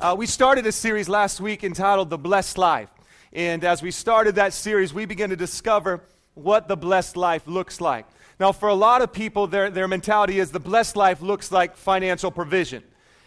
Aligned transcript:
Uh, 0.00 0.14
we 0.16 0.26
started 0.26 0.64
a 0.64 0.70
series 0.70 1.08
last 1.08 1.40
week 1.40 1.64
entitled 1.64 2.08
The 2.08 2.18
Blessed 2.18 2.56
Life. 2.56 2.88
And 3.32 3.64
as 3.64 3.82
we 3.82 3.90
started 3.90 4.36
that 4.36 4.52
series, 4.52 4.94
we 4.94 5.06
began 5.06 5.30
to 5.30 5.36
discover 5.36 6.04
what 6.34 6.68
the 6.68 6.76
blessed 6.76 7.16
life 7.16 7.48
looks 7.48 7.80
like. 7.80 8.06
Now, 8.38 8.52
for 8.52 8.68
a 8.68 8.74
lot 8.74 9.02
of 9.02 9.12
people, 9.12 9.48
their, 9.48 9.72
their 9.72 9.88
mentality 9.88 10.38
is 10.38 10.52
the 10.52 10.60
blessed 10.60 10.94
life 10.94 11.20
looks 11.20 11.50
like 11.50 11.76
financial 11.76 12.30
provision. 12.30 12.84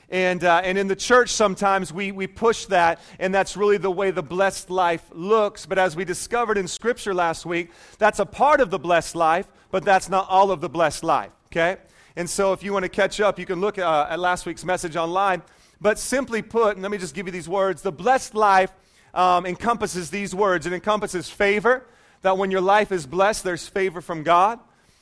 And, 0.09 0.45
uh, 0.45 0.61
and 0.63 0.77
in 0.77 0.87
the 0.87 0.95
church, 0.95 1.31
sometimes 1.31 1.91
we, 1.91 2.13
we 2.13 2.25
push 2.25 2.67
that, 2.67 3.01
and 3.19 3.35
that's 3.35 3.57
really 3.57 3.77
the 3.77 3.91
way 3.91 4.11
the 4.11 4.23
blessed 4.23 4.69
life 4.69 5.03
looks. 5.11 5.65
But 5.65 5.77
as 5.77 5.97
we 5.97 6.05
discovered 6.05 6.57
in 6.57 6.69
Scripture 6.69 7.13
last 7.13 7.45
week, 7.45 7.71
that's 7.97 8.19
a 8.19 8.25
part 8.25 8.61
of 8.61 8.69
the 8.69 8.79
blessed 8.79 9.17
life, 9.17 9.47
but 9.71 9.83
that's 9.83 10.07
not 10.07 10.25
all 10.29 10.51
of 10.51 10.61
the 10.61 10.69
blessed 10.69 11.03
life, 11.03 11.33
okay? 11.47 11.81
And 12.15 12.29
so 12.29 12.53
if 12.53 12.63
you 12.63 12.71
want 12.71 12.83
to 12.83 12.89
catch 12.89 13.19
up, 13.19 13.39
you 13.39 13.45
can 13.45 13.59
look 13.59 13.77
uh, 13.77 14.07
at 14.09 14.21
last 14.21 14.45
week's 14.45 14.63
message 14.63 14.95
online. 14.95 15.41
But 15.81 15.97
simply 15.97 16.41
put, 16.41 16.75
and 16.75 16.81
let 16.83 16.91
me 16.91 16.97
just 16.97 17.15
give 17.15 17.25
you 17.25 17.31
these 17.31 17.49
words 17.49 17.81
the 17.81 17.91
blessed 17.91 18.35
life 18.35 18.71
um, 19.13 19.45
encompasses 19.45 20.09
these 20.09 20.33
words 20.33 20.65
it 20.65 20.73
encompasses 20.73 21.29
favor, 21.29 21.85
that 22.21 22.37
when 22.37 22.51
your 22.51 22.61
life 22.61 22.91
is 22.91 23.05
blessed, 23.05 23.43
there's 23.43 23.67
favor 23.67 23.99
from 23.99 24.23
God. 24.23 24.59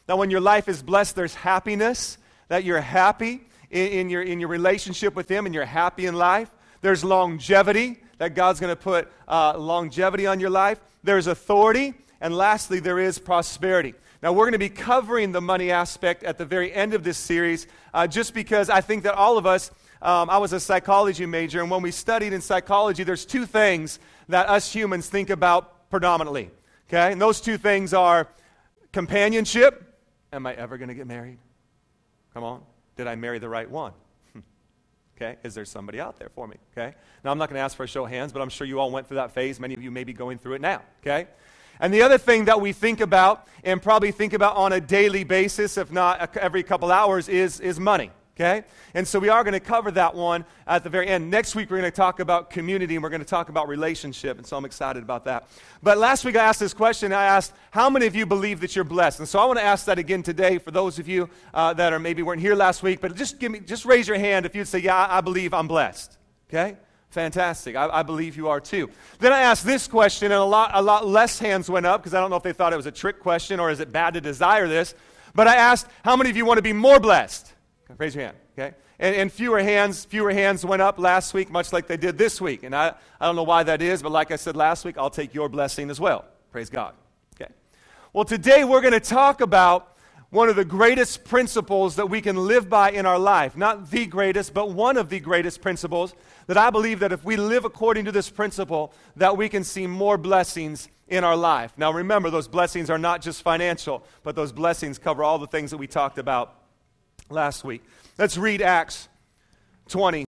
That 0.08 0.18
when 0.18 0.32
your 0.32 0.42
life 0.42 0.68
is 0.68 0.82
blessed, 0.82 1.16
there's 1.16 1.36
happiness, 1.36 2.18
that 2.48 2.64
you're 2.64 2.82
happy 2.82 3.42
in, 3.70 3.88
in, 3.88 4.10
your, 4.10 4.24
in 4.24 4.40
your 4.40 4.50
relationship 4.50 5.16
with 5.16 5.30
Him 5.30 5.46
and 5.46 5.54
you're 5.54 5.66
happy 5.66 6.06
in 6.08 6.16
life. 6.16 6.50
There's 6.82 7.04
longevity, 7.04 7.98
that 8.18 8.36
God's 8.36 8.60
going 8.60 8.72
to 8.72 8.82
put 8.82 9.12
uh, 9.28 9.58
longevity 9.58 10.28
on 10.28 10.40
your 10.40 10.50
life. 10.50 10.80
There's 11.04 11.28
authority. 11.28 11.94
And 12.22 12.36
lastly, 12.36 12.80
there 12.80 13.00
is 13.00 13.20
prosperity. 13.20 13.94
Now, 14.22 14.34
we're 14.34 14.44
going 14.44 14.54
to 14.54 14.60
be 14.60 14.70
covering 14.70 15.32
the 15.32 15.42
money 15.42 15.72
aspect 15.72 16.24
at 16.24 16.38
the 16.38 16.46
very 16.46 16.74
end 16.74 16.94
of 16.94 17.04
this 17.04 17.18
series, 17.18 17.68
uh, 17.94 18.08
just 18.08 18.34
because 18.34 18.70
I 18.70 18.82
think 18.82 19.04
that 19.04 19.14
all 19.14 19.38
of 19.38 19.46
us, 19.46 19.72
um, 20.02 20.30
I 20.30 20.38
was 20.38 20.54
a 20.54 20.60
psychology 20.60 21.26
major, 21.26 21.62
and 21.62 21.70
when 21.70 21.82
we 21.82 21.92
studied 21.92 22.34
in 22.34 22.42
psychology, 22.42 23.04
there's 23.04 23.26
two 23.26 23.46
things 23.46 24.00
that 24.30 24.48
us 24.48 24.72
humans 24.74 25.10
think 25.10 25.30
about 25.30 25.90
predominantly. 25.90 26.52
Okay? 26.88 27.12
And 27.12 27.22
those 27.22 27.42
two 27.42 27.58
things 27.58 27.94
are 27.94 28.28
companionship. 28.92 29.84
Am 30.32 30.46
I 30.46 30.54
ever 30.54 30.78
going 30.78 30.90
to 30.90 30.96
get 30.96 31.08
married? 31.08 31.38
Come 32.34 32.44
on. 32.44 32.62
Did 32.96 33.08
I 33.08 33.16
marry 33.16 33.40
the 33.40 33.50
right 33.50 33.70
one? 33.70 33.94
okay, 35.18 35.38
is 35.44 35.54
there 35.54 35.66
somebody 35.66 36.00
out 36.00 36.20
there 36.20 36.30
for 36.30 36.48
me? 36.48 36.58
Okay, 36.78 36.94
now 37.24 37.32
I'm 37.32 37.38
not 37.38 37.50
going 37.50 37.58
to 37.58 37.64
ask 37.64 37.76
for 37.76 37.84
a 37.84 37.88
show 37.88 38.06
of 38.06 38.10
hands, 38.10 38.34
but 38.34 38.42
I'm 38.42 38.50
sure 38.50 38.68
you 38.68 38.80
all 38.80 38.92
went 38.92 39.08
through 39.08 39.16
that 39.16 39.32
phase. 39.32 39.60
Many 39.60 39.74
of 39.74 39.82
you 39.82 39.90
may 39.90 40.04
be 40.04 40.14
going 40.14 40.38
through 40.38 40.56
it 40.56 40.62
now. 40.62 40.82
Okay, 41.02 41.28
and 41.80 41.94
the 41.94 42.02
other 42.02 42.18
thing 42.18 42.46
that 42.46 42.60
we 42.60 42.74
think 42.74 43.00
about 43.00 43.48
and 43.64 43.82
probably 43.82 44.12
think 44.12 44.34
about 44.34 44.58
on 44.58 44.74
a 44.74 44.82
daily 44.82 45.24
basis, 45.24 45.78
if 45.78 45.92
not 45.92 46.36
every 46.36 46.62
couple 46.62 46.92
hours, 46.92 47.30
is, 47.30 47.62
is 47.62 47.80
money. 47.80 48.12
Okay? 48.40 48.64
And 48.94 49.06
so 49.06 49.20
we 49.20 49.28
are 49.28 49.44
going 49.44 49.54
to 49.54 49.60
cover 49.60 49.92
that 49.92 50.16
one 50.16 50.46
at 50.66 50.86
the 50.86 50.90
very 50.90 51.08
end. 51.08 51.30
Next 51.30 51.56
week, 51.56 51.70
we're 51.70 51.80
going 51.80 51.92
to 51.92 51.96
talk 51.96 52.22
about 52.22 52.50
community 52.50 52.96
and 52.96 53.04
we're 53.04 53.10
going 53.10 53.20
to 53.20 53.28
talk 53.28 53.50
about 53.50 53.68
relationship. 53.68 54.38
And 54.38 54.48
so 54.48 54.56
I'm 54.56 54.64
excited 54.64 55.04
about 55.04 55.26
that. 55.26 55.50
But 55.84 55.98
last 55.98 56.24
week, 56.24 56.38
I 56.38 56.46
asked 56.46 56.62
this 56.62 56.74
question. 56.74 57.12
I 57.12 57.26
asked, 57.26 57.52
How 57.72 57.90
many 57.90 58.08
of 58.08 58.16
you 58.16 58.26
believe 58.26 58.62
that 58.62 58.78
you're 58.78 58.86
blessed? 58.86 59.20
And 59.20 59.28
so 59.28 59.40
I 59.40 59.46
want 59.46 59.60
to 59.60 59.66
ask 59.66 59.86
that 59.88 60.00
again 60.00 60.24
today 60.24 60.58
for 60.58 60.72
those 60.72 61.00
of 61.00 61.10
you 61.10 61.30
uh, 61.54 61.74
that 61.74 61.92
are 61.92 62.00
maybe 62.00 62.22
weren't 62.22 62.40
here 62.40 62.56
last 62.56 62.82
week. 62.82 63.02
But 63.02 63.14
just, 63.18 63.40
give 63.40 63.52
me, 63.52 63.60
just 63.60 63.84
raise 63.84 64.08
your 64.08 64.18
hand 64.18 64.46
if 64.46 64.56
you'd 64.56 64.70
say, 64.70 64.80
Yeah, 64.80 65.08
I 65.10 65.20
believe 65.20 65.54
I'm 65.54 65.68
blessed. 65.68 66.18
Okay? 66.50 66.78
Fantastic. 67.10 67.76
I, 67.76 67.90
I, 67.90 68.04
believe 68.04 68.38
you 68.38 68.48
are 68.48 68.62
too. 68.62 68.90
Then 69.20 69.34
I 69.34 69.40
asked 69.42 69.66
this 69.66 69.88
question, 69.88 70.32
and 70.32 70.40
a 70.40 70.46
lot, 70.46 70.72
a 70.76 70.82
lot 70.82 71.06
less 71.06 71.40
hands 71.40 71.70
went 71.70 71.86
up 71.86 72.02
because 72.02 72.14
I 72.14 72.22
don't 72.22 72.30
know 72.30 72.36
if 72.38 72.44
they 72.44 72.54
thought 72.54 72.72
it 72.72 72.78
was 72.78 72.86
a 72.86 72.92
trick 72.92 73.20
question 73.20 73.60
or 73.60 73.70
is 73.70 73.80
it 73.80 73.92
bad 73.92 74.14
to 74.14 74.22
desire 74.22 74.68
this. 74.68 74.96
But 75.36 75.48
I 75.48 75.56
asked, 75.56 75.88
How 76.06 76.16
many 76.16 76.30
of 76.30 76.38
you 76.38 76.46
want 76.46 76.60
to 76.60 76.62
be 76.62 76.72
more 76.72 77.02
blessed? 77.02 77.54
Raise 77.98 78.16
your 78.16 78.26
hand, 78.26 78.38
okay? 78.58 78.76
And, 79.00 79.16
and, 79.16 79.32
fewer 79.32 79.60
hands, 79.60 80.06
fewer 80.06 80.32
hands 80.32 80.64
went 80.64 80.82
up 80.82 81.00
last 81.00 81.34
week, 81.34 81.50
much 81.50 81.74
like 81.74 81.88
they 81.88 81.98
did 81.98 82.18
this 82.18 82.40
week. 82.40 82.64
And 82.64 82.76
I, 82.76 82.94
I 83.20 83.26
don't 83.26 83.36
know 83.36 83.44
why 83.44 83.64
that 83.64 83.82
is, 83.82 84.04
but 84.04 84.12
like 84.12 84.32
I 84.32 84.36
said 84.36 84.56
last 84.56 84.86
week, 84.86 84.98
I'll 84.98 85.10
take 85.10 85.34
your 85.34 85.50
blessing 85.50 85.90
as 85.90 86.00
well. 86.00 86.26
Praise 86.52 86.70
God. 86.70 86.94
Okay. 87.36 87.52
Well, 88.14 88.26
today 88.26 88.64
we're 88.64 88.82
going 88.82 88.94
to 88.94 89.00
talk 89.00 89.42
about 89.42 89.98
one 90.30 90.50
of 90.50 90.56
the 90.56 90.66
greatest 90.66 91.24
principles 91.24 91.96
that 91.96 92.08
we 92.08 92.22
can 92.22 92.36
live 92.36 92.70
by 92.70 92.92
in 92.92 93.08
our 93.08 93.18
life. 93.18 93.58
Not 93.58 93.90
the 93.90 94.06
greatest, 94.06 94.54
but 94.54 94.70
one 94.70 94.96
of 94.96 95.10
the 95.10 95.20
greatest 95.20 95.60
principles 95.62 96.14
that 96.46 96.58
I 96.58 96.70
believe 96.70 97.00
that 97.00 97.12
if 97.12 97.24
we 97.24 97.36
live 97.38 97.66
according 97.66 98.06
to 98.06 98.12
this 98.12 98.30
principle, 98.30 98.94
that 99.16 99.36
we 99.36 99.50
can 99.50 99.64
see 99.64 99.88
more 99.88 100.18
blessings 100.18 100.90
in 101.08 101.24
our 101.24 101.36
life. 101.36 101.74
Now 101.78 101.92
remember, 101.92 102.30
those 102.30 102.48
blessings 102.48 102.92
are 102.92 103.00
not 103.00 103.22
just 103.22 103.42
financial, 103.42 104.04
but 104.22 104.36
those 104.36 104.52
blessings 104.52 105.00
cover 105.00 105.24
all 105.24 105.40
the 105.40 105.48
things 105.48 105.72
that 105.72 105.78
we 105.78 105.88
talked 105.88 106.20
about 106.20 106.59
last 107.30 107.64
week. 107.64 107.84
Let's 108.18 108.38
read 108.38 108.62
Acts 108.62 109.08
20, 109.90 110.26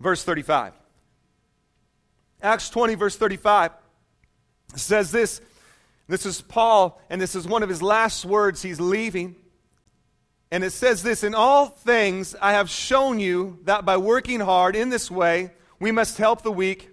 verse 0.00 0.22
35. 0.22 0.72
Acts 2.42 2.70
20, 2.70 2.94
verse 2.94 3.16
35 3.16 3.72
says 4.76 5.10
this. 5.10 5.40
This 6.06 6.24
is 6.24 6.40
Paul, 6.40 7.00
and 7.10 7.20
this 7.20 7.34
is 7.34 7.46
one 7.46 7.62
of 7.62 7.68
his 7.68 7.82
last 7.82 8.24
words. 8.24 8.62
He's 8.62 8.80
leaving. 8.80 9.36
And 10.50 10.64
it 10.64 10.70
says 10.70 11.02
this 11.02 11.24
In 11.24 11.34
all 11.34 11.66
things 11.66 12.34
I 12.40 12.52
have 12.52 12.70
shown 12.70 13.18
you 13.18 13.58
that 13.64 13.84
by 13.84 13.96
working 13.96 14.40
hard 14.40 14.76
in 14.76 14.88
this 14.88 15.10
way, 15.10 15.50
we 15.80 15.92
must 15.92 16.16
help 16.16 16.42
the 16.42 16.52
weak. 16.52 16.88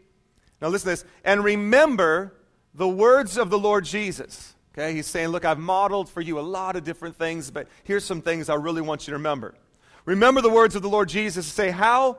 Now 0.62 0.67
listen 0.69 0.85
to 0.85 0.91
this. 0.91 1.06
And 1.23 1.44
remember 1.44 2.33
the 2.73 2.88
words 2.88 3.38
of 3.38 3.50
the 3.50 3.59
Lord 3.59 3.85
Jesus 3.85 4.54
Okay, 4.78 4.94
he's 4.94 5.08
saying, 5.08 5.30
Look, 5.30 5.46
I've 5.46 5.58
modeled 5.58 6.09
for 6.09 6.19
you 6.19 6.38
a 6.38 6.41
lot 6.41 6.75
of 6.75 6.84
different 6.84 7.18
things, 7.18 7.50
but 7.50 7.68
here's 7.86 8.03
some 8.03 8.22
things 8.22 8.50
I 8.50 8.56
really 8.56 8.81
want 8.81 9.08
you 9.08 9.12
to 9.12 9.18
remember. 9.18 9.56
Remember 10.03 10.41
the 10.41 10.50
words 10.50 10.75
of 10.75 10.81
the 10.81 10.90
Lord 10.90 11.08
Jesus 11.08 11.46
to 11.47 11.52
say 11.52 11.72
how 11.72 12.18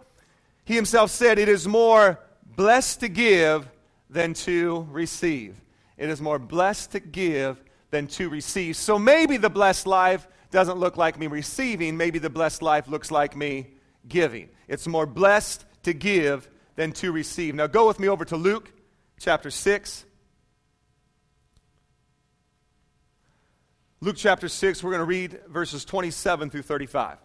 he 0.64 0.74
himself 0.74 1.10
said, 1.10 1.38
It 1.38 1.50
is 1.50 1.68
more 1.68 2.18
blessed 2.56 3.00
to 3.00 3.08
give 3.08 3.68
than 4.08 4.32
to 4.32 4.88
receive. 4.90 5.60
It 5.98 6.08
is 6.08 6.22
more 6.22 6.38
blessed 6.38 6.92
to 6.92 7.00
give 7.00 7.62
than 7.90 8.06
to 8.08 8.30
receive. 8.30 8.76
So 8.76 8.98
maybe 8.98 9.36
the 9.36 9.50
blessed 9.50 9.86
life 9.86 10.26
doesn't 10.50 10.78
look 10.78 10.96
like 10.96 11.18
me 11.18 11.26
receiving, 11.26 11.98
maybe 11.98 12.18
the 12.18 12.30
blessed 12.30 12.62
life 12.62 12.88
looks 12.88 13.10
like 13.10 13.36
me 13.36 13.66
giving. 14.08 14.48
It's 14.66 14.86
more 14.86 15.04
blessed 15.04 15.66
to 15.82 15.92
give 15.92 16.48
than 16.74 16.92
to 16.92 17.12
receive. 17.12 17.54
Now 17.54 17.66
go 17.66 17.86
with 17.86 18.00
me 18.00 18.08
over 18.08 18.24
to 18.24 18.36
Luke 18.36 18.72
chapter 19.18 19.50
6. 19.50 20.05
Luke 24.06 24.14
chapter 24.16 24.48
6, 24.48 24.84
we're 24.84 24.92
going 24.92 25.00
to 25.00 25.04
read 25.04 25.40
verses 25.48 25.84
27 25.84 26.48
through 26.48 26.62
35. 26.62 27.18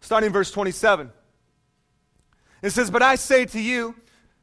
Starting 0.00 0.32
verse 0.32 0.50
27. 0.50 1.12
It 2.62 2.70
says, 2.70 2.90
But 2.90 3.02
I 3.02 3.16
say 3.16 3.44
to 3.44 3.60
you 3.60 3.94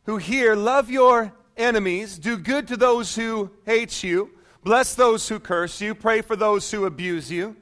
who 0.03 0.17
hear, 0.17 0.55
love 0.55 0.91
your 0.91 1.33
enemies, 1.57 2.19
do 2.19 2.37
good 2.37 2.67
to 2.67 2.77
those 2.77 3.15
who 3.15 3.49
hate 3.65 4.03
you, 4.03 4.29
bless 4.63 4.93
those 4.93 5.27
who 5.27 5.39
curse 5.39 5.81
you, 5.81 5.95
pray 5.95 6.21
for 6.21 6.35
those 6.35 6.69
who 6.69 6.85
abuse 6.85 7.31
you. 7.31 7.55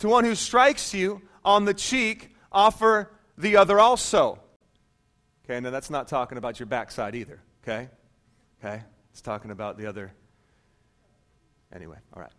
To 0.00 0.10
one 0.10 0.26
who 0.26 0.34
strikes 0.34 0.92
you 0.92 1.22
on 1.42 1.64
the 1.64 1.72
cheek, 1.72 2.36
offer 2.52 3.10
the 3.38 3.56
other 3.56 3.80
also. 3.80 4.40
Okay, 5.50 5.58
now 5.58 5.70
that's 5.70 5.90
not 5.90 6.06
talking 6.06 6.38
about 6.38 6.60
your 6.60 6.66
backside 6.66 7.16
either, 7.16 7.40
okay? 7.64 7.88
Okay? 8.62 8.84
It's 9.10 9.20
talking 9.20 9.50
about 9.50 9.76
the 9.76 9.86
other. 9.86 10.12
Anyway, 11.74 11.96
all 12.14 12.22
right. 12.22 12.30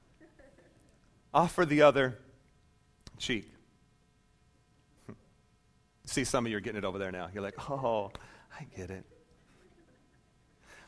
Offer 1.34 1.66
the 1.66 1.82
other 1.82 2.18
cheek. 3.18 3.52
See, 6.06 6.24
some 6.24 6.46
of 6.46 6.52
you 6.52 6.58
are 6.58 6.62
getting 6.62 6.78
it 6.78 6.86
over 6.86 6.98
there 6.98 7.12
now. 7.12 7.28
You're 7.34 7.44
like, 7.44 7.70
oh, 7.70 8.12
I 8.58 8.66
get 8.78 8.90
it. 8.90 9.04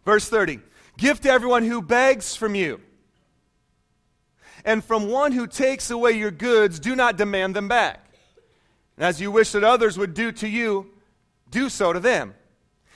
Verse 0.06 0.30
30 0.30 0.62
Give 0.98 1.20
to 1.20 1.30
everyone 1.30 1.66
who 1.66 1.82
begs 1.82 2.38
from 2.38 2.56
you. 2.56 2.80
And 4.64 4.82
from 4.82 5.10
one 5.10 5.34
who 5.34 5.46
takes 5.46 5.92
away 5.92 6.14
your 6.14 6.32
goods, 6.32 6.80
do 6.80 6.96
not 6.96 7.18
demand 7.18 7.54
them 7.54 7.68
back. 7.68 8.00
And 8.96 9.06
as 9.06 9.20
you 9.20 9.30
wish 9.30 9.52
that 9.52 9.66
others 9.66 9.98
would 9.98 10.14
do 10.14 10.32
to 10.32 10.48
you, 10.48 10.93
do 11.54 11.70
so 11.70 11.94
to 11.94 12.00
them. 12.00 12.34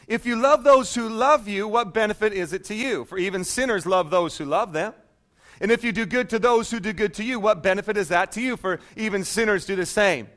If 0.07 0.25
you 0.25 0.35
love 0.35 0.63
those 0.63 0.95
who 0.95 1.07
love 1.07 1.47
you, 1.47 1.67
what 1.67 1.93
benefit 1.93 2.33
is 2.33 2.53
it 2.53 2.65
to 2.65 2.75
you? 2.75 3.05
For 3.05 3.17
even 3.17 3.43
sinners 3.43 3.85
love 3.85 4.09
those 4.09 4.37
who 4.37 4.45
love 4.45 4.73
them. 4.73 4.93
And 5.59 5.71
if 5.71 5.83
you 5.83 5.91
do 5.91 6.05
good 6.05 6.29
to 6.29 6.39
those 6.39 6.71
who 6.71 6.79
do 6.79 6.93
good 6.93 7.13
to 7.15 7.23
you, 7.23 7.39
what 7.39 7.63
benefit 7.63 7.97
is 7.97 8.09
that 8.09 8.31
to 8.33 8.41
you? 8.41 8.57
For 8.57 8.79
even 8.95 9.23
sinners 9.23 9.65
do 9.65 9.75
the 9.75 9.85
same. 9.85 10.27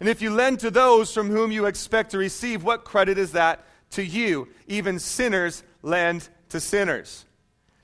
And 0.00 0.08
if 0.08 0.20
you 0.22 0.30
lend 0.30 0.60
to 0.60 0.70
those 0.70 1.12
from 1.12 1.30
whom 1.30 1.52
you 1.52 1.66
expect 1.66 2.10
to 2.10 2.18
receive, 2.18 2.64
what 2.64 2.84
credit 2.84 3.18
is 3.18 3.32
that 3.32 3.64
to 3.90 4.04
you? 4.04 4.48
Even 4.66 4.98
sinners 4.98 5.62
lend 5.82 6.28
to 6.48 6.60
sinners. 6.60 7.24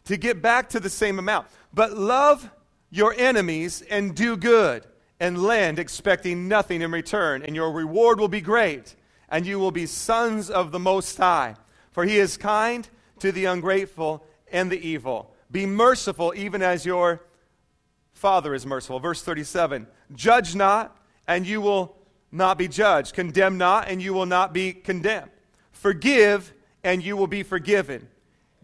To 0.07 0.17
get 0.17 0.43
back 0.43 0.71
to 0.71 0.81
the 0.81 0.91
same 0.91 1.19
amount. 1.19 1.47
But 1.73 1.97
love 1.97 2.51
your 2.91 3.15
enemies 3.17 3.83
and 3.83 4.15
do 4.15 4.37
good 4.37 4.85
and 5.21 5.43
lend, 5.43 5.79
expecting 5.79 6.49
nothing 6.49 6.81
in 6.81 6.91
return, 6.91 7.43
and 7.43 7.55
your 7.55 7.71
reward 7.71 8.19
will 8.19 8.29
be 8.29 8.41
great 8.41 8.97
and 9.31 9.47
you 9.47 9.59
will 9.59 9.71
be 9.71 9.87
sons 9.87 10.51
of 10.51 10.73
the 10.73 10.79
Most 10.79 11.17
High. 11.17 11.55
For 11.93 12.05
he 12.05 12.19
is 12.19 12.37
kind 12.37 12.89
to 13.21 13.33
the 13.33 13.45
ungrateful 13.47 14.25
and 14.51 14.71
the 14.71 14.81
evil. 14.81 15.35
Be 15.51 15.67
merciful, 15.67 16.33
even 16.37 16.63
as 16.63 16.85
your 16.85 17.23
Father 18.13 18.55
is 18.55 18.67
merciful. 18.67 19.01
Verse 19.01 19.23
37 19.23 19.87
Judge 20.15 20.55
not, 20.55 20.97
and 21.27 21.47
you 21.47 21.61
will 21.61 21.97
not 22.33 22.59
be 22.59 22.69
judged. 22.69 23.15
Condemn 23.15 23.59
not, 23.59 23.89
and 23.89 24.03
you 24.03 24.13
will 24.13 24.27
not 24.27 24.53
be 24.53 24.73
condemned. 24.73 25.31
Forgive, 25.73 26.53
and 26.85 27.03
you 27.03 27.17
will 27.17 27.27
be 27.27 27.43
forgiven. 27.43 28.09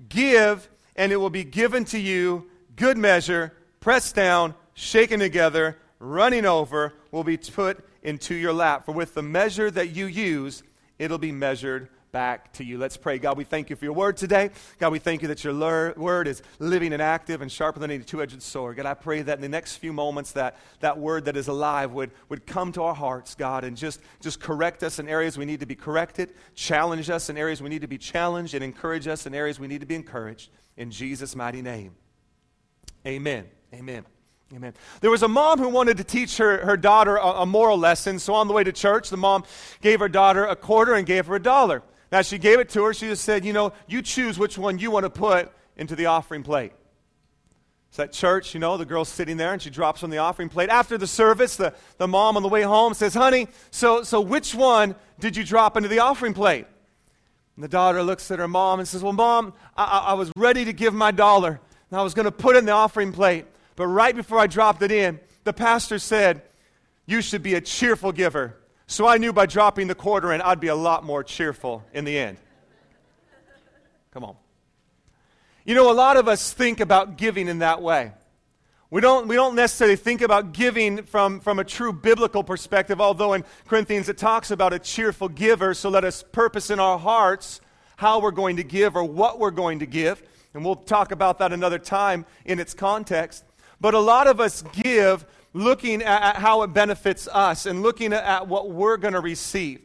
Give, 0.09 0.69
and 0.95 1.13
it 1.13 1.17
will 1.17 1.31
be 1.31 1.45
given 1.45 1.85
to 1.87 1.99
you. 1.99 2.49
Good 2.77 2.99
measure, 2.99 3.55
pressed 3.81 4.15
down, 4.15 4.55
shaken 4.75 5.21
together, 5.21 5.79
running 5.99 6.45
over, 6.45 6.93
will 7.11 7.25
be 7.25 7.37
put 7.37 7.83
into 8.07 8.35
your 8.35 8.53
lap. 8.53 8.87
For 8.87 8.93
with 8.93 9.15
the 9.15 9.23
measure 9.23 9.71
that 9.71 9.91
you 9.91 10.07
use, 10.07 10.63
it'll 10.99 11.19
be 11.19 11.33
measured 11.33 11.89
back 12.13 12.53
to 12.55 12.65
you. 12.65 12.79
Let's 12.79 12.97
pray. 12.97 13.19
God, 13.19 13.37
we 13.37 13.45
thank 13.45 13.69
you 13.69 13.77
for 13.77 13.85
your 13.85 13.93
word 13.93 14.17
today. 14.17 14.51
God, 14.79 14.91
we 14.91 14.99
thank 14.99 15.21
you 15.21 15.29
that 15.29 15.45
your 15.45 15.53
lur- 15.53 15.93
word 15.99 16.29
is 16.29 16.41
living 16.59 16.95
and 16.95 17.03
active 17.03 17.43
and 17.43 17.53
sharper 17.53 17.79
than 17.79 17.91
any 17.91 18.05
two 18.05 18.23
edged 18.23 18.41
sword. 18.41 18.77
God, 18.77 18.87
I 18.87 18.95
pray 18.95 19.21
that 19.21 19.37
in 19.37 19.43
the 19.43 19.49
next 19.49 19.77
few 19.77 19.93
moments 19.93 20.33
that 20.33 20.57
that 20.81 20.99
word 20.99 21.27
that 21.27 21.37
is 21.37 21.49
alive 21.49 21.93
would, 21.93 22.13
would 22.31 22.47
come 22.47 22.73
to 22.73 22.85
our 22.85 22.95
hearts, 22.95 23.35
God, 23.35 23.65
and 23.65 23.77
just, 23.77 24.01
just 24.23 24.41
correct 24.41 24.83
us 24.83 24.99
in 24.99 25.09
areas 25.09 25.37
we 25.37 25.45
need 25.45 25.61
to 25.61 25.67
be 25.67 25.75
corrected, 25.75 26.33
challenge 26.55 27.11
us 27.11 27.29
in 27.29 27.37
areas 27.37 27.61
we 27.61 27.69
need 27.69 27.83
to 27.83 27.89
be 27.89 27.99
challenged, 27.99 28.55
and 28.55 28.65
encourage 28.65 29.07
us 29.07 29.27
in 29.27 29.35
areas 29.35 29.61
we 29.61 29.67
need 29.67 29.81
to 29.81 29.87
be 29.87 29.97
encouraged. 29.97 30.49
In 30.79 30.91
Jesus' 30.91 31.37
mighty 31.37 31.61
name. 31.61 31.97
Amen. 33.05 33.45
Amen. 33.75 34.07
Amen. 34.55 34.75
There 35.01 35.11
was 35.11 35.25
a 35.25 35.29
mom 35.29 35.59
who 35.59 35.69
wanted 35.69 35.97
to 35.97 36.05
teach 36.05 36.37
her, 36.37 36.65
her 36.65 36.77
daughter 36.77 37.17
a, 37.17 37.43
a 37.43 37.47
moral 37.47 37.79
lesson. 37.79 38.19
So 38.19 38.35
on 38.35 38.47
the 38.47 38.55
way 38.55 38.63
to 38.63 38.73
church, 38.73 39.11
the 39.11 39.17
mom 39.17 39.45
gave 39.81 39.99
her 39.99 40.09
daughter 40.09 40.45
a 40.45 40.55
quarter 40.55 40.95
and 40.95 41.05
gave 41.05 41.27
her 41.27 41.35
a 41.35 41.43
dollar. 41.43 41.83
Now, 42.13 42.23
she 42.23 42.39
gave 42.39 42.61
it 42.61 42.69
to 42.71 42.85
her. 42.85 42.95
She 42.95 43.09
just 43.09 43.25
said, 43.25 43.45
You 43.45 43.53
know, 43.53 43.73
you 43.89 44.03
choose 44.03 44.39
which 44.39 44.57
one 44.57 44.79
you 44.79 44.91
want 44.93 45.05
to 45.05 45.11
put 45.11 45.51
into 45.77 45.97
the 45.97 46.07
offering 46.07 46.45
plate. 46.45 46.73
It's 47.89 47.99
at 47.99 48.13
church, 48.13 48.55
you 48.55 48.61
know, 48.61 48.77
the 48.77 48.85
girl's 48.85 49.09
sitting 49.09 49.37
there 49.37 49.53
and 49.53 49.61
she 49.63 49.71
drops 49.71 50.03
on 50.03 50.11
the 50.11 50.19
offering 50.19 50.49
plate. 50.49 50.69
After 50.69 50.99
the 50.99 51.07
service, 51.07 51.57
the, 51.57 51.75
the 51.99 52.07
mom 52.07 52.37
on 52.37 52.43
the 52.43 52.49
way 52.49 52.63
home 52.63 52.95
says, 52.95 53.15
Honey, 53.15 53.49
so, 53.71 54.05
so 54.05 54.21
which 54.21 54.55
one 54.55 54.95
did 55.19 55.37
you 55.37 55.43
drop 55.43 55.77
into 55.77 55.89
the 55.89 55.99
offering 55.99 56.35
plate? 56.35 56.67
And 57.57 57.65
the 57.65 57.69
daughter 57.69 58.03
looks 58.03 58.31
at 58.31 58.39
her 58.39 58.49
mom 58.49 58.79
and 58.79 58.87
says, 58.87 59.03
Well, 59.03 59.13
mom, 59.13 59.55
I, 59.77 60.05
I 60.09 60.13
was 60.15 60.31
ready 60.37 60.65
to 60.67 60.73
give 60.73 60.95
my 60.95 61.11
dollar 61.11 61.61
and 61.91 61.99
I 61.99 62.03
was 62.03 62.15
going 62.15 62.27
to 62.27 62.33
put 62.33 62.55
in 62.55 62.65
the 62.65 62.73
offering 62.73 63.13
plate. 63.13 63.47
But 63.77 63.87
right 63.87 64.17
before 64.17 64.39
I 64.39 64.47
dropped 64.47 64.83
it 64.83 64.91
in, 64.91 65.21
the 65.45 65.53
pastor 65.53 65.99
said, 65.99 66.43
You 67.07 67.21
should 67.21 67.43
be 67.43 67.55
a 67.55 67.61
cheerful 67.61 68.13
giver. 68.13 68.57
So 68.87 69.07
I 69.07 69.19
knew 69.19 69.33
by 69.33 69.47
dropping 69.47 69.89
the 69.89 69.95
quarter 69.95 70.33
in, 70.33 70.41
I'd 70.41 70.61
be 70.61 70.69
a 70.69 70.75
lot 70.75 71.05
more 71.05 71.23
cheerful 71.23 71.85
in 71.93 72.05
the 72.05 72.17
end. 72.17 72.39
Come 74.13 74.25
on. 74.25 74.37
You 75.65 75.75
know, 75.75 75.91
a 75.91 75.95
lot 75.95 76.17
of 76.17 76.29
us 76.29 76.53
think 76.53 76.81
about 76.81 77.19
giving 77.19 77.49
in 77.49 77.59
that 77.59 77.83
way. 77.83 78.13
We 78.89 79.01
don't, 79.01 79.27
we 79.27 79.35
don't 79.35 79.57
necessarily 79.57 79.97
think 79.97 80.23
about 80.23 80.53
giving 80.53 81.03
from, 81.03 81.41
from 81.41 81.59
a 81.59 81.65
true 81.65 81.93
biblical 81.93 82.45
perspective, 82.45 83.01
although 83.01 83.33
in 83.33 83.45
Corinthians 83.67 84.09
it 84.09 84.17
talks 84.17 84.53
about 84.53 84.73
a 84.73 84.79
cheerful 84.79 85.29
giver. 85.29 85.75
So 85.75 85.91
let 85.91 86.05
us 86.05 86.23
purpose 86.23 86.71
in 86.71 86.79
our 86.79 86.99
hearts 86.99 87.61
how 87.97 88.21
we're 88.21 88.31
going 88.31 88.57
to 88.57 88.63
give 88.63 88.95
or 88.95 89.03
what 89.03 89.41
we're 89.41 89.51
going 89.51 89.81
to 89.81 89.87
give. 89.87 90.23
And 90.55 90.65
we'll 90.65 90.77
talk 90.77 91.11
about 91.11 91.41
that 91.41 91.53
another 91.53 91.81
time 91.81 92.25
in 92.45 92.61
its 92.61 92.73
context. 92.73 93.45
But 93.81 93.95
a 93.95 93.99
lot 93.99 94.27
of 94.27 94.41
us 94.41 94.63
give 94.73 95.25
looking 95.53 96.03
at, 96.03 96.37
how 96.37 96.63
it 96.63 96.69
benefits 96.69 97.29
us 97.29 97.67
and 97.67 97.83
looking 97.83 98.13
at 98.13 98.47
what 98.47 98.71
we're 98.71 98.97
going 98.97 99.15
to 99.15 99.21
receive. 99.21 99.81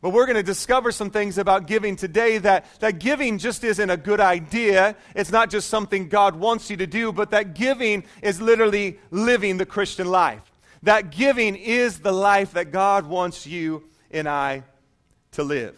But 0.00 0.10
we're 0.10 0.26
going 0.26 0.36
to 0.36 0.44
discover 0.44 0.92
some 0.92 1.10
things 1.10 1.38
about 1.38 1.66
giving 1.66 1.96
today 1.96 2.38
that, 2.38 2.66
that 2.78 3.00
giving 3.00 3.38
just 3.38 3.64
isn't 3.64 3.90
a 3.90 3.96
good 3.96 4.20
idea. 4.20 4.94
It's 5.16 5.32
not 5.32 5.50
just 5.50 5.68
something 5.68 6.08
God 6.08 6.36
wants 6.36 6.70
you 6.70 6.76
to 6.76 6.86
do, 6.86 7.12
but 7.12 7.30
that 7.30 7.54
giving 7.54 8.04
is 8.22 8.40
literally 8.40 9.00
living 9.10 9.56
the 9.56 9.66
Christian 9.66 10.08
life. 10.08 10.42
That 10.84 11.10
giving 11.10 11.56
is 11.56 11.98
the 11.98 12.12
life 12.12 12.52
that 12.52 12.70
God 12.70 13.06
wants 13.06 13.44
you 13.44 13.84
and 14.12 14.28
I 14.28 14.62
to 15.32 15.42
live. 15.42 15.76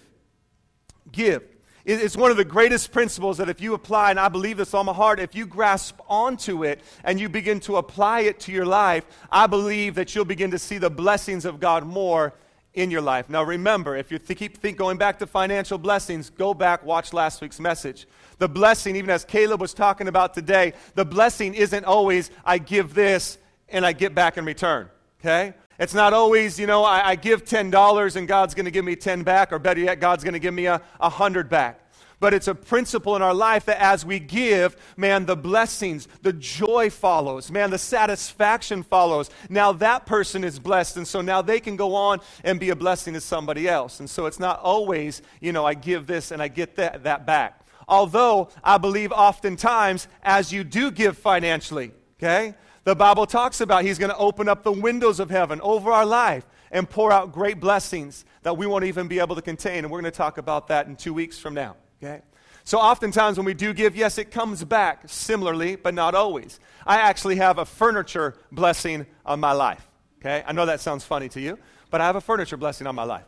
Give. 1.11 1.43
It's 1.85 2.17
one 2.17 2.31
of 2.31 2.37
the 2.37 2.45
greatest 2.45 2.93
principles 2.93 3.39
that 3.39 3.49
if 3.49 3.61
you 3.61 3.75
apply, 3.75 4.11
and 4.11 4.21
I 4.21 4.29
believe 4.29 4.59
this 4.59 4.75
on 4.75 4.87
my 4.87 4.93
heart, 4.93 5.19
if 5.19 5.35
you 5.35 5.47
grasp 5.47 5.99
onto 6.09 6.65
it 6.65 6.81
and 7.05 7.19
you 7.19 7.29
begin 7.29 7.59
to 7.61 7.77
apply 7.77 8.21
it 8.21 8.39
to 8.41 8.53
your 8.53 8.67
life, 8.67 9.05
I 9.31 9.47
believe 9.47 9.95
that 9.95 10.15
you'll 10.15 10.27
begin 10.27 10.51
to 10.51 10.59
see 10.59 10.79
the 10.79 10.91
blessings 10.91 11.45
of 11.45 11.59
God 11.59 11.87
more 11.87 12.35
in 12.75 12.91
your 12.91 13.01
life. 13.01 13.29
Now, 13.29 13.43
remember, 13.43 13.97
if 13.97 14.13
you 14.13 14.19
th- 14.19 14.39
keep 14.39 14.59
think 14.59 14.77
going 14.77 14.97
back 14.97 15.19
to 15.21 15.27
financial 15.27 15.79
blessings, 15.79 16.31
go 16.31 16.55
back, 16.55 16.85
watch 16.85 17.13
last 17.13 17.41
week's 17.41 17.59
message. 17.59 18.07
The 18.39 18.49
blessing, 18.49 18.95
even 18.97 19.11
as 19.11 19.25
Caleb 19.25 19.61
was 19.61 19.75
talking 19.75 20.07
about 20.07 20.35
today, 20.35 20.75
the 20.95 21.05
blessing 21.05 21.55
isn't 21.55 21.85
always 21.85 22.31
I 22.45 22.59
give 22.59 22.95
this 22.95 23.39
and 23.69 23.85
I 23.85 23.93
get 23.93 24.15
back 24.15 24.37
in 24.37 24.45
return. 24.45 24.89
Okay? 25.21 25.55
It's 25.81 25.95
not 25.95 26.13
always, 26.13 26.61
you 26.61 26.67
know, 26.67 26.85
I, 26.85 27.09
I 27.09 27.15
give 27.17 27.45
$10 27.45 28.17
and 28.17 28.29
God's 28.29 28.55
going 28.55 28.67
to 28.67 28.71
give 28.71 28.85
me 28.85 28.97
10 28.97 29.23
back, 29.23 29.51
or 29.51 29.59
better 29.59 29.81
yet, 29.81 29.99
God's 29.99 30.23
going 30.23 30.35
to 30.35 30.39
give 30.39 30.53
me 30.53 30.67
a, 30.67 30.75
a 31.01 31.09
100 31.09 31.49
back. 31.49 31.81
But 32.21 32.35
it's 32.35 32.49
a 32.49 32.55
principle 32.55 33.17
in 33.17 33.23
our 33.23 33.33
life 33.33 33.65
that 33.65 33.81
as 33.81 34.05
we 34.05 34.19
give, 34.19 34.77
man, 34.99 35.25
the 35.25 35.37
blessings, 35.37 36.07
the 36.21 36.35
joy 36.35 36.91
follows. 36.91 37.51
Man, 37.51 37.71
the 37.71 37.79
satisfaction 37.79 38.83
follows. 38.83 39.31
Now 39.49 39.73
that 39.73 40.05
person 40.05 40.45
is 40.45 40.59
blessed, 40.59 40.99
and 40.99 41.09
so 41.09 41.23
now 41.23 41.41
they 41.41 41.61
can 41.61 41.77
go 41.77 41.95
on 41.95 42.21
and 42.45 42.61
be 42.61 42.69
a 42.69 42.77
blessing 42.77 43.15
to 43.15 43.21
somebody 43.23 43.67
else. 43.67 44.01
And 44.01 44.11
so 44.11 44.27
it's 44.27 44.39
not 44.39 44.61
always, 44.61 45.23
you 45.41 45.53
know, 45.53 45.65
I 45.65 45.73
give 45.73 46.07
this 46.07 46.31
and 46.31 46.43
I 46.43 46.49
get 46.49 46.77
that, 46.77 47.05
that 47.05 47.25
back. 47.25 47.67
Although 47.89 48.51
I 48.63 48.77
believe 48.77 49.13
oftentimes 49.13 50.09
as 50.23 50.53
you 50.53 50.63
do 50.63 50.91
give 50.91 51.17
financially, 51.17 51.93
okay, 52.19 52.55
the 52.85 52.95
Bible 52.95 53.27
talks 53.27 53.61
about 53.61 53.85
He's 53.85 53.99
going 53.99 54.11
to 54.11 54.17
open 54.17 54.49
up 54.49 54.63
the 54.63 54.73
windows 54.73 55.21
of 55.21 55.31
heaven 55.31 55.61
over 55.61 55.93
our 55.93 56.07
life 56.07 56.47
and 56.71 56.89
pour 56.89 57.13
out 57.13 57.33
great 57.33 57.61
blessings 57.61 58.25
that 58.43 58.57
we 58.57 58.67
won't 58.67 58.85
even 58.85 59.09
be 59.09 59.19
able 59.19 59.37
to 59.37 59.43
contain. 59.43 59.85
And 59.85 59.91
we're 59.91 60.01
going 60.01 60.11
to 60.13 60.17
talk 60.17 60.39
about 60.39 60.69
that 60.69 60.87
in 60.87 60.97
two 60.97 61.13
weeks 61.13 61.39
from 61.39 61.55
now. 61.55 61.77
Okay? 62.03 62.23
So, 62.65 62.79
oftentimes 62.79 63.37
when 63.37 63.47
we 63.47 63.55
do 63.55 63.73
give, 63.75 63.97
yes, 63.97 64.19
it 64.19 64.31
comes 64.31 64.63
back 64.65 65.03
similarly, 65.07 65.77
but 65.77 65.95
not 65.95 66.15
always. 66.15 66.61
I 66.87 66.99
actually 66.99 67.37
have 67.37 67.59
a 67.59 67.65
furniture 67.65 68.37
blessing 68.53 69.07
on 69.27 69.41
my 69.41 69.53
life. 69.53 69.87
Okay? 70.21 70.45
I 70.47 70.53
know 70.53 70.67
that 70.67 70.81
sounds 70.81 71.05
funny 71.05 71.29
to 71.31 71.41
you, 71.41 71.59
but 71.91 72.01
I 72.01 72.07
have 72.07 72.17
a 72.17 72.21
furniture 72.21 72.57
blessing 72.57 72.87
on 72.87 72.95
my 72.95 73.05
life. 73.05 73.25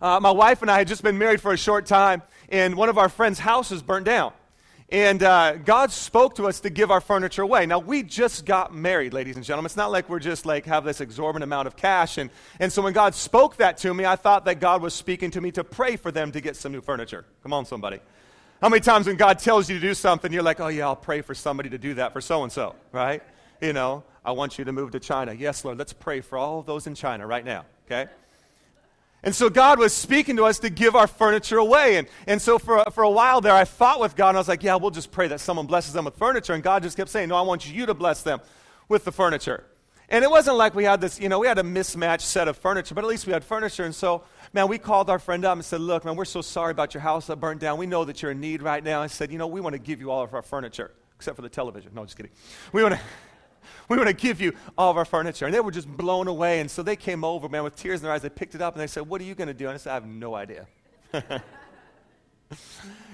Uh, 0.00 0.20
my 0.20 0.30
wife 0.30 0.62
and 0.62 0.70
I 0.70 0.78
had 0.78 0.86
just 0.86 1.02
been 1.02 1.18
married 1.18 1.40
for 1.40 1.52
a 1.52 1.56
short 1.56 1.86
time, 1.86 2.22
and 2.48 2.76
one 2.76 2.88
of 2.88 2.98
our 2.98 3.08
friends' 3.08 3.38
houses 3.38 3.82
burnt 3.82 4.06
down. 4.06 4.32
And 4.90 5.22
uh, 5.22 5.56
God 5.56 5.92
spoke 5.92 6.36
to 6.36 6.48
us 6.48 6.60
to 6.60 6.70
give 6.70 6.90
our 6.90 7.02
furniture 7.02 7.42
away. 7.42 7.66
Now, 7.66 7.78
we 7.78 8.02
just 8.02 8.46
got 8.46 8.74
married, 8.74 9.12
ladies 9.12 9.36
and 9.36 9.44
gentlemen. 9.44 9.66
It's 9.66 9.76
not 9.76 9.90
like 9.90 10.08
we're 10.08 10.18
just 10.18 10.46
like 10.46 10.64
have 10.64 10.82
this 10.84 11.02
exorbitant 11.02 11.44
amount 11.44 11.68
of 11.68 11.76
cash. 11.76 12.16
And, 12.16 12.30
and 12.58 12.72
so 12.72 12.80
when 12.80 12.94
God 12.94 13.14
spoke 13.14 13.56
that 13.56 13.76
to 13.78 13.92
me, 13.92 14.06
I 14.06 14.16
thought 14.16 14.46
that 14.46 14.60
God 14.60 14.80
was 14.80 14.94
speaking 14.94 15.30
to 15.32 15.42
me 15.42 15.50
to 15.52 15.62
pray 15.62 15.96
for 15.96 16.10
them 16.10 16.32
to 16.32 16.40
get 16.40 16.56
some 16.56 16.72
new 16.72 16.80
furniture. 16.80 17.26
Come 17.42 17.52
on, 17.52 17.66
somebody. 17.66 18.00
How 18.62 18.70
many 18.70 18.80
times 18.80 19.06
when 19.06 19.16
God 19.16 19.38
tells 19.38 19.68
you 19.68 19.78
to 19.78 19.80
do 19.80 19.92
something, 19.92 20.32
you're 20.32 20.42
like, 20.42 20.58
oh, 20.58 20.68
yeah, 20.68 20.86
I'll 20.86 20.96
pray 20.96 21.20
for 21.20 21.34
somebody 21.34 21.68
to 21.68 21.78
do 21.78 21.92
that 21.94 22.14
for 22.14 22.22
so 22.22 22.42
and 22.42 22.50
so, 22.50 22.74
right? 22.90 23.22
You 23.60 23.74
know, 23.74 24.04
I 24.24 24.32
want 24.32 24.58
you 24.58 24.64
to 24.64 24.72
move 24.72 24.92
to 24.92 25.00
China. 25.00 25.34
Yes, 25.34 25.66
Lord, 25.66 25.76
let's 25.76 25.92
pray 25.92 26.22
for 26.22 26.38
all 26.38 26.62
those 26.62 26.86
in 26.86 26.94
China 26.94 27.26
right 27.26 27.44
now, 27.44 27.66
okay? 27.86 28.10
And 29.22 29.34
so 29.34 29.50
God 29.50 29.78
was 29.80 29.92
speaking 29.92 30.36
to 30.36 30.44
us 30.44 30.60
to 30.60 30.70
give 30.70 30.94
our 30.94 31.08
furniture 31.08 31.58
away. 31.58 31.96
And, 31.96 32.08
and 32.26 32.40
so 32.40 32.58
for, 32.58 32.84
for 32.92 33.02
a 33.02 33.10
while 33.10 33.40
there, 33.40 33.54
I 33.54 33.64
fought 33.64 34.00
with 34.00 34.14
God, 34.14 34.28
and 34.28 34.38
I 34.38 34.40
was 34.40 34.48
like, 34.48 34.62
yeah, 34.62 34.76
we'll 34.76 34.92
just 34.92 35.10
pray 35.10 35.26
that 35.28 35.40
someone 35.40 35.66
blesses 35.66 35.92
them 35.92 36.04
with 36.04 36.16
furniture. 36.16 36.54
And 36.54 36.62
God 36.62 36.84
just 36.84 36.96
kept 36.96 37.10
saying, 37.10 37.28
no, 37.28 37.36
I 37.36 37.42
want 37.42 37.68
you 37.68 37.86
to 37.86 37.94
bless 37.94 38.22
them 38.22 38.40
with 38.88 39.04
the 39.04 39.12
furniture. 39.12 39.64
And 40.08 40.24
it 40.24 40.30
wasn't 40.30 40.56
like 40.56 40.74
we 40.74 40.84
had 40.84 41.00
this, 41.00 41.20
you 41.20 41.28
know, 41.28 41.38
we 41.38 41.46
had 41.46 41.58
a 41.58 41.62
mismatched 41.62 42.26
set 42.26 42.48
of 42.48 42.56
furniture, 42.56 42.94
but 42.94 43.04
at 43.04 43.10
least 43.10 43.26
we 43.26 43.32
had 43.32 43.44
furniture. 43.44 43.84
And 43.84 43.94
so, 43.94 44.22
man, 44.54 44.68
we 44.68 44.78
called 44.78 45.10
our 45.10 45.18
friend 45.18 45.44
up 45.44 45.54
and 45.54 45.64
said, 45.64 45.80
look, 45.80 46.04
man, 46.04 46.16
we're 46.16 46.24
so 46.24 46.40
sorry 46.40 46.70
about 46.70 46.94
your 46.94 47.02
house 47.02 47.26
that 47.26 47.36
burned 47.36 47.60
down. 47.60 47.76
We 47.76 47.86
know 47.86 48.04
that 48.04 48.22
you're 48.22 48.30
in 48.30 48.40
need 48.40 48.62
right 48.62 48.82
now. 48.82 49.02
I 49.02 49.08
said, 49.08 49.30
you 49.30 49.36
know, 49.36 49.48
we 49.48 49.60
want 49.60 49.74
to 49.74 49.78
give 49.78 50.00
you 50.00 50.10
all 50.10 50.22
of 50.22 50.32
our 50.32 50.40
furniture, 50.40 50.92
except 51.16 51.36
for 51.36 51.42
the 51.42 51.48
television. 51.50 51.90
No, 51.92 52.04
just 52.04 52.16
kidding. 52.16 52.32
We 52.72 52.82
want 52.82 52.94
to 52.94 53.00
we 53.88 53.96
want 53.96 54.08
to 54.08 54.14
give 54.14 54.40
you 54.40 54.52
all 54.76 54.90
of 54.90 54.96
our 54.96 55.04
furniture. 55.04 55.46
And 55.46 55.54
they 55.54 55.60
were 55.60 55.70
just 55.70 55.88
blown 55.88 56.28
away. 56.28 56.60
And 56.60 56.70
so 56.70 56.82
they 56.82 56.96
came 56.96 57.24
over, 57.24 57.48
man, 57.48 57.64
with 57.64 57.76
tears 57.76 58.00
in 58.00 58.04
their 58.04 58.12
eyes. 58.12 58.22
They 58.22 58.28
picked 58.28 58.54
it 58.54 58.62
up 58.62 58.74
and 58.74 58.82
they 58.82 58.86
said, 58.86 59.08
What 59.08 59.20
are 59.20 59.24
you 59.24 59.34
going 59.34 59.48
to 59.48 59.54
do? 59.54 59.66
And 59.66 59.74
I 59.74 59.76
said, 59.78 59.90
I 59.90 59.94
have 59.94 60.06
no 60.06 60.34
idea. 60.34 60.66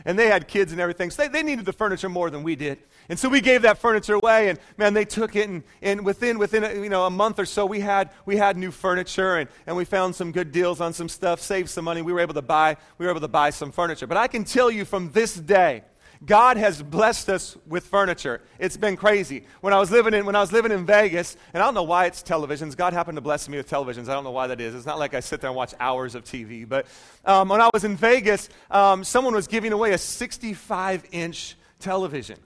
and 0.04 0.18
they 0.18 0.28
had 0.28 0.49
kids 0.49 0.73
and 0.73 0.80
everything. 0.80 1.11
So 1.11 1.23
they, 1.23 1.28
they 1.28 1.42
needed 1.42 1.64
the 1.64 1.73
furniture 1.73 2.08
more 2.08 2.30
than 2.30 2.42
we 2.42 2.56
did. 2.56 2.78
And 3.08 3.18
so 3.18 3.28
we 3.28 3.40
gave 3.40 3.62
that 3.62 3.78
furniture 3.78 4.14
away, 4.14 4.49
and 4.49 4.58
man, 4.78 4.94
they 4.94 5.04
took 5.04 5.37
it, 5.37 5.49
and, 5.49 5.62
and 5.82 6.06
within, 6.06 6.38
within 6.38 6.64
a, 6.64 6.73
you 6.73 6.88
know, 6.88 7.04
a 7.04 7.11
month 7.11 7.38
or 7.38 7.44
so, 7.44 7.66
we 7.66 7.80
had, 7.80 8.11
we 8.25 8.37
had 8.37 8.56
new 8.56 8.70
furniture, 8.70 9.37
and, 9.37 9.49
and 9.66 9.76
we 9.76 9.84
found 9.84 10.14
some 10.14 10.32
good 10.32 10.52
deals 10.52 10.80
on 10.80 10.94
some 10.94 11.11
stuff, 11.11 11.40
saved 11.40 11.68
some 11.68 11.84
money. 11.84 12.00
We 12.00 12.14
were 12.14 12.20
able 12.20 12.34
to 12.34 12.42
buy, 12.42 12.76
we 12.96 13.04
were 13.04 13.11
able 13.11 13.20
to 13.20 13.28
buy 13.28 13.50
some 13.50 13.73
furniture. 13.73 14.06
But 14.06 14.16
I 14.16 14.26
can 14.26 14.44
tell 14.44 14.70
you 14.70 14.87
from 14.87 15.11
this 15.12 15.34
day, 15.34 15.82
God 16.25 16.56
has 16.56 16.83
blessed 16.83 17.28
us 17.28 17.56
with 17.66 17.87
furniture. 17.87 18.42
It's 18.59 18.76
been 18.76 18.97
crazy. 18.97 19.44
When 19.61 19.73
I 19.73 19.78
was 19.78 19.90
living 19.90 20.14
in 20.14 20.26
when 20.26 20.37
I 20.37 20.40
was 20.40 20.52
living 20.52 20.73
in 20.73 20.87
Vegas, 20.87 21.37
and 21.52 21.62
I 21.62 21.66
don't 21.66 21.75
know 21.75 21.83
why 21.83 22.06
it's 22.06 22.23
televisions. 22.23 22.76
God 22.76 22.92
happened 22.92 23.16
to 23.16 23.23
bless 23.23 23.49
me 23.49 23.56
with 23.56 23.68
televisions. 23.68 24.09
I 24.09 24.14
don't 24.14 24.25
know 24.25 24.30
why 24.30 24.47
that 24.47 24.61
is. 24.61 24.75
It's 24.75 24.87
not 24.87 24.99
like 24.99 25.14
I 25.14 25.21
sit 25.21 25.40
there 25.40 25.50
and 25.50 25.56
watch 25.56 25.75
hours 25.80 26.14
of 26.14 26.25
TV. 26.25 26.68
But 26.68 26.87
um, 27.25 27.49
when 27.49 27.61
I 27.61 27.71
was 27.73 27.85
in 27.85 27.97
Vegas, 27.97 28.49
um, 28.71 29.04
someone 29.04 29.35
was 29.35 29.47
giving 29.47 29.73
away 29.73 29.92
a 29.92 29.99
65 29.99 31.04
inch 31.12 31.56
television. 31.78 32.38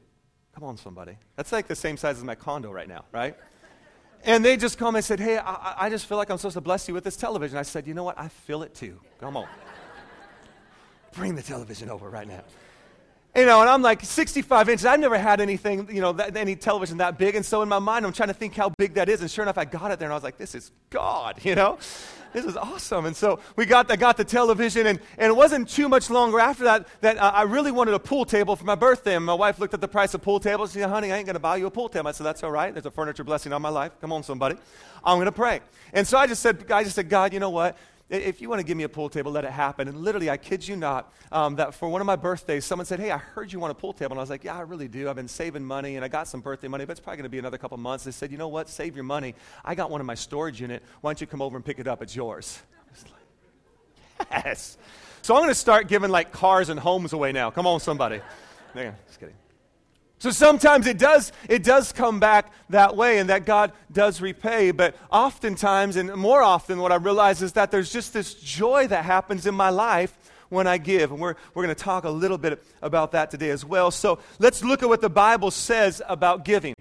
Come 0.54 0.64
on, 0.64 0.76
somebody. 0.76 1.16
That's 1.36 1.52
like 1.52 1.68
the 1.68 1.76
same 1.76 1.96
size 1.96 2.18
as 2.18 2.24
my 2.24 2.34
condo 2.34 2.72
right 2.72 2.88
now, 2.88 3.04
right? 3.12 3.36
And 4.24 4.44
they 4.44 4.56
just 4.56 4.78
come 4.78 4.96
and 4.96 5.04
said, 5.04 5.20
Hey, 5.20 5.38
I, 5.38 5.74
I 5.86 5.90
just 5.90 6.06
feel 6.06 6.18
like 6.18 6.30
I'm 6.30 6.38
supposed 6.38 6.54
to 6.54 6.60
bless 6.60 6.88
you 6.88 6.94
with 6.94 7.04
this 7.04 7.16
television. 7.16 7.56
I 7.58 7.62
said, 7.62 7.86
You 7.86 7.94
know 7.94 8.04
what? 8.04 8.18
I 8.18 8.28
feel 8.28 8.62
it 8.62 8.74
too. 8.74 9.00
Come 9.20 9.36
on. 9.36 9.46
Bring 11.12 11.34
the 11.34 11.42
television 11.42 11.90
over 11.90 12.08
right 12.10 12.26
now. 12.26 12.42
You 13.36 13.46
know, 13.46 13.60
and 13.60 13.70
I'm 13.70 13.82
like 13.82 14.04
65 14.04 14.68
inches. 14.68 14.86
I've 14.86 14.98
never 14.98 15.18
had 15.18 15.40
anything, 15.40 15.88
you 15.94 16.00
know, 16.00 16.12
that, 16.12 16.36
any 16.36 16.56
television 16.56 16.98
that 16.98 17.18
big. 17.18 17.34
And 17.34 17.44
so 17.44 17.62
in 17.62 17.68
my 17.68 17.78
mind, 17.78 18.04
I'm 18.04 18.12
trying 18.12 18.28
to 18.28 18.34
think 18.34 18.54
how 18.56 18.70
big 18.70 18.94
that 18.94 19.08
is. 19.08 19.20
And 19.20 19.30
sure 19.30 19.44
enough, 19.44 19.58
I 19.58 19.64
got 19.64 19.90
it 19.90 19.98
there, 19.98 20.06
and 20.06 20.12
I 20.12 20.16
was 20.16 20.24
like, 20.24 20.38
this 20.38 20.54
is 20.54 20.72
God, 20.90 21.44
you 21.44 21.54
know? 21.54 21.78
This 22.32 22.44
is 22.44 22.56
awesome. 22.56 23.06
And 23.06 23.16
so 23.16 23.40
we 23.56 23.64
got, 23.64 23.90
I 23.90 23.96
got 23.96 24.16
the 24.16 24.24
television, 24.24 24.86
and, 24.86 25.00
and 25.16 25.30
it 25.30 25.36
wasn't 25.36 25.68
too 25.68 25.88
much 25.88 26.10
longer 26.10 26.40
after 26.40 26.64
that 26.64 26.86
that 27.00 27.16
uh, 27.16 27.32
I 27.34 27.42
really 27.42 27.70
wanted 27.70 27.94
a 27.94 27.98
pool 27.98 28.24
table 28.24 28.54
for 28.56 28.64
my 28.64 28.74
birthday. 28.74 29.16
And 29.16 29.24
my 29.24 29.34
wife 29.34 29.58
looked 29.58 29.74
at 29.74 29.80
the 29.80 29.88
price 29.88 30.14
of 30.14 30.22
pool 30.22 30.40
tables. 30.40 30.72
She 30.72 30.80
said, 30.80 30.90
honey, 30.90 31.12
I 31.12 31.16
ain't 31.16 31.26
going 31.26 31.34
to 31.34 31.40
buy 31.40 31.56
you 31.56 31.66
a 31.66 31.70
pool 31.70 31.88
table. 31.88 32.08
I 32.08 32.12
said, 32.12 32.26
that's 32.26 32.42
all 32.42 32.50
right. 32.50 32.72
There's 32.72 32.86
a 32.86 32.90
furniture 32.90 33.24
blessing 33.24 33.52
on 33.52 33.62
my 33.62 33.70
life. 33.70 33.92
Come 34.00 34.12
on, 34.12 34.22
somebody. 34.22 34.56
I'm 35.04 35.16
going 35.16 35.26
to 35.26 35.32
pray. 35.32 35.60
And 35.92 36.06
so 36.06 36.18
I 36.18 36.26
just 36.26 36.42
said, 36.42 36.70
I 36.70 36.82
just 36.84 36.96
said, 36.96 37.08
God, 37.08 37.32
you 37.32 37.40
know 37.40 37.50
what? 37.50 37.78
If 38.10 38.40
you 38.40 38.48
want 38.48 38.60
to 38.60 38.64
give 38.64 38.76
me 38.76 38.84
a 38.84 38.88
pool 38.88 39.10
table, 39.10 39.30
let 39.30 39.44
it 39.44 39.50
happen. 39.50 39.86
And 39.86 39.98
literally, 40.00 40.30
I 40.30 40.38
kid 40.38 40.66
you 40.66 40.76
not, 40.76 41.12
um, 41.30 41.56
that 41.56 41.74
for 41.74 41.88
one 41.88 42.00
of 42.00 42.06
my 42.06 42.16
birthdays, 42.16 42.64
someone 42.64 42.86
said, 42.86 43.00
Hey, 43.00 43.10
I 43.10 43.18
heard 43.18 43.52
you 43.52 43.60
want 43.60 43.70
a 43.70 43.74
pool 43.74 43.92
table. 43.92 44.12
And 44.12 44.18
I 44.18 44.22
was 44.22 44.30
like, 44.30 44.44
Yeah, 44.44 44.56
I 44.56 44.62
really 44.62 44.88
do. 44.88 45.10
I've 45.10 45.16
been 45.16 45.28
saving 45.28 45.64
money 45.64 45.96
and 45.96 46.04
I 46.04 46.08
got 46.08 46.26
some 46.26 46.40
birthday 46.40 46.68
money, 46.68 46.86
but 46.86 46.92
it's 46.92 47.00
probably 47.00 47.18
going 47.18 47.24
to 47.24 47.30
be 47.30 47.38
another 47.38 47.58
couple 47.58 47.76
months. 47.76 48.04
They 48.04 48.10
said, 48.10 48.30
You 48.32 48.38
know 48.38 48.48
what? 48.48 48.68
Save 48.68 48.94
your 48.94 49.04
money. 49.04 49.34
I 49.64 49.74
got 49.74 49.90
one 49.90 50.00
in 50.00 50.06
my 50.06 50.14
storage 50.14 50.60
unit. 50.60 50.82
Why 51.02 51.10
don't 51.10 51.20
you 51.20 51.26
come 51.26 51.42
over 51.42 51.56
and 51.56 51.64
pick 51.64 51.78
it 51.78 51.86
up? 51.86 52.02
It's 52.02 52.16
yours. 52.16 52.58
Like, 54.18 54.28
yes. 54.44 54.78
So 55.20 55.34
I'm 55.34 55.40
going 55.40 55.50
to 55.50 55.54
start 55.54 55.88
giving 55.88 56.10
like 56.10 56.32
cars 56.32 56.70
and 56.70 56.80
homes 56.80 57.12
away 57.12 57.32
now. 57.32 57.50
Come 57.50 57.66
on, 57.66 57.80
somebody. 57.80 58.20
Just 59.06 59.20
kidding. 59.20 59.34
So 60.18 60.30
sometimes 60.30 60.86
it 60.86 60.98
does, 60.98 61.32
it 61.48 61.62
does 61.62 61.92
come 61.92 62.18
back 62.18 62.52
that 62.70 62.96
way 62.96 63.18
and 63.18 63.30
that 63.30 63.46
God 63.46 63.72
does 63.92 64.20
repay. 64.20 64.72
But 64.72 64.96
oftentimes, 65.12 65.96
and 65.96 66.12
more 66.14 66.42
often, 66.42 66.80
what 66.80 66.90
I 66.90 66.96
realize 66.96 67.40
is 67.40 67.52
that 67.52 67.70
there's 67.70 67.92
just 67.92 68.12
this 68.12 68.34
joy 68.34 68.88
that 68.88 69.04
happens 69.04 69.46
in 69.46 69.54
my 69.54 69.70
life 69.70 70.16
when 70.48 70.66
I 70.66 70.78
give. 70.78 71.12
And 71.12 71.20
we're, 71.20 71.36
we're 71.54 71.62
going 71.62 71.74
to 71.74 71.82
talk 71.82 72.04
a 72.04 72.10
little 72.10 72.38
bit 72.38 72.64
about 72.82 73.12
that 73.12 73.30
today 73.30 73.50
as 73.50 73.64
well. 73.64 73.92
So 73.92 74.18
let's 74.40 74.64
look 74.64 74.82
at 74.82 74.88
what 74.88 75.00
the 75.00 75.10
Bible 75.10 75.52
says 75.52 76.02
about 76.08 76.44
giving. 76.44 76.74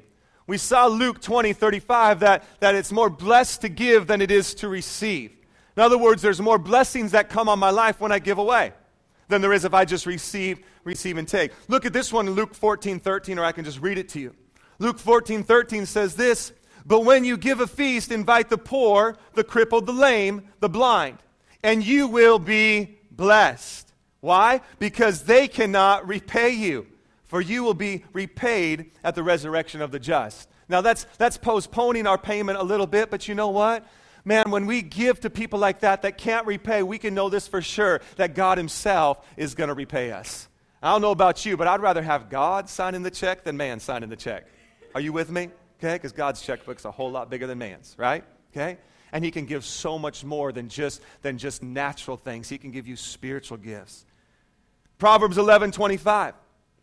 We 0.48 0.58
saw 0.58 0.88
Luke 0.88 1.22
20, 1.22 1.53
35, 1.53 2.22
that, 2.22 2.44
that 2.60 2.74
it's 2.74 2.91
more 2.91 3.10
blessed 3.10 3.62
to 3.62 3.70
give 3.70 4.08
than 4.08 4.22
it 4.22 4.32
is 4.32 4.56
to 4.56 4.67
receive. 4.67 5.32
In 5.75 5.84
other 5.84 5.98
words, 5.98 6.24
there's 6.24 6.41
more 6.41 6.58
blessings 6.58 7.12
that 7.12 7.29
come 7.29 7.50
on 7.50 7.60
my 7.60 7.70
life 7.70 8.00
when 8.00 8.12
I 8.12 8.17
give 8.17 8.39
away 8.39 8.74
than 9.27 9.41
there 9.41 9.53
is 9.53 9.65
if 9.65 9.74
I 9.74 9.86
just 9.86 10.05
receive, 10.05 10.60
receive 10.84 11.17
and 11.17 11.27
take. 11.27 11.51
Look 11.67 11.86
at 11.86 11.93
this 11.93 12.12
one 12.13 12.27
in 12.27 12.34
Luke 12.34 12.53
14, 12.53 13.00
13, 13.00 13.39
or 13.39 13.43
I 13.43 13.51
can 13.51 13.65
just 13.65 13.81
read 13.81 13.98
it 13.98 14.10
to 14.10 14.19
you. 14.19 14.36
Luke 14.79 15.00
14, 15.00 15.43
13 15.43 15.86
says 15.86 16.15
this 16.15 16.53
But 16.86 17.01
when 17.01 17.25
you 17.25 17.38
give 17.38 17.60
a 17.60 17.67
feast, 17.67 18.12
invite 18.12 18.50
the 18.50 18.57
poor, 18.57 19.17
the 19.34 19.43
crippled, 19.43 19.86
the 19.86 19.93
lame, 19.93 20.50
the 20.60 20.69
blind, 20.69 21.17
and 21.63 21.84
you 21.86 22.07
will 22.07 22.39
be 22.39 23.00
blessed. 23.12 23.91
Why? 24.19 24.62
Because 24.79 25.24
they 25.24 25.48
cannot 25.48 26.07
repay 26.07 26.51
you, 26.51 26.88
for 27.25 27.41
you 27.41 27.63
will 27.63 27.74
be 27.74 28.03
repaid 28.13 28.91
at 29.03 29.15
the 29.15 29.24
resurrection 29.24 29.81
of 29.81 29.91
the 29.91 30.00
just. 30.00 30.50
Now, 30.69 30.81
that's, 30.81 31.05
that's 31.17 31.38
postponing 31.38 32.07
our 32.07 32.17
payment 32.17 32.57
a 32.57 32.63
little 32.63 32.88
bit, 32.88 33.10
but 33.10 33.27
you 33.27 33.36
know 33.36 33.50
what? 33.50 33.86
Man, 34.27 34.51
when 34.51 34.65
we 34.65 34.81
give 34.81 35.22
to 35.22 35.29
people 35.29 35.57
like 35.57 35.79
that 35.79 36.01
that 36.01 36.17
can't 36.17 36.46
repay, 36.46 36.84
we 36.84 36.98
can 36.98 37.15
know 37.15 37.29
this 37.29 37.48
for 37.48 37.62
sure 37.62 38.01
that 38.17 38.36
God 38.36 38.57
Himself 38.57 39.25
is 39.38 39.55
going 39.55 39.69
to 39.69 39.74
repay 39.74 40.12
us. 40.12 40.48
I 40.84 40.91
don't 40.91 41.01
know 41.01 41.12
about 41.12 41.46
you, 41.46 41.57
but 41.57 41.67
I'd 41.67 41.81
rather 41.81 42.03
have 42.03 42.29
God 42.29 42.69
signing 42.69 43.01
the 43.01 43.10
check 43.10 43.43
than 43.43 43.57
man 43.57 43.79
signing 43.79 44.10
the 44.10 44.15
check. 44.15 44.46
Are 44.93 45.01
you 45.01 45.13
with 45.13 45.31
me? 45.31 45.50
Okay? 45.79 45.96
Because 45.96 46.12
God's 46.12 46.41
checkbook's 46.41 46.86
a 46.86 46.91
whole 46.91 47.10
lot 47.10 47.29
bigger 47.29 47.48
than 47.48 47.57
man's, 47.57 47.96
right? 47.98 48.24
Okay? 48.51 48.77
And 49.12 49.24
He 49.24 49.31
can 49.31 49.46
give 49.46 49.63
so 49.63 49.98
much 49.98 50.24
more 50.24 50.51
than 50.51 50.69
just, 50.69 51.01
than 51.22 51.38
just 51.38 51.63
natural 51.63 52.17
things, 52.17 52.50
He 52.50 52.57
can 52.57 52.72
give 52.72 52.88
you 52.88 52.96
spiritual 52.96 53.57
gifts. 53.57 54.05
Proverbs 54.98 55.38
11 55.38 55.72
25 55.72 56.34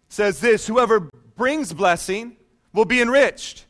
says 0.08 0.40
this 0.40 0.66
Whoever 0.66 1.08
brings 1.36 1.72
blessing 1.72 2.36
will 2.72 2.84
be 2.84 3.02
enriched 3.02 3.66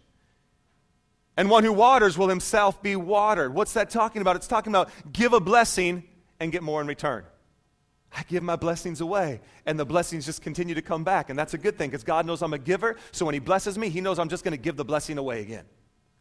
and 1.36 1.50
one 1.50 1.64
who 1.64 1.72
waters 1.72 2.16
will 2.16 2.28
himself 2.28 2.82
be 2.82 2.96
watered. 2.96 3.54
What's 3.54 3.72
that 3.74 3.90
talking 3.90 4.22
about? 4.22 4.36
It's 4.36 4.46
talking 4.46 4.72
about 4.72 4.90
give 5.12 5.32
a 5.32 5.40
blessing 5.40 6.04
and 6.40 6.52
get 6.52 6.62
more 6.62 6.80
in 6.80 6.86
return. 6.86 7.24
I 8.16 8.22
give 8.28 8.44
my 8.44 8.54
blessings 8.54 9.00
away, 9.00 9.40
and 9.66 9.78
the 9.78 9.84
blessings 9.84 10.24
just 10.24 10.40
continue 10.40 10.74
to 10.76 10.82
come 10.82 11.02
back. 11.02 11.30
And 11.30 11.38
that's 11.38 11.54
a 11.54 11.58
good 11.58 11.76
thing 11.76 11.90
because 11.90 12.04
God 12.04 12.26
knows 12.26 12.42
I'm 12.42 12.54
a 12.54 12.58
giver. 12.58 12.96
So 13.10 13.26
when 13.26 13.34
He 13.34 13.40
blesses 13.40 13.76
me, 13.76 13.88
He 13.88 14.00
knows 14.00 14.18
I'm 14.18 14.28
just 14.28 14.44
going 14.44 14.52
to 14.52 14.60
give 14.60 14.76
the 14.76 14.84
blessing 14.84 15.18
away 15.18 15.40
again. 15.40 15.64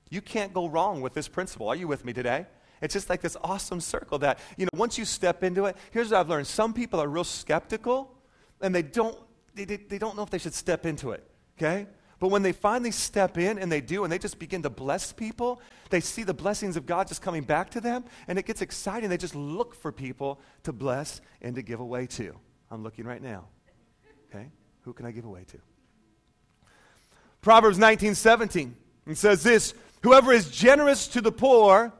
You 0.09 0.21
can't 0.21 0.53
go 0.53 0.67
wrong 0.67 1.01
with 1.01 1.13
this 1.13 1.27
principle. 1.27 1.69
Are 1.69 1.75
you 1.75 1.87
with 1.87 2.03
me 2.03 2.13
today? 2.13 2.47
It's 2.81 2.93
just 2.93 3.09
like 3.09 3.21
this 3.21 3.37
awesome 3.43 3.79
circle 3.79 4.19
that, 4.19 4.39
you 4.57 4.65
know, 4.65 4.77
once 4.77 4.97
you 4.97 5.05
step 5.05 5.43
into 5.43 5.65
it, 5.65 5.77
here's 5.91 6.11
what 6.11 6.19
I've 6.19 6.29
learned. 6.29 6.47
Some 6.47 6.73
people 6.73 6.99
are 6.99 7.07
real 7.07 7.23
skeptical 7.23 8.13
and 8.59 8.75
they 8.75 8.81
don't, 8.81 9.17
they, 9.55 9.63
they 9.63 9.97
don't 9.97 10.17
know 10.17 10.23
if 10.23 10.29
they 10.29 10.37
should 10.37 10.53
step 10.53 10.85
into 10.85 11.11
it, 11.11 11.23
okay? 11.57 11.87
But 12.23 12.29
when 12.29 12.41
they 12.41 12.53
finally 12.53 12.91
step 12.91 13.37
in, 13.37 13.59
and 13.59 13.69
they 13.69 13.81
do, 13.81 14.05
and 14.05 14.13
they 14.13 14.17
just 14.17 14.39
begin 14.39 14.61
to 14.61 14.69
bless 14.69 15.11
people, 15.11 15.59
they 15.89 15.99
see 15.99 16.23
the 16.23 16.33
blessings 16.33 16.77
of 16.77 16.85
God 16.85 17.09
just 17.09 17.21
coming 17.21 17.43
back 17.43 17.71
to 17.71 17.81
them, 17.81 18.05
and 18.29 18.39
it 18.39 18.45
gets 18.45 18.61
exciting. 18.61 19.09
They 19.09 19.17
just 19.17 19.35
look 19.35 19.75
for 19.75 19.91
people 19.91 20.39
to 20.63 20.71
bless 20.71 21.19
and 21.41 21.53
to 21.55 21.61
give 21.61 21.81
away 21.81 22.07
to. 22.07 22.33
I'm 22.71 22.81
looking 22.81 23.03
right 23.03 23.21
now. 23.21 23.47
Okay? 24.29 24.47
Who 24.83 24.93
can 24.93 25.05
I 25.05 25.11
give 25.11 25.25
away 25.25 25.43
to? 25.51 25.57
Proverbs 27.41 27.77
19 27.77 28.15
17. 28.15 28.73
It 29.05 29.17
says 29.17 29.43
this 29.43 29.73
Whoever 30.01 30.31
is 30.31 30.49
generous 30.49 31.09
to 31.09 31.19
the 31.19 31.33
poor 31.33 31.91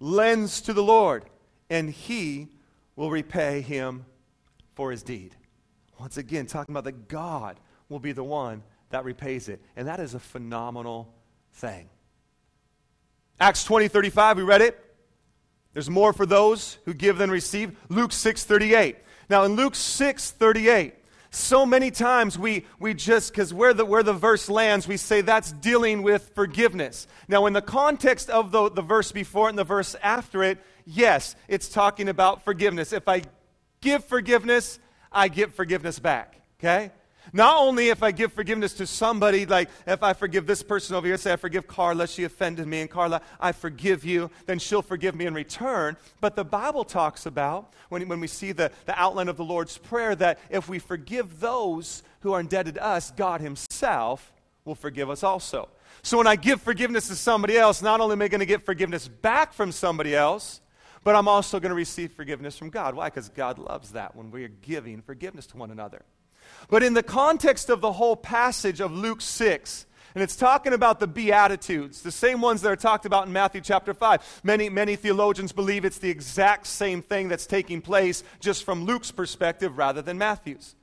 lends 0.00 0.62
to 0.62 0.72
the 0.72 0.82
Lord, 0.82 1.26
and 1.70 1.90
he 1.90 2.48
will 2.96 3.12
repay 3.12 3.60
him 3.60 4.04
for 4.74 4.90
his 4.90 5.04
deed. 5.04 5.36
Once 5.96 6.16
again, 6.16 6.46
talking 6.46 6.72
about 6.72 6.82
that 6.82 7.06
God 7.06 7.60
will 7.88 8.00
be 8.00 8.10
the 8.10 8.24
one 8.24 8.64
that 8.90 9.04
repays 9.04 9.48
it. 9.48 9.60
And 9.76 9.88
that 9.88 10.00
is 10.00 10.14
a 10.14 10.20
phenomenal 10.20 11.12
thing. 11.54 11.88
Acts 13.40 13.64
20, 13.64 13.88
35, 13.88 14.36
we 14.36 14.42
read 14.42 14.60
it. 14.60 14.78
There's 15.72 15.88
more 15.88 16.12
for 16.12 16.26
those 16.26 16.78
who 16.84 16.92
give 16.92 17.18
than 17.18 17.30
receive. 17.30 17.76
Luke 17.88 18.12
6, 18.12 18.44
38. 18.44 18.96
Now, 19.28 19.44
in 19.44 19.54
Luke 19.54 19.76
6, 19.76 20.32
38, 20.32 20.94
so 21.30 21.64
many 21.64 21.92
times 21.92 22.36
we, 22.36 22.66
we 22.80 22.92
just, 22.92 23.32
because 23.32 23.54
where 23.54 23.72
the, 23.72 23.84
where 23.84 24.02
the 24.02 24.12
verse 24.12 24.48
lands, 24.48 24.88
we 24.88 24.96
say 24.96 25.20
that's 25.20 25.52
dealing 25.52 26.02
with 26.02 26.32
forgiveness. 26.34 27.06
Now, 27.28 27.46
in 27.46 27.52
the 27.52 27.62
context 27.62 28.28
of 28.30 28.50
the, 28.50 28.68
the 28.68 28.82
verse 28.82 29.12
before 29.12 29.48
and 29.48 29.56
the 29.56 29.64
verse 29.64 29.94
after 30.02 30.42
it, 30.42 30.58
yes, 30.84 31.36
it's 31.46 31.68
talking 31.68 32.08
about 32.08 32.44
forgiveness. 32.44 32.92
If 32.92 33.06
I 33.06 33.22
give 33.80 34.04
forgiveness, 34.04 34.80
I 35.12 35.28
get 35.28 35.52
forgiveness 35.52 36.00
back. 36.00 36.40
Okay? 36.58 36.90
Not 37.32 37.58
only 37.58 37.88
if 37.88 38.02
I 38.02 38.10
give 38.12 38.32
forgiveness 38.32 38.72
to 38.74 38.86
somebody, 38.86 39.46
like 39.46 39.68
if 39.86 40.02
I 40.02 40.12
forgive 40.12 40.46
this 40.46 40.62
person 40.62 40.96
over 40.96 41.06
here, 41.06 41.16
say 41.16 41.32
I 41.32 41.36
forgive 41.36 41.66
Carla, 41.66 42.06
she 42.06 42.24
offended 42.24 42.66
me, 42.66 42.80
and 42.80 42.90
Carla, 42.90 43.22
I 43.40 43.52
forgive 43.52 44.04
you, 44.04 44.30
then 44.46 44.58
she'll 44.58 44.82
forgive 44.82 45.14
me 45.14 45.26
in 45.26 45.34
return. 45.34 45.96
But 46.20 46.36
the 46.36 46.44
Bible 46.44 46.84
talks 46.84 47.26
about, 47.26 47.72
when, 47.88 48.06
when 48.08 48.20
we 48.20 48.26
see 48.26 48.52
the, 48.52 48.72
the 48.86 48.98
outline 49.00 49.28
of 49.28 49.36
the 49.36 49.44
Lord's 49.44 49.78
Prayer, 49.78 50.14
that 50.16 50.38
if 50.50 50.68
we 50.68 50.78
forgive 50.78 51.40
those 51.40 52.02
who 52.20 52.32
are 52.32 52.40
indebted 52.40 52.74
to 52.74 52.84
us, 52.84 53.10
God 53.12 53.40
Himself 53.40 54.32
will 54.64 54.74
forgive 54.74 55.10
us 55.10 55.22
also. 55.22 55.68
So 56.02 56.18
when 56.18 56.26
I 56.26 56.36
give 56.36 56.60
forgiveness 56.60 57.08
to 57.08 57.16
somebody 57.16 57.56
else, 57.56 57.82
not 57.82 58.00
only 58.00 58.14
am 58.14 58.22
I 58.22 58.28
going 58.28 58.40
to 58.40 58.46
get 58.46 58.64
forgiveness 58.64 59.06
back 59.08 59.52
from 59.52 59.72
somebody 59.72 60.14
else, 60.14 60.60
but 61.02 61.14
I'm 61.14 61.28
also 61.28 61.60
going 61.60 61.70
to 61.70 61.76
receive 61.76 62.12
forgiveness 62.12 62.56
from 62.56 62.70
God. 62.70 62.94
Why? 62.94 63.08
Because 63.08 63.28
God 63.28 63.58
loves 63.58 63.92
that 63.92 64.14
when 64.14 64.30
we 64.30 64.44
are 64.44 64.48
giving 64.48 65.00
forgiveness 65.00 65.46
to 65.48 65.56
one 65.56 65.70
another. 65.70 66.02
But 66.68 66.82
in 66.82 66.94
the 66.94 67.02
context 67.02 67.70
of 67.70 67.80
the 67.80 67.92
whole 67.92 68.16
passage 68.16 68.80
of 68.80 68.92
Luke 68.92 69.20
6, 69.20 69.86
and 70.14 70.22
it's 70.22 70.36
talking 70.36 70.72
about 70.72 70.98
the 70.98 71.06
Beatitudes, 71.06 72.02
the 72.02 72.10
same 72.10 72.40
ones 72.40 72.62
that 72.62 72.68
are 72.70 72.76
talked 72.76 73.06
about 73.06 73.26
in 73.26 73.32
Matthew 73.32 73.60
chapter 73.60 73.94
5. 73.94 74.40
Many, 74.42 74.68
many 74.68 74.96
theologians 74.96 75.52
believe 75.52 75.84
it's 75.84 75.98
the 75.98 76.10
exact 76.10 76.66
same 76.66 77.00
thing 77.00 77.28
that's 77.28 77.46
taking 77.46 77.80
place 77.80 78.24
just 78.40 78.64
from 78.64 78.84
Luke's 78.84 79.12
perspective 79.12 79.78
rather 79.78 80.02
than 80.02 80.18
Matthew's. 80.18 80.74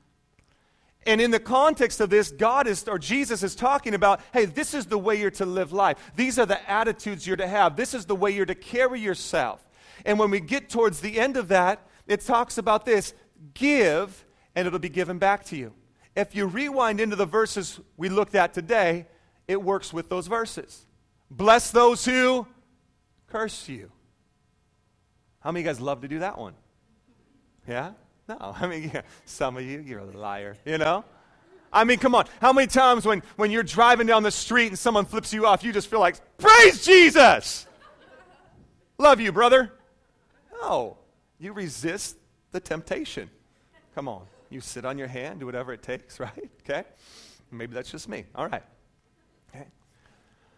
And 1.06 1.20
in 1.20 1.30
the 1.30 1.40
context 1.40 2.00
of 2.00 2.10
this, 2.10 2.30
God 2.30 2.66
is, 2.66 2.88
or 2.88 2.98
Jesus 2.98 3.42
is 3.42 3.54
talking 3.54 3.94
about, 3.94 4.20
hey, 4.32 4.46
this 4.46 4.74
is 4.74 4.86
the 4.86 4.98
way 4.98 5.20
you're 5.20 5.30
to 5.32 5.46
live 5.46 5.72
life. 5.72 5.98
These 6.16 6.38
are 6.38 6.46
the 6.46 6.70
attitudes 6.70 7.26
you're 7.26 7.36
to 7.36 7.46
have. 7.46 7.76
This 7.76 7.94
is 7.94 8.06
the 8.06 8.16
way 8.16 8.30
you're 8.30 8.46
to 8.46 8.54
carry 8.54 9.00
yourself. 9.00 9.66
And 10.04 10.18
when 10.18 10.30
we 10.30 10.40
get 10.40 10.68
towards 10.68 11.00
the 11.00 11.18
end 11.18 11.36
of 11.36 11.48
that, 11.48 11.86
it 12.06 12.22
talks 12.22 12.58
about 12.58 12.84
this 12.84 13.14
give 13.54 14.24
and 14.58 14.66
it'll 14.66 14.80
be 14.80 14.88
given 14.88 15.18
back 15.18 15.44
to 15.44 15.56
you. 15.56 15.72
If 16.16 16.34
you 16.34 16.46
rewind 16.46 17.00
into 17.00 17.14
the 17.14 17.26
verses 17.26 17.78
we 17.96 18.08
looked 18.08 18.34
at 18.34 18.52
today, 18.52 19.06
it 19.46 19.62
works 19.62 19.92
with 19.92 20.08
those 20.08 20.26
verses. 20.26 20.84
Bless 21.30 21.70
those 21.70 22.04
who 22.04 22.44
curse 23.28 23.68
you. 23.68 23.92
How 25.38 25.52
many 25.52 25.60
of 25.60 25.66
you 25.66 25.72
guys 25.72 25.80
love 25.80 26.00
to 26.00 26.08
do 26.08 26.18
that 26.18 26.36
one? 26.36 26.54
Yeah? 27.68 27.92
No. 28.28 28.36
I 28.60 28.66
mean, 28.66 28.90
yeah, 28.92 29.02
some 29.26 29.56
of 29.56 29.62
you, 29.62 29.78
you're 29.78 30.00
a 30.00 30.04
liar, 30.04 30.56
you 30.64 30.76
know? 30.76 31.04
I 31.72 31.84
mean, 31.84 32.00
come 32.00 32.16
on. 32.16 32.26
How 32.40 32.52
many 32.52 32.66
times 32.66 33.06
when, 33.06 33.22
when 33.36 33.52
you're 33.52 33.62
driving 33.62 34.08
down 34.08 34.24
the 34.24 34.32
street 34.32 34.66
and 34.66 34.78
someone 34.78 35.04
flips 35.04 35.32
you 35.32 35.46
off, 35.46 35.62
you 35.62 35.72
just 35.72 35.86
feel 35.86 36.00
like, 36.00 36.16
praise 36.36 36.84
Jesus! 36.84 37.64
Love 38.98 39.20
you, 39.20 39.30
brother. 39.30 39.72
No, 40.60 40.96
you 41.38 41.52
resist 41.52 42.16
the 42.50 42.58
temptation. 42.58 43.30
Come 43.94 44.08
on. 44.08 44.26
You 44.50 44.60
sit 44.60 44.84
on 44.84 44.98
your 44.98 45.08
hand, 45.08 45.40
do 45.40 45.46
whatever 45.46 45.72
it 45.72 45.82
takes, 45.82 46.20
right? 46.20 46.50
Okay? 46.62 46.84
Maybe 47.50 47.74
that's 47.74 47.90
just 47.90 48.08
me. 48.08 48.24
All 48.34 48.48
right. 48.48 48.62
Okay. 49.54 49.66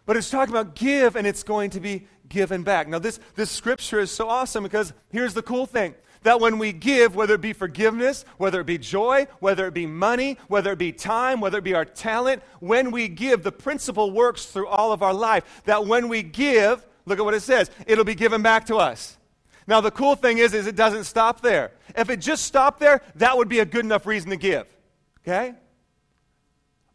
But 0.07 0.17
it's 0.17 0.31
talking 0.31 0.55
about 0.55 0.75
give 0.75 1.17
and 1.17 1.27
it's 1.27 1.43
going 1.43 1.71
to 1.71 1.81
be 1.81 2.07
given 2.29 2.63
back. 2.63 2.89
Now, 2.89 2.99
this, 2.99 3.21
this 3.37 3.51
scripture 3.51 4.01
is 4.01 4.11
so 4.11 4.29
awesome 4.29 4.63
because 4.63 4.93
here's 5.11 5.35
the 5.35 5.43
cool 5.43 5.67
thing 5.67 5.95
that 6.23 6.41
when 6.41 6.59
we 6.59 6.73
give, 6.73 7.15
whether 7.15 7.35
it 7.35 7.41
be 7.41 7.53
forgiveness, 7.53 8.25
whether 8.37 8.61
it 8.61 8.67
be 8.67 8.79
joy, 8.79 9.27
whether 9.39 9.67
it 9.67 9.75
be 9.75 9.87
money, 9.87 10.37
whether 10.49 10.73
it 10.73 10.79
be 10.79 10.93
time, 10.93 11.41
whether 11.41 11.59
it 11.59 11.65
be 11.65 11.75
our 11.75 11.85
talent, 11.85 12.43
when 12.61 12.91
we 12.91 13.09
give, 13.09 13.43
the 13.43 13.53
principle 13.53 14.11
works 14.11 14.47
through 14.47 14.67
all 14.67 14.93
of 14.93 15.03
our 15.03 15.15
life. 15.15 15.63
That 15.65 15.87
when 15.87 16.09
we 16.09 16.23
give, 16.23 16.85
look 17.07 17.19
at 17.19 17.25
what 17.25 17.35
it 17.35 17.41
says, 17.41 17.71
it'll 17.87 18.05
be 18.05 18.15
given 18.15 18.43
back 18.43 18.67
to 18.67 18.77
us. 18.77 19.17
Now, 19.71 19.81
the 19.81 19.93
cool 19.93 20.17
thing 20.17 20.39
is, 20.39 20.53
is 20.53 20.67
it 20.67 20.75
doesn't 20.75 21.05
stop 21.05 21.43
there. 21.43 21.71
If 21.97 22.11
it 22.11 22.17
just 22.17 22.43
stopped 22.43 22.81
there, 22.81 23.03
that 23.15 23.37
would 23.37 23.49
be 23.49 23.61
a 23.61 23.65
good 23.65 23.85
enough 23.85 24.05
reason 24.05 24.31
to 24.31 24.37
give. 24.37 24.67
Okay? 25.21 25.55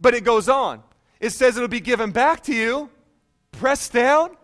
But 0.01 0.13
it 0.13 0.25
goes 0.25 0.50
on. 0.50 0.84
It 1.22 1.29
says 1.29 1.55
it'll 1.55 1.70
be 1.70 1.79
given 1.79 2.12
back 2.12 2.44
to 2.44 2.53
you, 2.53 2.89
pressed 3.53 3.94
down. 3.94 4.36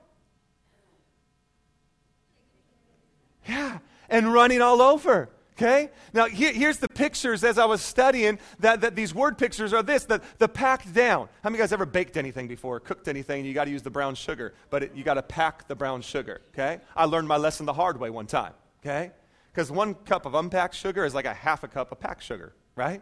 Yeah, 3.46 3.80
and 4.08 4.32
running 4.32 4.62
all 4.62 4.82
over. 4.82 5.30
Okay? 5.62 5.92
Now, 6.12 6.26
here, 6.26 6.52
here's 6.52 6.80
the 6.80 6.90
pictures 6.90 7.44
as 7.44 7.60
I 7.60 7.66
was 7.66 7.82
studying 7.82 8.40
that, 8.60 8.82
that 8.82 8.96
these 8.96 9.14
word 9.14 9.38
pictures 9.38 9.74
are 9.74 9.84
this 9.84 10.06
the, 10.06 10.22
the 10.40 10.48
packed 10.48 10.92
down. 10.92 11.30
How 11.44 11.50
many 11.50 11.56
of 11.56 11.60
you 11.60 11.64
guys 11.64 11.74
ever 11.74 11.86
baked 11.86 12.18
anything 12.18 12.48
before, 12.48 12.80
cooked 12.80 13.08
anything, 13.08 13.46
you 13.46 13.54
got 13.54 13.66
to 13.66 13.72
use 13.72 13.84
the 13.84 13.92
brown 13.92 14.16
sugar, 14.16 14.56
but 14.72 14.84
it, 14.84 14.96
you 14.96 15.04
got 15.04 15.16
to 15.16 15.22
pack 15.22 15.68
the 15.68 15.76
brown 15.76 16.02
sugar. 16.02 16.42
Okay? 16.54 16.80
I 16.96 17.06
learned 17.06 17.28
my 17.28 17.38
lesson 17.38 17.68
the 17.68 17.74
hard 17.74 18.00
way 18.00 18.10
one 18.10 18.26
time. 18.26 18.54
Okay? 18.82 19.12
Because 19.54 19.72
one 19.72 19.94
cup 19.94 20.26
of 20.26 20.34
unpacked 20.34 20.74
sugar 20.74 21.06
is 21.06 21.14
like 21.14 21.26
a 21.26 21.34
half 21.34 21.64
a 21.64 21.68
cup 21.68 21.92
of 21.92 22.00
packed 22.00 22.24
sugar, 22.24 22.54
right? 22.76 23.02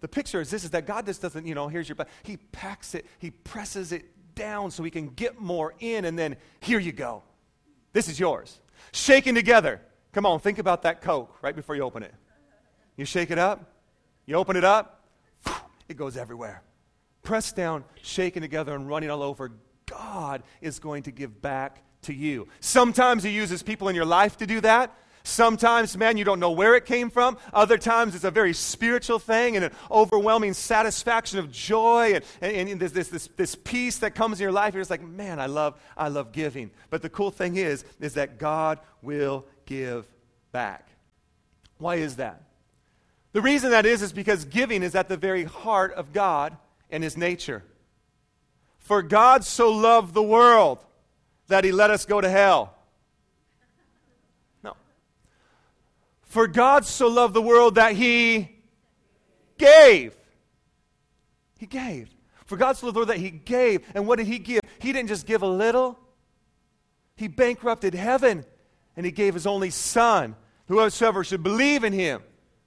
The 0.00 0.08
picture 0.08 0.40
is 0.40 0.50
this 0.50 0.64
is 0.64 0.70
that 0.70 0.86
God 0.86 1.04
just 1.04 1.20
doesn't, 1.20 1.46
you 1.46 1.54
know, 1.54 1.68
here's 1.68 1.88
your, 1.88 1.98
he 2.22 2.36
packs 2.36 2.94
it, 2.94 3.04
he 3.18 3.30
presses 3.30 3.92
it 3.92 4.06
down 4.34 4.70
so 4.70 4.82
he 4.82 4.90
can 4.90 5.08
get 5.08 5.40
more 5.40 5.74
in, 5.80 6.04
and 6.04 6.18
then 6.18 6.36
here 6.60 6.78
you 6.78 6.92
go. 6.92 7.22
This 7.92 8.08
is 8.08 8.18
yours. 8.18 8.60
Shaken 8.92 9.34
together. 9.34 9.80
Come 10.14 10.26
on, 10.26 10.38
think 10.38 10.60
about 10.60 10.82
that 10.82 11.02
Coke 11.02 11.36
right 11.42 11.56
before 11.56 11.74
you 11.74 11.82
open 11.82 12.04
it. 12.04 12.14
You 12.96 13.04
shake 13.04 13.32
it 13.32 13.38
up, 13.38 13.68
you 14.26 14.36
open 14.36 14.56
it 14.56 14.62
up, 14.62 15.08
it 15.88 15.96
goes 15.96 16.16
everywhere. 16.16 16.62
Pressed 17.24 17.56
down, 17.56 17.84
shaken 18.00 18.40
together, 18.40 18.76
and 18.76 18.88
running 18.88 19.10
all 19.10 19.24
over. 19.24 19.50
God 19.86 20.44
is 20.60 20.78
going 20.78 21.02
to 21.02 21.10
give 21.10 21.42
back 21.42 21.82
to 22.02 22.14
you. 22.14 22.46
Sometimes 22.60 23.24
He 23.24 23.30
uses 23.30 23.64
people 23.64 23.88
in 23.88 23.96
your 23.96 24.04
life 24.04 24.36
to 24.36 24.46
do 24.46 24.60
that. 24.60 24.96
Sometimes, 25.24 25.96
man, 25.96 26.16
you 26.16 26.24
don't 26.24 26.38
know 26.38 26.52
where 26.52 26.76
it 26.76 26.84
came 26.84 27.10
from. 27.10 27.36
Other 27.52 27.78
times, 27.78 28.14
it's 28.14 28.24
a 28.24 28.30
very 28.30 28.52
spiritual 28.52 29.18
thing 29.18 29.56
and 29.56 29.64
an 29.64 29.72
overwhelming 29.90 30.52
satisfaction 30.52 31.40
of 31.40 31.50
joy 31.50 32.12
and, 32.14 32.24
and, 32.40 32.68
and 32.68 32.80
this, 32.80 32.92
this, 32.92 33.08
this, 33.08 33.28
this 33.34 33.54
peace 33.54 33.98
that 33.98 34.14
comes 34.14 34.38
in 34.38 34.44
your 34.44 34.52
life. 34.52 34.74
You're 34.74 34.82
just 34.82 34.90
like, 34.90 35.02
man, 35.02 35.40
I 35.40 35.46
love, 35.46 35.80
I 35.96 36.08
love 36.08 36.30
giving. 36.30 36.70
But 36.90 37.02
the 37.02 37.08
cool 37.08 37.30
thing 37.30 37.56
is, 37.56 37.84
is 38.00 38.14
that 38.14 38.38
God 38.38 38.78
will 39.00 39.46
give 39.66 40.06
back. 40.52 40.88
Why 41.78 41.96
is 41.96 42.16
that? 42.16 42.42
The 43.32 43.42
reason 43.42 43.70
that 43.72 43.84
is 43.84 44.00
is 44.00 44.12
because 44.12 44.44
giving 44.44 44.82
is 44.82 44.94
at 44.94 45.08
the 45.08 45.16
very 45.16 45.44
heart 45.44 45.92
of 45.94 46.12
God 46.12 46.56
and 46.90 47.02
his 47.02 47.16
nature. 47.16 47.64
For 48.78 49.02
God 49.02 49.44
so 49.44 49.72
loved 49.72 50.14
the 50.14 50.22
world 50.22 50.78
that 51.48 51.64
he 51.64 51.72
let 51.72 51.90
us 51.90 52.06
go 52.06 52.20
to 52.20 52.30
hell. 52.30 52.74
No. 54.62 54.76
For 56.22 56.46
God 56.46 56.84
so 56.84 57.08
loved 57.08 57.34
the 57.34 57.42
world 57.42 57.74
that 57.74 57.92
he 57.92 58.50
gave. 59.58 60.14
He 61.58 61.66
gave. 61.66 62.08
For 62.46 62.56
God 62.56 62.76
so 62.76 62.86
loved 62.86 62.94
the 62.94 63.00
world 63.00 63.08
that 63.08 63.18
he 63.18 63.30
gave. 63.30 63.82
And 63.94 64.06
what 64.06 64.18
did 64.18 64.26
he 64.26 64.38
give? 64.38 64.60
He 64.78 64.92
didn't 64.92 65.08
just 65.08 65.26
give 65.26 65.42
a 65.42 65.48
little, 65.48 65.98
he 67.16 67.26
bankrupted 67.26 67.94
heaven 67.94 68.44
and 68.96 69.04
he 69.06 69.12
gave 69.12 69.34
his 69.34 69.46
only 69.46 69.70
son. 69.70 70.36
Whosoever 70.68 71.24
should 71.24 71.42
believe 71.42 71.84
in 71.84 71.92
him, 71.92 72.22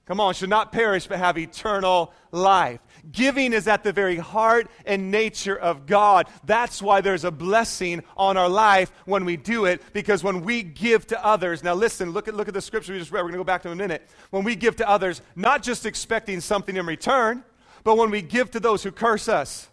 come 0.06 0.20
on, 0.20 0.34
should 0.34 0.50
not 0.50 0.72
perish 0.72 1.06
but 1.06 1.18
have 1.18 1.36
eternal 1.36 2.12
life. 2.30 2.80
Giving 3.10 3.52
is 3.52 3.66
at 3.66 3.84
the 3.84 3.92
very 3.92 4.16
heart 4.16 4.68
and 4.86 5.10
nature 5.10 5.58
of 5.58 5.86
God. 5.86 6.28
That's 6.44 6.80
why 6.80 7.00
there's 7.00 7.24
a 7.24 7.30
blessing 7.30 8.02
on 8.16 8.36
our 8.36 8.48
life 8.48 8.92
when 9.04 9.24
we 9.24 9.36
do 9.36 9.64
it, 9.64 9.82
because 9.92 10.22
when 10.22 10.42
we 10.42 10.62
give 10.62 11.06
to 11.08 11.24
others, 11.24 11.64
now 11.64 11.74
listen, 11.74 12.10
look 12.10 12.28
at, 12.28 12.34
look 12.34 12.48
at 12.48 12.54
the 12.54 12.60
scripture 12.60 12.92
we 12.92 12.98
just 12.98 13.10
read. 13.10 13.20
We're 13.20 13.30
going 13.30 13.32
to 13.34 13.38
go 13.38 13.44
back 13.44 13.62
to 13.62 13.68
in 13.68 13.72
a 13.72 13.76
minute. 13.76 14.08
When 14.30 14.44
we 14.44 14.54
give 14.56 14.76
to 14.76 14.88
others, 14.88 15.22
not 15.34 15.62
just 15.62 15.86
expecting 15.86 16.40
something 16.40 16.76
in 16.76 16.86
return, 16.86 17.42
but 17.84 17.96
when 17.96 18.10
we 18.10 18.22
give 18.22 18.50
to 18.52 18.60
those 18.60 18.82
who 18.82 18.92
curse 18.92 19.28
us, 19.28 19.68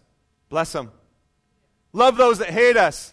bless 0.48 0.72
them. 0.72 0.90
Love 1.92 2.16
those 2.16 2.38
that 2.38 2.50
hate 2.50 2.76
us. 2.76 3.12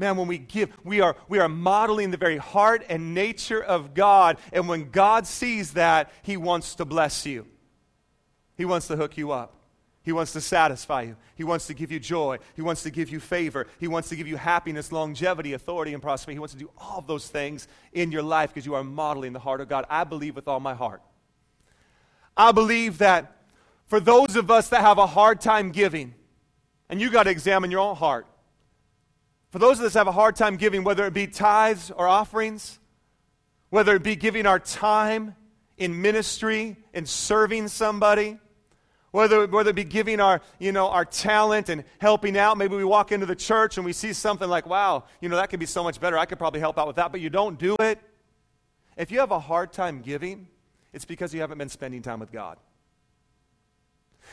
Man, 0.00 0.16
when 0.16 0.28
we 0.28 0.38
give, 0.38 0.70
we 0.82 1.02
are, 1.02 1.14
we 1.28 1.40
are 1.40 1.48
modeling 1.48 2.10
the 2.10 2.16
very 2.16 2.38
heart 2.38 2.82
and 2.88 3.12
nature 3.12 3.62
of 3.62 3.92
God. 3.92 4.38
And 4.50 4.66
when 4.66 4.90
God 4.90 5.26
sees 5.26 5.74
that, 5.74 6.10
He 6.22 6.38
wants 6.38 6.76
to 6.76 6.86
bless 6.86 7.26
you. 7.26 7.46
He 8.56 8.64
wants 8.64 8.86
to 8.86 8.96
hook 8.96 9.18
you 9.18 9.30
up. 9.30 9.56
He 10.02 10.12
wants 10.12 10.32
to 10.32 10.40
satisfy 10.40 11.02
you. 11.02 11.16
He 11.34 11.44
wants 11.44 11.66
to 11.66 11.74
give 11.74 11.92
you 11.92 12.00
joy. 12.00 12.38
He 12.56 12.62
wants 12.62 12.82
to 12.84 12.90
give 12.90 13.10
you 13.10 13.20
favor. 13.20 13.66
He 13.78 13.88
wants 13.88 14.08
to 14.08 14.16
give 14.16 14.26
you 14.26 14.36
happiness, 14.36 14.90
longevity, 14.90 15.52
authority, 15.52 15.92
and 15.92 16.02
prosperity. 16.02 16.36
He 16.36 16.40
wants 16.40 16.54
to 16.54 16.58
do 16.58 16.70
all 16.78 17.00
of 17.00 17.06
those 17.06 17.28
things 17.28 17.68
in 17.92 18.10
your 18.10 18.22
life 18.22 18.54
because 18.54 18.64
you 18.64 18.74
are 18.76 18.82
modeling 18.82 19.34
the 19.34 19.38
heart 19.38 19.60
of 19.60 19.68
God. 19.68 19.84
I 19.90 20.04
believe 20.04 20.34
with 20.34 20.48
all 20.48 20.60
my 20.60 20.72
heart. 20.72 21.02
I 22.34 22.52
believe 22.52 22.96
that 22.98 23.36
for 23.84 24.00
those 24.00 24.34
of 24.34 24.50
us 24.50 24.70
that 24.70 24.80
have 24.80 24.96
a 24.96 25.06
hard 25.06 25.42
time 25.42 25.72
giving, 25.72 26.14
and 26.88 27.02
you 27.02 27.10
got 27.10 27.24
to 27.24 27.30
examine 27.30 27.70
your 27.70 27.80
own 27.80 27.96
heart. 27.96 28.26
For 29.50 29.58
those 29.58 29.80
of 29.80 29.84
us 29.84 29.94
have 29.94 30.06
a 30.06 30.12
hard 30.12 30.36
time 30.36 30.56
giving, 30.56 30.84
whether 30.84 31.06
it 31.06 31.12
be 31.12 31.26
tithes 31.26 31.90
or 31.90 32.06
offerings, 32.06 32.78
whether 33.68 33.96
it 33.96 34.02
be 34.02 34.16
giving 34.16 34.46
our 34.46 34.58
time 34.58 35.34
in 35.76 36.00
ministry 36.00 36.76
and 36.94 37.08
serving 37.08 37.68
somebody, 37.68 38.38
whether, 39.10 39.46
whether 39.48 39.70
it 39.70 39.76
be 39.76 39.84
giving 39.84 40.20
our, 40.20 40.40
you 40.60 40.70
know, 40.70 40.88
our 40.88 41.04
talent 41.04 41.68
and 41.68 41.82
helping 41.98 42.36
out. 42.36 42.58
Maybe 42.58 42.76
we 42.76 42.84
walk 42.84 43.10
into 43.10 43.26
the 43.26 43.34
church 43.34 43.76
and 43.76 43.84
we 43.84 43.92
see 43.92 44.12
something 44.12 44.48
like, 44.48 44.66
wow, 44.66 45.04
you 45.20 45.28
know, 45.28 45.36
that 45.36 45.50
could 45.50 45.58
be 45.58 45.66
so 45.66 45.82
much 45.82 46.00
better. 46.00 46.16
I 46.16 46.26
could 46.26 46.38
probably 46.38 46.60
help 46.60 46.78
out 46.78 46.86
with 46.86 46.96
that, 46.96 47.10
but 47.10 47.20
you 47.20 47.30
don't 47.30 47.58
do 47.58 47.74
it. 47.80 47.98
If 48.96 49.10
you 49.10 49.18
have 49.18 49.32
a 49.32 49.40
hard 49.40 49.72
time 49.72 50.00
giving, 50.00 50.46
it's 50.92 51.04
because 51.04 51.34
you 51.34 51.40
haven't 51.40 51.58
been 51.58 51.68
spending 51.68 52.02
time 52.02 52.20
with 52.20 52.30
God. 52.30 52.58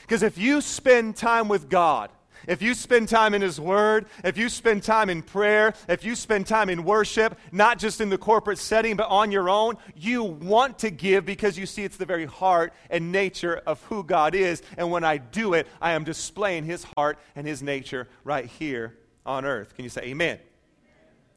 Because 0.01 0.21
if 0.21 0.37
you 0.37 0.61
spend 0.61 1.15
time 1.15 1.47
with 1.47 1.69
God, 1.69 2.11
if 2.47 2.61
you 2.61 2.73
spend 2.73 3.09
time 3.09 3.33
in 3.33 3.41
His 3.41 3.59
Word, 3.59 4.05
if 4.23 4.37
you 4.37 4.49
spend 4.49 4.83
time 4.83 5.09
in 5.09 5.21
prayer, 5.21 5.73
if 5.87 6.03
you 6.03 6.15
spend 6.15 6.47
time 6.47 6.69
in 6.69 6.83
worship, 6.83 7.37
not 7.51 7.79
just 7.79 8.01
in 8.01 8.09
the 8.09 8.17
corporate 8.17 8.59
setting, 8.59 8.95
but 8.95 9.07
on 9.07 9.31
your 9.31 9.49
own, 9.49 9.77
you 9.95 10.23
want 10.23 10.79
to 10.79 10.89
give 10.89 11.25
because 11.25 11.57
you 11.57 11.65
see 11.65 11.83
it's 11.83 11.97
the 11.97 12.05
very 12.05 12.25
heart 12.25 12.73
and 12.89 13.11
nature 13.11 13.61
of 13.65 13.81
who 13.83 14.03
God 14.03 14.35
is. 14.35 14.61
And 14.77 14.91
when 14.91 15.03
I 15.03 15.17
do 15.17 15.53
it, 15.53 15.67
I 15.81 15.91
am 15.93 16.03
displaying 16.03 16.65
His 16.65 16.83
heart 16.95 17.17
and 17.35 17.47
His 17.47 17.63
nature 17.63 18.07
right 18.23 18.45
here 18.45 18.97
on 19.25 19.45
earth. 19.45 19.75
Can 19.75 19.83
you 19.83 19.89
say 19.89 20.01
amen? 20.03 20.37
amen. 20.37 20.41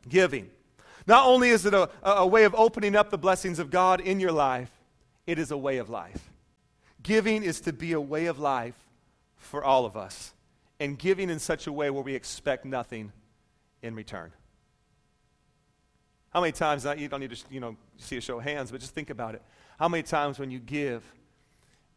Giving. 0.08 0.50
Not 1.06 1.26
only 1.26 1.50
is 1.50 1.66
it 1.66 1.74
a, 1.74 1.90
a 2.04 2.26
way 2.26 2.44
of 2.44 2.54
opening 2.54 2.94
up 2.94 3.10
the 3.10 3.18
blessings 3.18 3.58
of 3.58 3.70
God 3.70 4.00
in 4.00 4.20
your 4.20 4.32
life, 4.32 4.70
it 5.26 5.38
is 5.38 5.50
a 5.50 5.56
way 5.56 5.78
of 5.78 5.88
life. 5.88 6.30
Giving 7.02 7.42
is 7.42 7.60
to 7.62 7.72
be 7.72 7.92
a 7.92 8.00
way 8.00 8.26
of 8.26 8.38
life 8.38 8.74
for 9.36 9.64
all 9.64 9.86
of 9.86 9.96
us 9.96 10.34
and 10.80 10.98
giving 10.98 11.28
in 11.28 11.38
such 11.38 11.66
a 11.66 11.72
way 11.72 11.90
where 11.90 12.02
we 12.02 12.14
expect 12.14 12.64
nothing 12.64 13.12
in 13.82 13.94
return. 13.94 14.32
How 16.30 16.40
many 16.40 16.52
times, 16.52 16.86
you 16.96 17.08
don't 17.08 17.20
need 17.20 17.30
to 17.30 17.44
you 17.50 17.60
know, 17.60 17.76
see 17.98 18.16
a 18.16 18.20
show 18.20 18.38
of 18.38 18.44
hands, 18.44 18.70
but 18.70 18.80
just 18.80 18.94
think 18.94 19.10
about 19.10 19.34
it. 19.34 19.42
How 19.78 19.88
many 19.88 20.02
times 20.02 20.38
when 20.38 20.50
you 20.50 20.58
give, 20.58 21.04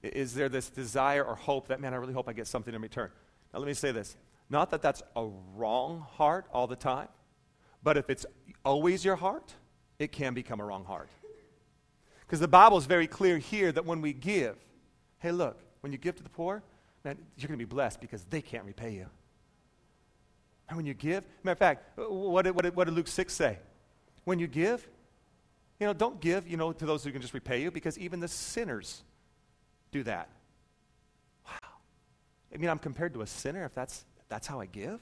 is 0.01 0.33
there 0.33 0.49
this 0.49 0.69
desire 0.69 1.23
or 1.23 1.35
hope 1.35 1.67
that, 1.69 1.79
man, 1.79 1.93
I 1.93 1.97
really 1.97 2.13
hope 2.13 2.27
I 2.27 2.33
get 2.33 2.47
something 2.47 2.73
in 2.73 2.81
return? 2.81 3.09
Now, 3.53 3.59
let 3.59 3.67
me 3.67 3.73
say 3.73 3.91
this. 3.91 4.17
Not 4.49 4.69
that 4.71 4.81
that's 4.81 5.01
a 5.15 5.25
wrong 5.55 6.05
heart 6.17 6.47
all 6.51 6.67
the 6.67 6.75
time, 6.75 7.07
but 7.83 7.95
if 7.95 8.09
it's 8.09 8.25
always 8.65 9.05
your 9.05 9.15
heart, 9.15 9.53
it 9.99 10.11
can 10.11 10.33
become 10.33 10.59
a 10.59 10.65
wrong 10.65 10.83
heart. 10.83 11.09
Because 12.21 12.39
the 12.39 12.47
Bible 12.47 12.77
is 12.77 12.85
very 12.85 13.07
clear 13.07 13.37
here 13.37 13.71
that 13.71 13.85
when 13.85 14.01
we 14.01 14.11
give, 14.11 14.57
hey, 15.19 15.31
look, 15.31 15.59
when 15.81 15.91
you 15.91 15.97
give 15.97 16.15
to 16.15 16.23
the 16.23 16.29
poor, 16.29 16.63
man, 17.03 17.17
you're 17.37 17.47
going 17.47 17.59
to 17.59 17.65
be 17.65 17.69
blessed 17.69 17.99
because 18.01 18.23
they 18.25 18.41
can't 18.41 18.65
repay 18.65 18.91
you. 18.91 19.07
And 20.69 20.77
when 20.77 20.85
you 20.85 20.93
give, 20.93 21.23
matter 21.43 21.53
of 21.53 21.59
fact, 21.59 21.97
what 21.97 22.43
did, 22.43 22.55
what, 22.55 22.63
did, 22.63 22.75
what 22.75 22.85
did 22.85 22.93
Luke 22.93 23.07
6 23.07 23.33
say? 23.33 23.59
When 24.23 24.39
you 24.39 24.47
give, 24.47 24.87
you 25.79 25.87
know, 25.87 25.93
don't 25.93 26.19
give, 26.21 26.47
you 26.47 26.55
know, 26.55 26.71
to 26.71 26.85
those 26.85 27.03
who 27.03 27.11
can 27.11 27.21
just 27.21 27.33
repay 27.33 27.61
you 27.61 27.71
because 27.71 27.97
even 27.97 28.19
the 28.19 28.27
sinners 28.27 29.03
do 29.91 30.03
that. 30.03 30.29
Wow. 31.45 31.69
I 32.53 32.57
mean, 32.57 32.69
I'm 32.69 32.79
compared 32.79 33.13
to 33.15 33.21
a 33.21 33.27
sinner 33.27 33.65
if 33.65 33.73
that's, 33.73 34.05
that's 34.29 34.47
how 34.47 34.59
I 34.59 34.65
give? 34.65 35.01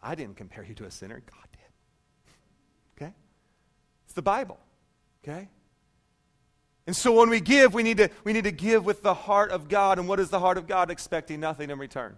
I 0.00 0.14
didn't 0.14 0.36
compare 0.36 0.64
you 0.64 0.74
to 0.74 0.84
a 0.84 0.90
sinner. 0.90 1.20
God 1.20 1.46
did. 1.52 1.60
Okay? 3.00 3.12
It's 4.04 4.14
the 4.14 4.22
Bible. 4.22 4.58
Okay? 5.22 5.48
And 6.88 6.96
so 6.96 7.12
when 7.12 7.28
we 7.28 7.40
give, 7.40 7.74
we 7.74 7.82
need 7.82 7.98
to, 7.98 8.08
we 8.24 8.32
need 8.32 8.44
to 8.44 8.50
give 8.50 8.86
with 8.86 9.02
the 9.02 9.12
heart 9.12 9.50
of 9.50 9.68
God. 9.68 9.98
And 9.98 10.08
what 10.08 10.18
is 10.18 10.30
the 10.30 10.40
heart 10.40 10.56
of 10.56 10.66
God? 10.66 10.90
Expecting 10.90 11.38
nothing 11.38 11.68
in 11.68 11.78
return. 11.78 12.16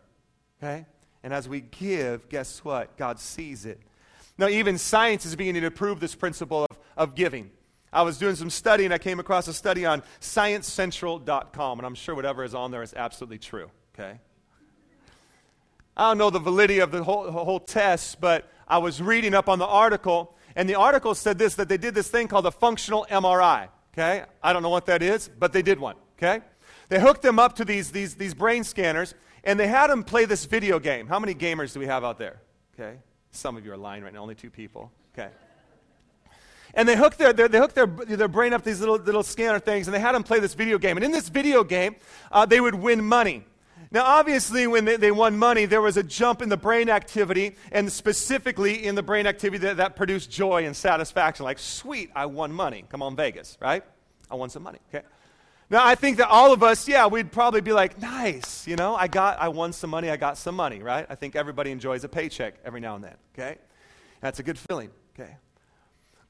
Okay? 0.62 0.86
And 1.24 1.34
as 1.34 1.48
we 1.48 1.62
give, 1.62 2.28
guess 2.28 2.60
what? 2.64 2.96
God 2.96 3.18
sees 3.18 3.66
it. 3.66 3.80
Now, 4.38 4.46
even 4.46 4.78
science 4.78 5.26
is 5.26 5.34
beginning 5.34 5.62
to 5.62 5.72
prove 5.72 5.98
this 5.98 6.14
principle 6.14 6.68
of, 6.70 6.78
of 6.96 7.14
giving. 7.16 7.50
I 7.92 8.02
was 8.02 8.16
doing 8.16 8.36
some 8.36 8.48
study 8.48 8.84
and 8.84 8.94
I 8.94 8.98
came 8.98 9.18
across 9.18 9.48
a 9.48 9.52
study 9.52 9.84
on 9.84 10.04
sciencecentral.com, 10.20 11.78
and 11.80 11.84
I'm 11.84 11.96
sure 11.96 12.14
whatever 12.14 12.44
is 12.44 12.54
on 12.54 12.70
there 12.70 12.84
is 12.84 12.94
absolutely 12.94 13.38
true. 13.38 13.72
Okay? 13.98 14.20
I 15.96 16.10
don't 16.10 16.18
know 16.18 16.30
the 16.30 16.38
validity 16.38 16.78
of 16.78 16.92
the 16.92 17.02
whole, 17.02 17.28
whole 17.28 17.58
test, 17.58 18.20
but 18.20 18.48
I 18.68 18.78
was 18.78 19.02
reading 19.02 19.34
up 19.34 19.48
on 19.48 19.58
the 19.58 19.66
article, 19.66 20.36
and 20.54 20.68
the 20.68 20.76
article 20.76 21.16
said 21.16 21.38
this 21.38 21.56
that 21.56 21.68
they 21.68 21.76
did 21.76 21.96
this 21.96 22.08
thing 22.08 22.28
called 22.28 22.46
a 22.46 22.52
functional 22.52 23.04
MRI. 23.10 23.68
Okay? 24.00 24.24
I 24.42 24.52
don't 24.54 24.62
know 24.62 24.70
what 24.70 24.86
that 24.86 25.02
is, 25.02 25.28
but 25.28 25.52
they 25.52 25.60
did 25.60 25.78
one. 25.78 25.96
Okay? 26.18 26.40
They 26.88 27.00
hooked 27.00 27.22
them 27.22 27.38
up 27.38 27.56
to 27.56 27.64
these, 27.64 27.92
these, 27.92 28.14
these 28.14 28.32
brain 28.32 28.64
scanners 28.64 29.14
and 29.44 29.60
they 29.60 29.68
had 29.68 29.88
them 29.88 30.04
play 30.04 30.24
this 30.24 30.46
video 30.46 30.78
game. 30.78 31.06
How 31.06 31.18
many 31.18 31.34
gamers 31.34 31.74
do 31.74 31.80
we 31.80 31.86
have 31.86 32.02
out 32.02 32.18
there? 32.18 32.40
Okay? 32.74 32.98
Some 33.30 33.56
of 33.56 33.64
you 33.64 33.72
are 33.72 33.76
lying 33.76 34.02
right 34.02 34.12
now, 34.12 34.20
only 34.20 34.34
two 34.34 34.50
people. 34.50 34.90
Okay. 35.14 35.28
And 36.72 36.88
they 36.88 36.96
hooked 36.96 37.18
their, 37.18 37.32
their, 37.32 37.48
they 37.48 37.58
hooked 37.58 37.74
their, 37.74 37.86
their 37.86 38.28
brain 38.28 38.52
up 38.52 38.62
these 38.62 38.80
little, 38.80 38.96
little 38.96 39.22
scanner 39.22 39.58
things, 39.58 39.86
and 39.86 39.94
they 39.94 40.00
had 40.00 40.14
them 40.14 40.22
play 40.22 40.40
this 40.40 40.54
video 40.54 40.78
game. 40.78 40.96
And 40.96 41.04
in 41.04 41.10
this 41.10 41.28
video 41.28 41.62
game, 41.64 41.96
uh, 42.32 42.46
they 42.46 42.60
would 42.60 42.74
win 42.74 43.04
money. 43.04 43.44
Now, 43.92 44.04
obviously, 44.04 44.68
when 44.68 44.84
they, 44.84 44.96
they, 44.96 45.10
won 45.10 45.36
money, 45.36 45.64
there 45.64 45.82
was 45.82 45.96
a 45.96 46.02
jump 46.04 46.42
in 46.42 46.48
the 46.48 46.56
brain 46.56 46.88
activity, 46.88 47.56
and 47.72 47.90
specifically 47.90 48.86
in 48.86 48.94
the 48.94 49.02
brain 49.02 49.26
activity 49.26 49.66
that, 49.66 49.78
that 49.78 49.96
produced 49.96 50.30
joy 50.30 50.64
and 50.64 50.76
satisfaction. 50.76 51.44
Like, 51.44 51.58
sweet, 51.58 52.10
I 52.14 52.26
won 52.26 52.52
money. 52.52 52.84
Come 52.88 53.02
on, 53.02 53.16
Vegas, 53.16 53.58
right? 53.60 53.82
I 54.30 54.36
won 54.36 54.48
some 54.48 54.62
money, 54.62 54.78
okay? 54.94 55.04
Now, 55.70 55.84
I 55.84 55.96
think 55.96 56.18
that 56.18 56.28
all 56.28 56.52
of 56.52 56.62
us, 56.62 56.86
yeah, 56.86 57.06
we'd 57.08 57.32
probably 57.32 57.60
be 57.62 57.72
like, 57.72 58.00
nice, 58.00 58.66
you 58.66 58.76
know, 58.76 58.94
I 58.94 59.08
got, 59.08 59.40
I 59.40 59.48
won 59.48 59.72
some 59.72 59.90
money, 59.90 60.08
I 60.08 60.16
got 60.16 60.38
some 60.38 60.54
money, 60.54 60.82
right? 60.82 61.06
I 61.08 61.16
think 61.16 61.34
everybody 61.34 61.72
enjoys 61.72 62.04
a 62.04 62.08
paycheck 62.08 62.54
every 62.64 62.80
now 62.80 62.94
and 62.94 63.02
then, 63.02 63.16
okay? 63.34 63.58
That's 64.20 64.38
a 64.38 64.44
good 64.44 64.58
feeling, 64.58 64.90
okay? 65.18 65.36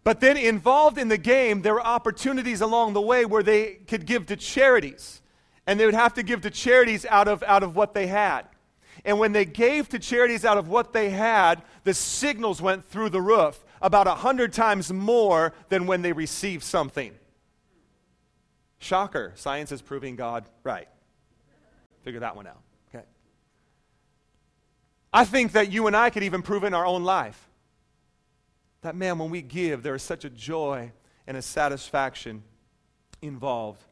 But 0.03 0.21
then 0.21 0.39
involved 0.39 0.97
in 0.97 1.09
the 1.09 1.19
game, 1.19 1.61
there 1.61 1.75
were 1.75 1.87
opportunities 1.87 2.63
along 2.63 2.95
the 2.95 3.03
way 3.03 3.27
where 3.27 3.43
they 3.43 3.75
could 3.87 4.07
give 4.07 4.27
to 4.27 4.37
charities 4.37 5.20
and 5.71 5.79
they 5.79 5.87
would 5.87 5.95
have 5.95 6.15
to 6.15 6.25
give 6.25 6.41
to 6.41 6.51
charities 6.51 7.07
out 7.07 7.29
of, 7.29 7.45
out 7.45 7.63
of 7.63 7.77
what 7.77 7.95
they 7.95 8.09
had. 8.09 8.43
And 9.05 9.21
when 9.21 9.31
they 9.31 9.45
gave 9.45 9.89
to 9.91 10.01
charities 10.01 10.45
out 10.45 10.59
of 10.59 10.67
what 10.67 10.93
they 10.93 11.11
had, 11.11 11.63
the 11.85 11.95
signals 11.95 12.61
went 12.61 12.85
through 12.87 13.11
the 13.11 13.21
roof 13.21 13.65
about 13.81 14.09
a 14.09 14.17
hundred 14.17 14.53
times 14.53 14.93
more 14.93 15.53
than 15.69 15.87
when 15.87 16.03
they 16.03 16.11
received 16.11 16.65
something. 16.65 17.15
Shocker, 18.81 19.31
science 19.37 19.71
is 19.71 19.81
proving 19.81 20.17
God 20.17 20.45
right. 20.65 20.89
Figure 22.03 22.19
that 22.19 22.35
one 22.35 22.49
out. 22.49 22.63
Okay. 22.93 23.05
I 25.13 25.25
think 25.25 25.53
that 25.53 25.71
you 25.71 25.87
and 25.87 25.95
I 25.95 26.11
could 26.11 26.25
even 26.25 26.43
prove 26.43 26.65
in 26.65 26.75
our 26.75 26.85
own 26.85 27.05
life 27.05 27.49
that, 28.81 28.97
man, 28.97 29.21
when 29.21 29.31
we 29.31 29.41
give, 29.41 29.85
there 29.85 29.95
is 29.95 30.03
such 30.03 30.25
a 30.25 30.31
joy 30.31 30.91
and 31.29 31.37
a 31.37 31.43
satisfaction 31.43 32.43
involved 33.23 33.85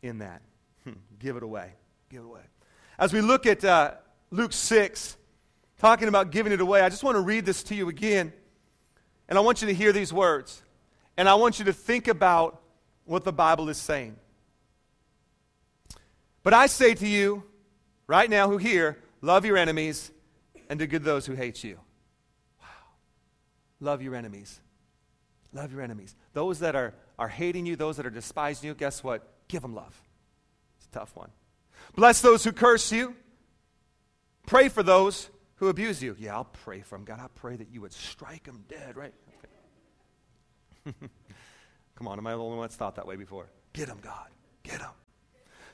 in 0.00 0.20
that. 0.20 0.40
Give 1.18 1.36
it 1.36 1.42
away. 1.42 1.72
Give 2.10 2.22
it 2.22 2.26
away. 2.26 2.40
As 2.98 3.12
we 3.12 3.20
look 3.20 3.46
at 3.46 3.64
uh, 3.64 3.92
Luke 4.30 4.52
6, 4.52 5.16
talking 5.78 6.08
about 6.08 6.30
giving 6.30 6.52
it 6.52 6.60
away, 6.60 6.80
I 6.80 6.88
just 6.88 7.02
want 7.02 7.16
to 7.16 7.20
read 7.20 7.44
this 7.46 7.62
to 7.64 7.74
you 7.74 7.88
again. 7.88 8.32
And 9.28 9.38
I 9.38 9.40
want 9.40 9.62
you 9.62 9.68
to 9.68 9.74
hear 9.74 9.92
these 9.92 10.12
words. 10.12 10.62
And 11.16 11.28
I 11.28 11.34
want 11.34 11.58
you 11.58 11.64
to 11.66 11.72
think 11.72 12.08
about 12.08 12.60
what 13.04 13.24
the 13.24 13.32
Bible 13.32 13.68
is 13.68 13.76
saying. 13.76 14.16
But 16.42 16.54
I 16.54 16.66
say 16.66 16.94
to 16.94 17.06
you, 17.06 17.44
right 18.06 18.28
now, 18.28 18.48
who 18.48 18.56
hear, 18.56 18.98
love 19.20 19.44
your 19.44 19.56
enemies 19.56 20.10
and 20.68 20.78
do 20.78 20.86
good 20.86 21.04
those 21.04 21.26
who 21.26 21.34
hate 21.34 21.62
you. 21.62 21.78
Wow. 22.60 22.66
Love 23.80 24.02
your 24.02 24.14
enemies. 24.14 24.60
Love 25.52 25.72
your 25.72 25.82
enemies. 25.82 26.14
Those 26.32 26.60
that 26.60 26.74
are, 26.74 26.94
are 27.18 27.28
hating 27.28 27.66
you, 27.66 27.76
those 27.76 27.96
that 27.96 28.06
are 28.06 28.10
despising 28.10 28.68
you, 28.68 28.74
guess 28.74 29.02
what? 29.02 29.26
Give 29.48 29.62
them 29.62 29.74
love 29.74 30.00
tough 30.98 31.14
one. 31.14 31.30
Bless 31.94 32.20
those 32.20 32.42
who 32.42 32.52
curse 32.52 32.90
you. 32.90 33.14
Pray 34.46 34.68
for 34.68 34.82
those 34.82 35.30
who 35.56 35.68
abuse 35.68 36.02
you. 36.02 36.16
Yeah, 36.18 36.34
I'll 36.34 36.44
pray 36.44 36.80
for 36.80 36.96
them. 36.96 37.04
God, 37.04 37.20
I 37.20 37.26
pray 37.34 37.54
that 37.56 37.68
you 37.70 37.80
would 37.82 37.92
strike 37.92 38.44
them 38.44 38.64
dead, 38.68 38.96
right? 38.96 39.14
Okay. 40.86 40.96
Come 41.94 42.08
on, 42.08 42.18
am 42.18 42.26
I 42.26 42.32
the 42.32 42.38
only 42.38 42.56
one 42.56 42.64
that's 42.64 42.76
thought 42.76 42.96
that 42.96 43.06
way 43.06 43.16
before? 43.16 43.48
Get 43.72 43.86
them, 43.86 43.98
God. 44.02 44.28
Get 44.64 44.80
them. 44.80 44.90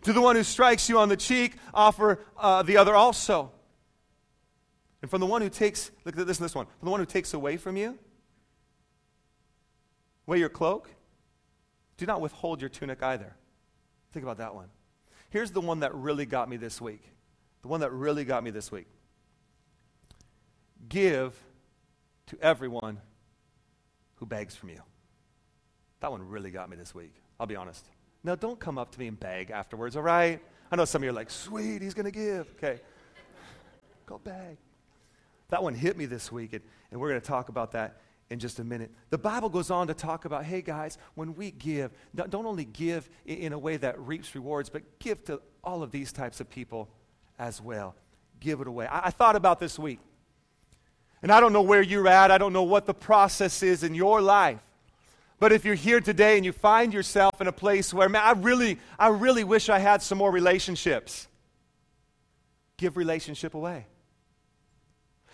To 0.02 0.12
the 0.12 0.20
one 0.20 0.36
who 0.36 0.42
strikes 0.42 0.88
you 0.90 0.98
on 0.98 1.08
the 1.08 1.16
cheek, 1.16 1.54
offer 1.72 2.18
uh, 2.36 2.62
the 2.62 2.76
other 2.76 2.94
also. 2.94 3.50
And 5.00 5.10
from 5.10 5.20
the 5.20 5.26
one 5.26 5.40
who 5.40 5.48
takes, 5.48 5.90
look 6.04 6.18
at 6.18 6.26
this 6.26 6.38
and 6.38 6.44
this 6.44 6.54
one, 6.54 6.66
from 6.66 6.86
the 6.86 6.90
one 6.90 7.00
who 7.00 7.06
takes 7.06 7.32
away 7.32 7.56
from 7.56 7.76
you, 7.76 7.98
away 10.26 10.38
your 10.38 10.50
cloak, 10.50 10.90
do 11.96 12.04
not 12.04 12.20
withhold 12.20 12.60
your 12.60 12.68
tunic 12.68 13.02
either. 13.02 13.34
Think 14.12 14.22
about 14.22 14.38
that 14.38 14.54
one. 14.54 14.68
Here's 15.34 15.50
the 15.50 15.60
one 15.60 15.80
that 15.80 15.92
really 15.96 16.26
got 16.26 16.48
me 16.48 16.56
this 16.56 16.80
week. 16.80 17.02
The 17.62 17.66
one 17.66 17.80
that 17.80 17.90
really 17.90 18.24
got 18.24 18.44
me 18.44 18.52
this 18.52 18.70
week. 18.70 18.86
Give 20.88 21.36
to 22.26 22.38
everyone 22.40 23.00
who 24.14 24.26
begs 24.26 24.54
from 24.54 24.68
you. 24.68 24.80
That 25.98 26.12
one 26.12 26.28
really 26.28 26.52
got 26.52 26.70
me 26.70 26.76
this 26.76 26.94
week. 26.94 27.12
I'll 27.40 27.48
be 27.48 27.56
honest. 27.56 27.84
Now, 28.22 28.36
don't 28.36 28.60
come 28.60 28.78
up 28.78 28.92
to 28.92 29.00
me 29.00 29.08
and 29.08 29.18
beg 29.18 29.50
afterwards, 29.50 29.96
all 29.96 30.04
right? 30.04 30.40
I 30.70 30.76
know 30.76 30.84
some 30.84 31.00
of 31.00 31.04
you 31.04 31.10
are 31.10 31.14
like, 31.14 31.30
sweet, 31.30 31.82
he's 31.82 31.94
going 31.94 32.04
to 32.04 32.12
give. 32.12 32.48
Okay. 32.52 32.80
Go 34.06 34.20
beg. 34.22 34.56
That 35.48 35.64
one 35.64 35.74
hit 35.74 35.96
me 35.96 36.06
this 36.06 36.30
week, 36.30 36.52
and, 36.52 36.62
and 36.92 37.00
we're 37.00 37.08
going 37.08 37.20
to 37.20 37.26
talk 37.26 37.48
about 37.48 37.72
that 37.72 38.00
in 38.30 38.38
just 38.38 38.58
a 38.58 38.64
minute. 38.64 38.90
The 39.10 39.18
Bible 39.18 39.48
goes 39.48 39.70
on 39.70 39.86
to 39.88 39.94
talk 39.94 40.24
about 40.24 40.44
hey, 40.44 40.62
guys, 40.62 40.98
when 41.14 41.34
we 41.34 41.50
give, 41.50 41.92
don't 42.14 42.46
only 42.46 42.64
give 42.64 43.08
in 43.26 43.52
a 43.52 43.58
way 43.58 43.76
that 43.76 43.98
reaps 43.98 44.34
rewards, 44.34 44.68
but 44.68 44.98
give 44.98 45.24
to 45.24 45.40
all 45.62 45.82
of 45.82 45.90
these 45.90 46.12
types 46.12 46.40
of 46.40 46.48
people 46.48 46.88
as 47.38 47.60
well. 47.60 47.94
Give 48.40 48.60
it 48.60 48.66
away. 48.66 48.86
I, 48.86 49.06
I 49.06 49.10
thought 49.10 49.36
about 49.36 49.60
this 49.60 49.78
week. 49.78 50.00
And 51.22 51.32
I 51.32 51.40
don't 51.40 51.52
know 51.52 51.62
where 51.62 51.82
you're 51.82 52.08
at, 52.08 52.30
I 52.30 52.38
don't 52.38 52.52
know 52.52 52.64
what 52.64 52.86
the 52.86 52.94
process 52.94 53.62
is 53.62 53.82
in 53.82 53.94
your 53.94 54.20
life. 54.20 54.60
But 55.40 55.52
if 55.52 55.64
you're 55.64 55.74
here 55.74 56.00
today 56.00 56.36
and 56.36 56.44
you 56.44 56.52
find 56.52 56.92
yourself 56.92 57.40
in 57.40 57.48
a 57.48 57.52
place 57.52 57.92
where, 57.92 58.08
man, 58.08 58.22
I 58.24 58.32
really, 58.32 58.78
I 58.98 59.08
really 59.08 59.44
wish 59.44 59.68
I 59.68 59.78
had 59.78 60.02
some 60.02 60.18
more 60.18 60.30
relationships, 60.30 61.26
give 62.76 62.96
relationship 62.96 63.54
away. 63.54 63.86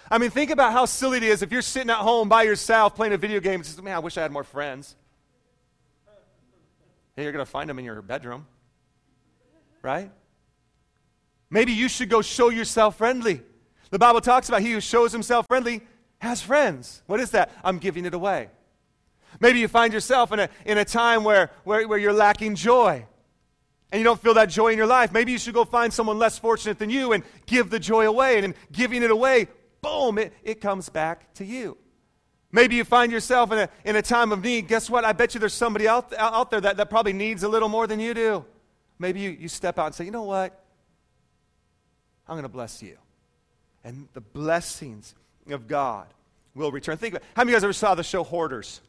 I 0.08 0.18
mean, 0.18 0.30
think 0.30 0.50
about 0.50 0.72
how 0.72 0.84
silly 0.84 1.18
it 1.18 1.22
is 1.24 1.42
if 1.42 1.50
you're 1.50 1.62
sitting 1.62 1.90
at 1.90 1.98
home 1.98 2.28
by 2.28 2.44
yourself 2.44 2.94
playing 2.94 3.12
a 3.12 3.16
video 3.16 3.40
game 3.40 3.54
and 3.54 3.66
says, 3.66 3.80
man, 3.82 3.94
I 3.94 3.98
wish 3.98 4.16
I 4.16 4.22
had 4.22 4.32
more 4.32 4.44
friends. 4.44 4.94
Hey, 7.16 7.24
you're 7.24 7.32
going 7.32 7.44
to 7.44 7.50
find 7.50 7.68
them 7.68 7.78
in 7.78 7.84
your 7.84 8.00
bedroom, 8.02 8.46
right? 9.82 10.10
Maybe 11.50 11.72
you 11.72 11.88
should 11.88 12.08
go 12.08 12.22
show 12.22 12.48
yourself 12.48 12.96
friendly. 12.96 13.42
The 13.90 13.98
Bible 13.98 14.20
talks 14.20 14.48
about 14.48 14.62
he 14.62 14.72
who 14.72 14.80
shows 14.80 15.12
himself 15.12 15.46
friendly 15.48 15.82
has 16.18 16.40
friends. 16.40 17.02
What 17.06 17.20
is 17.20 17.32
that? 17.32 17.50
I'm 17.64 17.78
giving 17.78 18.04
it 18.04 18.14
away. 18.14 18.48
Maybe 19.40 19.60
you 19.60 19.68
find 19.68 19.92
yourself 19.92 20.32
in 20.32 20.40
a, 20.40 20.48
in 20.64 20.78
a 20.78 20.84
time 20.84 21.24
where, 21.24 21.50
where, 21.64 21.86
where 21.86 21.98
you're 21.98 22.12
lacking 22.12 22.54
joy 22.54 23.04
and 23.92 23.98
you 23.98 24.04
don't 24.04 24.20
feel 24.20 24.34
that 24.34 24.48
joy 24.48 24.68
in 24.68 24.78
your 24.78 24.86
life. 24.86 25.12
Maybe 25.12 25.32
you 25.32 25.38
should 25.38 25.54
go 25.54 25.64
find 25.64 25.92
someone 25.92 26.18
less 26.18 26.38
fortunate 26.38 26.78
than 26.78 26.90
you 26.90 27.12
and 27.12 27.24
give 27.46 27.70
the 27.70 27.78
joy 27.78 28.06
away. 28.06 28.36
And 28.36 28.44
in 28.46 28.54
giving 28.72 29.02
it 29.02 29.10
away, 29.10 29.48
boom, 29.82 30.18
it, 30.18 30.32
it 30.42 30.60
comes 30.60 30.88
back 30.88 31.32
to 31.34 31.44
you. 31.44 31.76
Maybe 32.52 32.74
you 32.74 32.84
find 32.84 33.12
yourself 33.12 33.52
in 33.52 33.58
a, 33.58 33.68
in 33.84 33.96
a 33.96 34.02
time 34.02 34.32
of 34.32 34.42
need. 34.42 34.66
Guess 34.66 34.90
what? 34.90 35.04
I 35.04 35.12
bet 35.12 35.34
you 35.34 35.40
there's 35.40 35.54
somebody 35.54 35.86
out, 35.86 36.12
out 36.18 36.50
there 36.50 36.60
that, 36.60 36.76
that 36.78 36.90
probably 36.90 37.12
needs 37.12 37.42
a 37.42 37.48
little 37.48 37.68
more 37.68 37.86
than 37.86 38.00
you 38.00 38.12
do. 38.12 38.44
Maybe 38.98 39.20
you, 39.20 39.30
you 39.30 39.48
step 39.48 39.78
out 39.78 39.86
and 39.86 39.94
say, 39.94 40.04
you 40.04 40.10
know 40.10 40.24
what? 40.24 40.64
I'm 42.28 42.34
going 42.34 42.42
to 42.42 42.48
bless 42.48 42.82
you. 42.82 42.96
And 43.84 44.08
the 44.12 44.20
blessings 44.20 45.14
of 45.48 45.68
God 45.68 46.06
will 46.54 46.72
return. 46.72 46.96
Think 46.96 47.14
about 47.14 47.26
How 47.34 47.44
many 47.44 47.52
of 47.52 47.54
you 47.54 47.56
guys 47.56 47.64
ever 47.64 47.72
saw 47.72 47.94
the 47.94 48.02
show 48.02 48.24
Hoarders? 48.24 48.80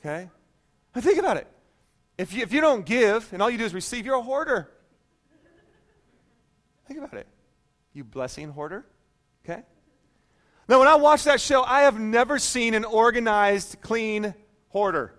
Okay? 0.00 0.30
Think 0.94 1.18
about 1.18 1.36
it. 1.36 1.46
If 2.18 2.32
you, 2.32 2.42
if 2.42 2.52
you 2.52 2.60
don't 2.60 2.84
give 2.84 3.32
and 3.32 3.42
all 3.42 3.50
you 3.50 3.58
do 3.58 3.64
is 3.64 3.74
receive, 3.74 4.06
you're 4.06 4.16
a 4.16 4.22
hoarder. 4.22 4.70
Think 6.86 6.98
about 6.98 7.14
it. 7.14 7.26
You 7.94 8.04
blessing 8.04 8.50
hoarder? 8.50 8.86
Okay? 9.44 9.62
Now, 10.72 10.78
when 10.78 10.88
I 10.88 10.94
watch 10.94 11.24
that 11.24 11.38
show, 11.38 11.62
I 11.62 11.82
have 11.82 12.00
never 12.00 12.38
seen 12.38 12.72
an 12.72 12.86
organized, 12.86 13.76
clean 13.82 14.32
hoarder. 14.70 15.12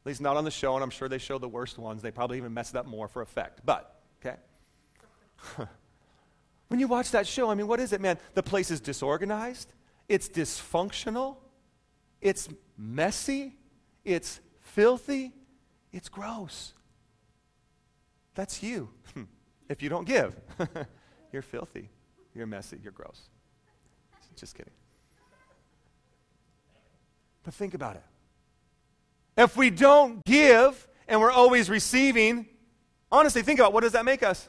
At 0.00 0.06
least 0.06 0.20
not 0.20 0.36
on 0.36 0.44
the 0.44 0.50
show, 0.50 0.74
and 0.74 0.82
I'm 0.82 0.90
sure 0.90 1.08
they 1.08 1.18
show 1.18 1.38
the 1.38 1.48
worst 1.48 1.78
ones. 1.78 2.02
They 2.02 2.10
probably 2.10 2.36
even 2.38 2.52
mess 2.52 2.70
it 2.70 2.76
up 2.76 2.86
more 2.86 3.06
for 3.06 3.22
effect. 3.22 3.60
But, 3.64 4.02
okay. 4.20 4.38
when 6.66 6.80
you 6.80 6.88
watch 6.88 7.12
that 7.12 7.28
show, 7.28 7.48
I 7.48 7.54
mean, 7.54 7.68
what 7.68 7.78
is 7.78 7.92
it, 7.92 8.00
man? 8.00 8.18
The 8.34 8.42
place 8.42 8.72
is 8.72 8.80
disorganized, 8.80 9.72
it's 10.08 10.28
dysfunctional, 10.28 11.36
it's 12.20 12.48
messy, 12.76 13.54
it's 14.04 14.40
filthy, 14.62 15.32
it's 15.92 16.08
gross. 16.08 16.72
That's 18.34 18.64
you. 18.64 18.90
if 19.68 19.80
you 19.80 19.88
don't 19.88 20.08
give, 20.08 20.34
you're 21.32 21.40
filthy, 21.40 21.88
you're 22.34 22.48
messy, 22.48 22.80
you're 22.82 22.90
gross. 22.90 23.28
Just 24.36 24.54
kidding. 24.54 24.72
But 27.42 27.54
think 27.54 27.74
about 27.74 27.96
it. 27.96 28.02
If 29.36 29.56
we 29.56 29.70
don't 29.70 30.24
give 30.24 30.86
and 31.08 31.20
we're 31.20 31.30
always 31.30 31.68
receiving, 31.70 32.46
honestly, 33.10 33.42
think 33.42 33.60
about 33.60 33.72
what 33.72 33.82
does 33.82 33.92
that 33.92 34.04
make 34.04 34.22
us? 34.22 34.48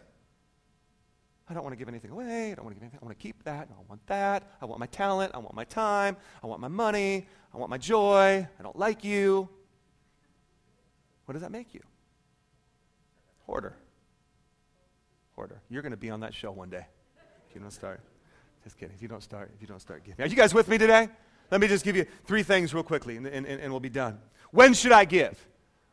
I 1.49 1.53
don't 1.53 1.63
want 1.63 1.73
to 1.73 1.77
give 1.77 1.87
anything 1.87 2.11
away. 2.11 2.51
I 2.51 2.55
don't 2.55 2.65
want 2.65 2.75
to 2.75 2.79
give 2.79 2.83
anything. 2.83 2.99
I 3.01 3.05
want 3.05 3.17
to 3.17 3.23
keep 3.23 3.43
that. 3.43 3.69
I 3.71 3.81
want 3.87 4.05
that. 4.07 4.43
I 4.61 4.65
want 4.65 4.79
my 4.79 4.87
talent. 4.87 5.31
I 5.33 5.37
want 5.37 5.55
my 5.55 5.63
time. 5.63 6.17
I 6.43 6.47
want 6.47 6.59
my 6.59 6.67
money. 6.67 7.27
I 7.53 7.57
want 7.57 7.69
my 7.69 7.77
joy. 7.77 8.47
I 8.59 8.63
don't 8.63 8.77
like 8.77 9.03
you. 9.03 9.47
What 11.25 11.33
does 11.33 11.41
that 11.41 11.51
make 11.51 11.73
you? 11.73 11.81
Hoarder. 13.45 13.75
Hoarder. 15.35 15.61
You're 15.69 15.81
going 15.81 15.91
to 15.91 15.97
be 15.97 16.09
on 16.09 16.21
that 16.21 16.33
show 16.33 16.51
one 16.51 16.69
day 16.69 16.85
you 17.57 17.61
don't 17.61 17.71
start. 17.71 18.01
Just 18.67 18.77
kidding. 18.77 18.93
If 18.93 19.01
you 19.01 19.07
don't 19.07 19.23
start, 19.23 19.49
if 19.55 19.61
you 19.61 19.67
don't 19.67 19.79
start 19.79 20.03
giving. 20.03 20.25
Are 20.25 20.27
you 20.27 20.35
guys 20.35 20.53
with 20.53 20.67
me 20.67 20.77
today? 20.77 21.07
Let 21.51 21.61
me 21.61 21.69
just 21.69 21.85
give 21.85 21.95
you 21.95 22.05
three 22.25 22.43
things 22.43 22.73
real 22.73 22.83
quickly 22.83 23.15
and, 23.15 23.25
and, 23.25 23.45
and 23.47 23.71
we'll 23.71 23.79
be 23.79 23.87
done. 23.87 24.19
When 24.51 24.73
should 24.73 24.91
I 24.91 25.05
give? 25.05 25.41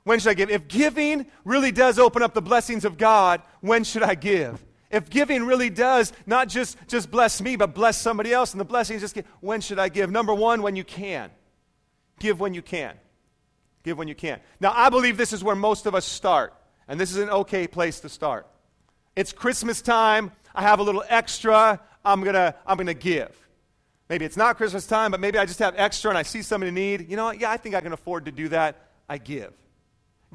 When 0.03 0.19
should 0.19 0.31
I 0.31 0.35
give? 0.35 0.51
If 0.51 0.67
giving 0.67 1.27
really 1.45 1.71
does 1.71 2.01
open 2.01 2.21
up 2.21 2.35
the 2.35 2.43
blessings 2.43 2.85
of 2.85 2.99
God, 2.99 3.43
when 3.61 3.85
should 3.85 4.03
I 4.03 4.17
give? 4.17 4.61
If 4.91 5.09
giving 5.09 5.47
really 5.47 5.71
does 5.71 6.13
not 6.27 6.49
just, 6.49 6.77
just 6.89 7.13
bless 7.13 7.41
me, 7.41 7.55
but 7.55 7.77
bless 7.77 7.97
somebody 8.01 8.33
else 8.33 8.51
and 8.51 8.61
the 8.61 8.65
blessings 8.65 9.03
just 9.03 9.15
give, 9.15 9.27
when 9.39 9.61
should 9.61 9.79
I 9.79 9.89
give? 9.89 10.11
Number 10.11 10.35
one, 10.35 10.61
when 10.61 10.75
you 10.75 10.83
can. 10.83 11.31
Give 12.19 12.41
when 12.41 12.55
you 12.55 12.63
can. 12.63 12.97
Give 13.85 13.97
when 13.97 14.09
you 14.09 14.17
can. 14.17 14.41
Now, 14.59 14.73
I 14.75 14.89
believe 14.89 15.17
this 15.17 15.33
is 15.33 15.45
where 15.45 15.55
most 15.55 15.87
of 15.87 15.95
us 15.95 16.05
start, 16.05 16.53
and 16.89 16.99
this 16.99 17.13
is 17.13 17.19
an 17.19 17.31
okay 17.31 17.69
place 17.69 18.01
to 18.01 18.09
start. 18.09 18.49
It's 19.15 19.33
Christmas 19.33 19.81
time. 19.81 20.33
I 20.57 20.63
have 20.63 20.81
a 20.81 20.83
little 20.83 21.05
extra. 21.09 21.81
I'm 22.05 22.23
going 22.23 22.35
to 22.35 22.55
I'm 22.67 22.77
going 22.77 22.87
to 22.87 22.95
give. 22.95 23.35
Maybe 24.09 24.25
it's 24.25 24.37
not 24.37 24.57
Christmas 24.57 24.87
time, 24.87 25.11
but 25.11 25.21
maybe 25.21 25.39
I 25.39 25.47
just 25.47 25.59
have 25.61 25.75
extra 25.77 26.11
and 26.11 26.19
I 26.19 26.23
see 26.23 26.43
somebody 26.43 26.69
in 26.69 26.75
need. 26.75 27.11
You 27.11 27.17
know 27.17 27.27
what? 27.27 27.41
Yeah, 27.41 27.51
I 27.51 27.57
think 27.57 27.75
I 27.75 27.81
can 27.81 27.93
afford 27.93 28.27
to 28.27 28.33
do 28.33 28.49
that. 28.49 28.91
I 29.09 29.19
give. 29.19 29.53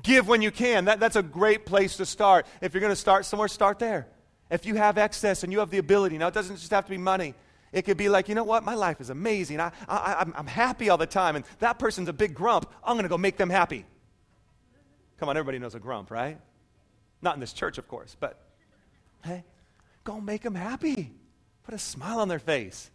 Give 0.01 0.27
when 0.27 0.41
you 0.41 0.51
can. 0.51 0.86
That, 0.86 0.99
that's 0.99 1.15
a 1.15 1.23
great 1.23 1.65
place 1.65 1.97
to 1.97 2.05
start. 2.05 2.47
If 2.62 2.73
you're 2.73 2.82
going 2.82 2.91
to 2.91 2.95
start 2.95 3.25
somewhere, 3.25 3.47
start 3.47 3.79
there. 3.79 4.08
If 4.49 4.65
you 4.65 4.75
have 4.75 4.97
excess 4.97 5.43
and 5.43 5.51
you 5.51 5.60
have 5.60 5.69
the 5.69 5.77
ability, 5.77 6.17
now 6.17 6.27
it 6.27 6.34
doesn't 6.34 6.55
just 6.55 6.71
have 6.71 6.86
to 6.86 6.89
be 6.89 6.97
money. 6.97 7.36
It 7.71 7.84
could 7.84 7.97
be 7.97 8.10
like, 8.10 8.27
you 8.27 8.34
know 8.34 8.43
what? 8.43 8.63
My 8.63 8.73
life 8.73 8.99
is 8.99 9.12
amazing. 9.12 9.60
I, 9.60 9.71
I, 9.88 10.15
I'm, 10.19 10.34
I'm 10.36 10.47
happy 10.47 10.89
all 10.89 10.97
the 10.97 11.05
time, 11.05 11.36
and 11.36 11.45
that 11.60 11.77
person's 11.77 12.10
a 12.10 12.13
big 12.13 12.34
grump. 12.34 12.71
I'm 12.84 12.95
going 12.95 13.03
to 13.03 13.10
go 13.10 13.17
make 13.17 13.38
them 13.38 13.51
happy. 13.51 13.86
Come 15.19 15.29
on, 15.29 15.38
everybody 15.38 15.60
knows 15.60 15.75
a 15.75 15.79
grump, 15.79 16.10
right? 16.10 16.39
Not 17.21 17.36
in 17.36 17.39
this 17.39 17.53
church, 17.53 17.77
of 17.77 17.88
course, 17.88 18.15
but 18.19 18.39
hey, 19.23 19.43
go 20.03 20.19
make 20.19 20.41
them 20.41 20.55
happy. 20.55 21.12
Put 21.69 21.75
a 21.75 21.77
smile 21.77 22.19
on 22.19 22.27
their 22.27 22.39
face. 22.39 22.89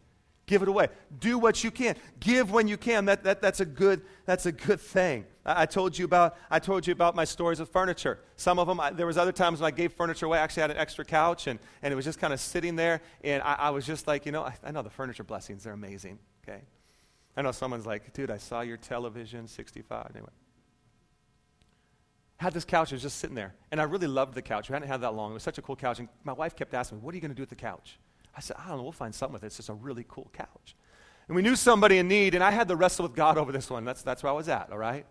Give 0.47 0.61
it 0.61 0.67
away. 0.67 0.89
Do 1.21 1.39
what 1.39 1.63
you 1.63 1.71
can. 1.71 1.95
Give 2.19 2.51
when 2.51 2.67
you 2.67 2.77
can. 2.77 3.05
That, 3.05 3.23
that, 3.23 3.41
that's, 3.41 3.61
a 3.61 3.65
good, 3.65 4.03
that's 4.27 4.47
a 4.47 4.51
good 4.51 4.81
thing. 4.81 5.27
I, 5.47 5.63
I 5.63 5.67
told 5.67 5.97
you 5.97 6.05
about, 6.05 6.37
I 6.51 6.59
told 6.59 6.85
you 6.85 6.93
about 6.93 7.15
my 7.15 7.23
stories 7.25 7.61
of 7.61 7.69
furniture. 7.69 8.19
Some 8.35 8.59
of 8.59 8.67
them, 8.67 8.81
I, 8.81 8.91
there 8.91 9.07
was 9.07 9.17
other 9.17 9.31
times 9.31 9.61
when 9.61 9.69
I 9.69 9.71
gave 9.71 9.93
furniture 9.93 10.27
away. 10.27 10.41
I 10.41 10.43
actually 10.43 10.63
had 10.63 10.73
an 10.73 10.77
extra 10.77 11.05
couch, 11.05 11.47
and, 11.47 11.61
and 11.83 11.93
it 11.93 11.95
was 11.95 12.05
just 12.05 12.19
kind 12.19 12.33
of 12.33 12.41
sitting 12.41 12.75
there. 12.75 13.01
And 13.23 13.45
I, 13.45 13.55
I 13.55 13.71
was 13.71 13.87
just 13.87 14.09
like, 14.09 14.27
you 14.27 14.33
know, 14.33 14.43
I, 14.43 14.57
I 14.65 14.73
know 14.73 14.83
the 14.83 14.91
furniture 14.91 15.23
blessings. 15.23 15.63
They're 15.63 15.73
amazing, 15.73 16.19
okay? 16.43 16.63
I 17.37 17.43
know 17.43 17.53
someone's 17.53 17.87
like, 17.87 18.13
dude, 18.13 18.33
I 18.33 18.39
saw 18.39 18.63
your 18.63 18.77
television, 18.77 19.47
65. 19.47 20.11
Anyway. 20.17 20.31
Had 22.39 22.55
this 22.55 22.65
couch, 22.65 22.91
it 22.91 22.97
was 22.97 23.03
just 23.03 23.19
sitting 23.19 23.37
there. 23.37 23.55
And 23.71 23.81
I 23.81 23.85
really 23.85 24.09
loved 24.09 24.35
the 24.35 24.43
couch. 24.43 24.69
We 24.69 24.73
hadn't 24.73 24.89
had 24.89 25.03
that 25.03 25.15
long. 25.15 25.31
It 25.31 25.35
was 25.35 25.45
such 25.45 25.59
a 25.59 25.63
cool 25.63 25.77
couch. 25.77 26.01
And 26.01 26.09
my 26.25 26.33
wife 26.33 26.57
kept 26.57 26.75
asking 26.75 26.99
me, 26.99 27.05
what 27.05 27.15
are 27.15 27.17
you 27.17 27.21
going 27.21 27.31
to 27.31 27.37
do 27.37 27.43
with 27.43 27.51
the 27.51 27.55
couch? 27.55 28.01
I 28.37 28.41
said, 28.41 28.57
I 28.59 28.69
don't 28.69 28.79
know, 28.79 28.83
we'll 28.83 28.93
find 28.93 29.15
something 29.15 29.35
with 29.35 29.45
it. 29.45 29.47
It's 29.47 29.57
just 29.57 29.69
a 29.69 29.75
really 29.75 30.05
cool 30.09 30.31
couch. 30.33 30.77
And 31.29 31.37
we 31.37 31.43
knew 31.43 31.57
somebody 31.57 31.99
in 31.99 32.09
need, 32.09 32.35
and 32.35 32.45
I 32.45 32.51
had 32.51 32.69
to 32.69 32.77
wrestle 32.77 33.05
with 33.05 33.15
God 33.15 33.39
over 33.39 33.53
this 33.53 33.71
one. 33.71 33.85
That's, 33.85 34.03
that's 34.03 34.23
where 34.23 34.33
I 34.33 34.35
was 34.35 34.49
at, 34.49 34.71
all 34.71 34.79
right? 34.79 35.07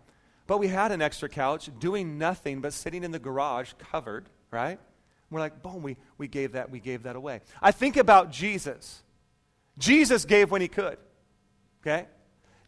But 0.46 0.58
we 0.58 0.68
had 0.68 0.92
an 0.92 1.02
extra 1.02 1.28
couch 1.28 1.70
doing 1.78 2.18
nothing 2.18 2.60
but 2.60 2.72
sitting 2.72 3.02
in 3.02 3.10
the 3.10 3.18
garage 3.18 3.72
covered, 3.78 4.28
right? 4.50 4.78
We're 5.30 5.40
like, 5.40 5.62
boom, 5.62 5.82
we, 5.82 5.96
we, 6.18 6.28
gave 6.28 6.52
that, 6.52 6.70
we 6.70 6.78
gave 6.78 7.04
that 7.04 7.16
away. 7.16 7.40
I 7.60 7.72
think 7.72 7.96
about 7.96 8.30
Jesus. 8.30 9.02
Jesus 9.78 10.24
gave 10.24 10.50
when 10.50 10.60
he 10.60 10.68
could, 10.68 10.98
okay? 11.82 12.06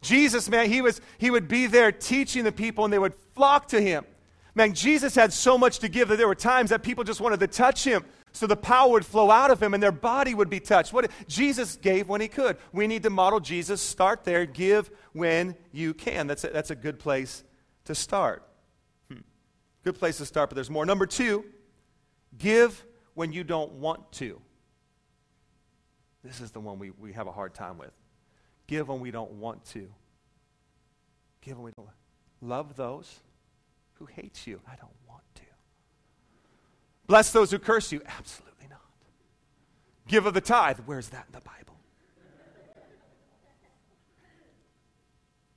Jesus, 0.01 0.49
man, 0.49 0.69
he, 0.69 0.81
was, 0.81 0.99
he 1.17 1.31
would 1.31 1.47
be 1.47 1.67
there 1.67 1.91
teaching 1.91 2.43
the 2.43 2.51
people, 2.51 2.83
and 2.83 2.93
they 2.93 2.99
would 2.99 3.15
flock 3.35 3.69
to 3.69 3.79
him. 3.79 4.05
Man, 4.55 4.73
Jesus 4.73 5.15
had 5.15 5.31
so 5.31 5.57
much 5.57 5.79
to 5.79 5.87
give 5.87 6.09
that 6.09 6.17
there 6.17 6.27
were 6.27 6.35
times 6.35 6.71
that 6.71 6.81
people 6.81 7.03
just 7.03 7.21
wanted 7.21 7.39
to 7.39 7.47
touch 7.47 7.83
him 7.83 8.03
so 8.37 8.45
the 8.45 8.55
power 8.55 8.91
would 8.91 9.05
flow 9.05 9.31
out 9.31 9.49
of 9.49 9.61
him 9.61 9.73
and 9.73 9.81
their 9.81 9.91
body 9.91 10.35
would 10.35 10.49
be 10.49 10.59
touched. 10.59 10.93
What 10.93 11.09
Jesus 11.27 11.75
gave 11.75 12.07
when 12.07 12.21
he 12.21 12.27
could. 12.27 12.57
We 12.71 12.85
need 12.85 13.01
to 13.03 13.09
model 13.09 13.39
Jesus. 13.39 13.81
Start 13.81 14.23
there. 14.23 14.45
Give 14.45 14.91
when 15.13 15.55
you 15.71 15.95
can. 15.95 16.27
That's 16.27 16.43
a, 16.43 16.49
that's 16.49 16.69
a 16.69 16.75
good 16.75 16.99
place 16.99 17.43
to 17.85 17.95
start. 17.95 18.47
Hmm. 19.11 19.21
Good 19.83 19.97
place 19.97 20.17
to 20.17 20.25
start, 20.25 20.49
but 20.49 20.55
there's 20.55 20.69
more. 20.69 20.85
Number 20.85 21.07
two, 21.07 21.45
give 22.37 22.85
when 23.15 23.33
you 23.33 23.43
don't 23.43 23.71
want 23.73 24.11
to. 24.13 24.39
This 26.23 26.39
is 26.39 26.51
the 26.51 26.59
one 26.59 26.77
we, 26.77 26.91
we 26.91 27.13
have 27.13 27.25
a 27.25 27.31
hard 27.31 27.55
time 27.55 27.79
with. 27.79 27.91
Give 28.67 28.87
when 28.87 28.99
we 28.99 29.09
don't 29.09 29.31
want 29.31 29.65
to. 29.67 29.87
Give 31.41 31.57
when 31.57 31.65
we 31.65 31.71
don't. 31.71 31.87
Love 32.41 32.75
those 32.75 33.19
who 33.93 34.05
hate 34.05 34.45
you. 34.45 34.61
I 34.67 34.75
don't 34.75 34.93
Bless 37.07 37.31
those 37.31 37.51
who 37.51 37.59
curse 37.59 37.91
you. 37.91 38.01
Absolutely 38.05 38.67
not. 38.69 38.81
Give 40.07 40.25
of 40.25 40.33
the 40.33 40.41
tithe. 40.41 40.79
Where's 40.85 41.09
that 41.09 41.25
in 41.27 41.33
the 41.33 41.41
Bible? 41.41 41.79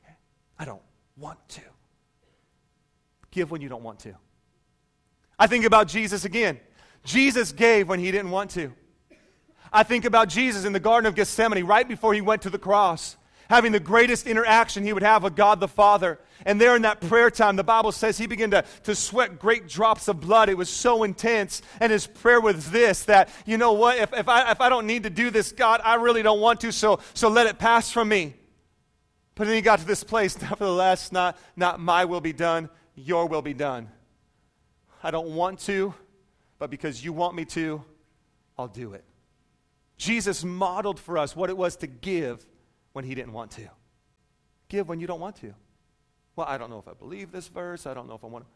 Okay. 0.05 0.15
I 0.59 0.65
don't 0.65 0.83
want 1.17 1.39
to. 1.51 1.61
Give 3.33 3.51
when 3.51 3.61
you 3.61 3.69
don't 3.69 3.83
want 3.83 4.01
to. 4.01 4.15
I 5.39 5.47
think 5.47 5.65
about 5.65 5.89
Jesus 5.89 6.25
again. 6.25 6.61
Jesus 7.05 7.53
gave 7.53 7.89
when 7.89 7.99
he 7.99 8.11
didn't 8.11 8.31
want 8.31 8.51
to. 8.53 8.73
I 9.73 9.83
think 9.83 10.05
about 10.05 10.29
Jesus 10.29 10.65
in 10.65 10.73
the 10.73 10.81
Garden 10.81 11.07
of 11.07 11.15
Gethsemane 11.15 11.65
right 11.65 11.87
before 11.87 12.13
he 12.13 12.21
went 12.21 12.43
to 12.43 12.51
the 12.51 12.59
cross 12.59 13.17
having 13.51 13.73
the 13.73 13.81
greatest 13.81 14.29
interaction 14.29 14.85
he 14.85 14.93
would 14.93 15.03
have 15.03 15.25
with 15.25 15.35
God 15.35 15.59
the 15.59 15.67
Father. 15.67 16.21
And 16.47 16.61
there 16.61 16.77
in 16.77 16.83
that 16.83 17.01
prayer 17.01 17.33
time, 17.33 17.57
the 17.57 17.65
Bible 17.65 17.91
says 17.91 18.17
he 18.17 18.29
began 18.29 18.53
to, 18.53 18.65
to 18.85 18.95
sweat 18.95 19.41
great 19.41 19.67
drops 19.67 20.07
of 20.07 20.21
blood. 20.21 20.49
It 20.49 20.57
was 20.57 20.71
so 20.71 21.03
intense. 21.03 21.61
And 21.81 21.91
his 21.91 22.07
prayer 22.07 22.41
was 22.41 22.71
this 22.71 23.05
that, 23.07 23.29
you 23.45 23.59
know 23.59 23.73
what, 23.73 23.99
if, 23.99 24.15
if, 24.15 24.29
I, 24.29 24.53
if 24.53 24.61
I 24.61 24.69
don't 24.69 24.87
need 24.87 25.03
to 25.03 25.11
do 25.11 25.31
this, 25.31 25.51
God, 25.51 25.81
I 25.83 25.97
really 25.97 26.23
don't 26.23 26.41
want 26.41 26.61
to, 26.61 26.71
so, 26.71 27.01
so 27.13 27.29
let 27.29 27.49
it 27.49 27.59
pass 27.59 27.91
from 27.91 28.09
me. 28.09 28.35
But 29.35 29.49
then 29.49 29.57
he 29.57 29.63
got 29.63 29.81
to 29.81 29.85
this 29.85 30.05
place, 30.05 30.41
nevertheless, 30.43 31.11
not, 31.11 31.37
not 31.57 31.81
my 31.81 32.05
will 32.05 32.21
be 32.21 32.33
done, 32.33 32.71
your 32.95 33.27
will 33.27 33.43
be 33.43 33.55
done. 33.55 33.89
I 35.03 35.11
don't 35.11 35.35
want 35.35 35.59
to, 35.61 35.93
but 36.61 36.71
because 36.71 37.05
you 37.05 37.13
want 37.13 37.35
me 37.35 37.47
to, 37.47 37.83
I'll 38.57 38.69
do 38.69 38.93
it. 38.93 39.05
Jesus 39.97 40.45
modeled 40.45 41.01
for 41.01 41.19
us 41.19 41.35
what 41.35 41.51
it 41.51 41.57
was 41.57 41.75
to 41.79 41.89
give 41.89 42.47
when 42.93 43.05
he 43.05 43.15
didn't 43.15 43.33
want 43.33 43.51
to. 43.53 43.69
Give 44.69 44.89
when 44.89 45.01
you 45.01 45.07
don't 45.07 45.21
want 45.21 45.37
to. 45.37 45.55
Well, 46.37 46.47
I 46.49 46.59
don't 46.59 46.71
know 46.71 46.79
if 46.79 46.89
I 46.89 46.95
believe 46.95 47.33
this 47.33 47.49
verse. 47.49 47.87
I 47.87 47.95
don't 47.95 48.09
know 48.09 48.15
if 48.15 48.25
I 48.25 48.29
want 48.29 48.45
to. 48.45 48.51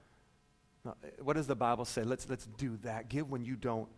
No, 0.85 0.95
what 1.23 1.37
does 1.37 1.47
the 1.47 1.57
Bible 1.57 1.85
say? 1.85 2.03
Let's, 2.03 2.29
let's 2.29 2.47
do 2.47 2.79
that. 2.83 3.09
Give 3.09 3.31
when 3.31 3.45
you 3.45 3.57
don't. 3.57 3.89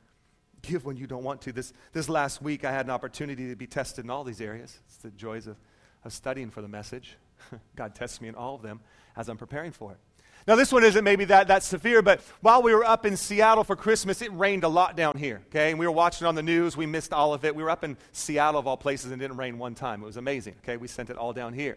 Give 0.63 0.85
when 0.85 0.97
you 0.97 1.07
don't 1.07 1.23
want 1.23 1.43
to. 1.43 1.53
This, 1.53 1.73
this 1.93 2.09
last 2.09 2.41
week, 2.41 2.65
I 2.65 2.73
had 2.73 2.87
an 2.87 2.91
opportunity 2.91 3.49
to 3.49 3.57
be 3.57 3.67
tested 3.67 4.05
in 4.05 4.11
all 4.11 4.25
these 4.25 4.41
areas. 4.41 4.79
It's 4.87 4.97
the 4.97 5.11
joys 5.11 5.47
of, 5.47 5.57
of 6.05 6.13
studying 6.13 6.51
for 6.51 6.63
the 6.63 6.69
message. 6.69 7.17
God 7.77 7.95
tests 7.95 8.21
me 8.21 8.29
in 8.29 8.35
all 8.35 8.55
of 8.55 8.63
them 8.63 8.81
as 9.17 9.29
I'm 9.29 9.37
preparing 9.37 9.73
for 9.73 9.93
it. 9.93 9.99
Now, 10.47 10.55
this 10.55 10.73
one 10.73 10.85
isn't 10.85 11.03
maybe 11.03 11.25
that, 11.27 11.49
that 11.49 11.65
severe, 11.65 12.03
but 12.03 12.21
while 12.41 12.63
we 12.63 12.73
were 12.73 12.85
up 12.85 13.05
in 13.05 13.17
Seattle 13.17 13.65
for 13.65 13.75
Christmas, 13.75 14.23
it 14.23 14.33
rained 14.33 14.63
a 14.63 14.69
lot 14.69 14.97
down 14.97 15.17
here, 15.17 15.43
okay? 15.49 15.71
And 15.71 15.79
we 15.79 15.87
were 15.87 15.93
watching 15.93 16.27
on 16.27 16.37
the 16.37 16.43
news. 16.43 16.77
We 16.77 16.87
missed 16.87 17.13
all 17.13 17.35
of 17.35 17.45
it. 17.45 17.57
We 17.57 17.65
were 17.65 17.71
up 17.71 17.83
in 17.83 17.97
Seattle, 18.13 18.61
of 18.61 18.67
all 18.67 18.77
places, 18.77 19.11
and 19.11 19.21
it 19.21 19.25
didn't 19.25 19.39
rain 19.39 19.59
one 19.59 19.75
time. 19.75 20.03
It 20.03 20.07
was 20.07 20.17
amazing, 20.17 20.55
okay? 20.63 20.77
We 20.77 20.87
sent 20.87 21.11
it 21.11 21.17
all 21.17 21.33
down 21.33 21.53
here. 21.53 21.77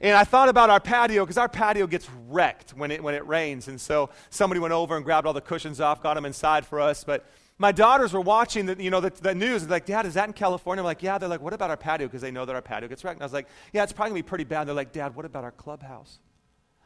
And 0.00 0.16
I 0.16 0.24
thought 0.24 0.48
about 0.48 0.68
our 0.68 0.80
patio 0.80 1.24
because 1.24 1.38
our 1.38 1.48
patio 1.48 1.86
gets 1.86 2.10
wrecked 2.28 2.72
when 2.72 2.90
it, 2.90 3.00
when 3.00 3.14
it 3.14 3.24
rains. 3.24 3.68
And 3.68 3.80
so 3.80 4.10
somebody 4.30 4.58
went 4.58 4.74
over 4.74 4.96
and 4.96 5.04
grabbed 5.04 5.28
all 5.28 5.32
the 5.32 5.40
cushions 5.40 5.80
off, 5.80 6.02
got 6.02 6.14
them 6.14 6.26
inside 6.26 6.66
for 6.66 6.80
us. 6.80 7.04
But 7.04 7.24
my 7.56 7.70
daughters 7.70 8.12
were 8.12 8.20
watching 8.20 8.66
the, 8.66 8.82
you 8.82 8.90
know, 8.90 9.00
the, 9.00 9.10
the 9.10 9.32
news. 9.32 9.62
They're 9.62 9.70
like, 9.70 9.86
Dad, 9.86 10.04
is 10.04 10.14
that 10.14 10.26
in 10.26 10.32
California? 10.32 10.82
I'm 10.82 10.86
like, 10.86 11.04
yeah. 11.04 11.18
They're 11.18 11.28
like, 11.28 11.40
what 11.40 11.52
about 11.52 11.70
our 11.70 11.76
patio? 11.76 12.08
Because 12.08 12.20
they 12.20 12.32
know 12.32 12.44
that 12.44 12.56
our 12.56 12.62
patio 12.62 12.88
gets 12.88 13.04
wrecked. 13.04 13.18
And 13.18 13.22
I 13.22 13.26
was 13.26 13.32
like, 13.32 13.46
yeah, 13.72 13.84
it's 13.84 13.92
probably 13.92 14.10
going 14.10 14.22
to 14.22 14.24
be 14.24 14.28
pretty 14.28 14.44
bad. 14.44 14.66
They're 14.66 14.74
like, 14.74 14.92
Dad, 14.92 15.14
what 15.14 15.24
about 15.24 15.44
our 15.44 15.52
clubhouse? 15.52 16.18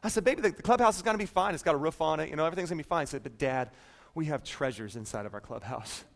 I 0.02 0.08
said, 0.08 0.24
Baby, 0.24 0.42
the, 0.42 0.50
the 0.50 0.62
clubhouse 0.62 0.96
is 0.96 1.02
going 1.02 1.14
to 1.14 1.22
be 1.22 1.26
fine. 1.26 1.54
It's 1.54 1.62
got 1.62 1.74
a 1.74 1.78
roof 1.78 2.00
on 2.00 2.20
it. 2.20 2.30
You 2.30 2.36
know, 2.36 2.44
everything's 2.46 2.70
going 2.70 2.78
to 2.78 2.84
be 2.84 2.88
fine. 2.88 3.02
I 3.02 3.06
said, 3.06 3.22
But 3.22 3.38
Dad, 3.38 3.70
we 4.14 4.26
have 4.26 4.44
treasures 4.44 4.96
inside 4.96 5.26
of 5.26 5.34
our 5.34 5.40
clubhouse. 5.40 6.04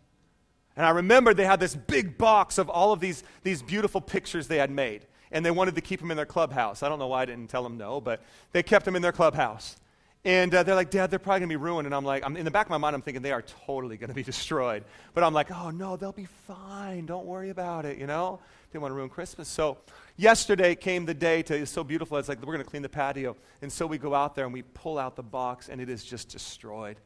And 0.77 0.87
I 0.87 0.91
remembered 0.91 1.37
they 1.37 1.45
had 1.45 1.61
this 1.61 1.75
big 1.75 2.17
box 2.17 2.57
of 2.57 2.71
all 2.71 2.93
of 2.93 3.01
these, 3.01 3.25
these 3.43 3.61
beautiful 3.61 4.01
pictures 4.01 4.47
they 4.47 4.57
had 4.57 4.71
made. 4.71 5.05
And 5.33 5.45
they 5.45 5.51
wanted 5.51 5.75
to 5.75 5.81
keep 5.81 6.01
them 6.01 6.11
in 6.11 6.17
their 6.17 6.25
clubhouse. 6.25 6.83
I 6.83 6.89
don't 6.89 6.99
know 6.99 7.09
why 7.09 7.23
I 7.23 7.25
didn't 7.27 7.49
tell 7.49 7.63
them 7.63 7.77
no, 7.77 8.01
but 8.01 8.23
they 8.53 8.63
kept 8.63 8.85
them 8.85 8.97
in 8.97 9.03
their 9.03 9.13
clubhouse. 9.13 9.77
And 10.25 10.55
uh, 10.55 10.63
they're 10.63 10.75
like, 10.75 10.91
Dad, 10.91 11.11
they're 11.11 11.19
probably 11.19 11.41
going 11.41 11.49
to 11.49 11.53
be 11.53 11.63
ruined. 11.63 11.87
And 11.87 11.95
I'm 11.95 12.05
like, 12.05 12.25
I'm, 12.25 12.37
in 12.37 12.45
the 12.45 12.51
back 12.51 12.67
of 12.67 12.71
my 12.71 12.79
mind, 12.79 12.95
I'm 12.95 13.03
thinking 13.03 13.21
they 13.23 13.33
are 13.33 13.45
totally 13.67 13.97
going 13.97 14.09
to 14.09 14.15
be 14.15 14.23
destroyed. 14.33 14.85
But 15.13 15.25
I'm 15.25 15.35
like, 15.35 15.51
oh, 15.51 15.71
no, 15.71 15.97
they'll 15.97 16.13
be 16.13 16.29
fine. 16.47 17.07
Don't 17.07 17.27
worry 17.27 17.51
about 17.51 17.85
it, 17.85 17.99
you 17.99 18.07
know? 18.07 18.39
Didn't 18.71 18.83
want 18.83 18.93
to 18.93 18.97
ruin 18.97 19.09
Christmas. 19.09 19.49
So 19.49 19.79
yesterday 20.17 20.75
came 20.75 21.05
the 21.05 21.15
day 21.15 21.43
to, 21.43 21.57
it's 21.57 21.71
so 21.71 21.83
beautiful. 21.83 22.19
It's 22.19 22.29
like, 22.29 22.39
we're 22.41 22.55
going 22.55 22.65
to 22.65 22.71
clean 22.71 22.83
the 22.83 22.89
patio. 22.89 23.37
And 23.63 23.73
so 23.73 23.87
we 23.87 23.99
go 23.99 24.15
out 24.15 24.35
there 24.35 24.45
and 24.45 24.55
we 24.55 24.63
pull 24.63 24.99
out 24.99 25.17
the 25.17 25.23
box, 25.23 25.69
and 25.69 25.81
it 25.81 25.89
is 25.89 26.05
just 26.05 26.29
destroyed. 26.29 26.97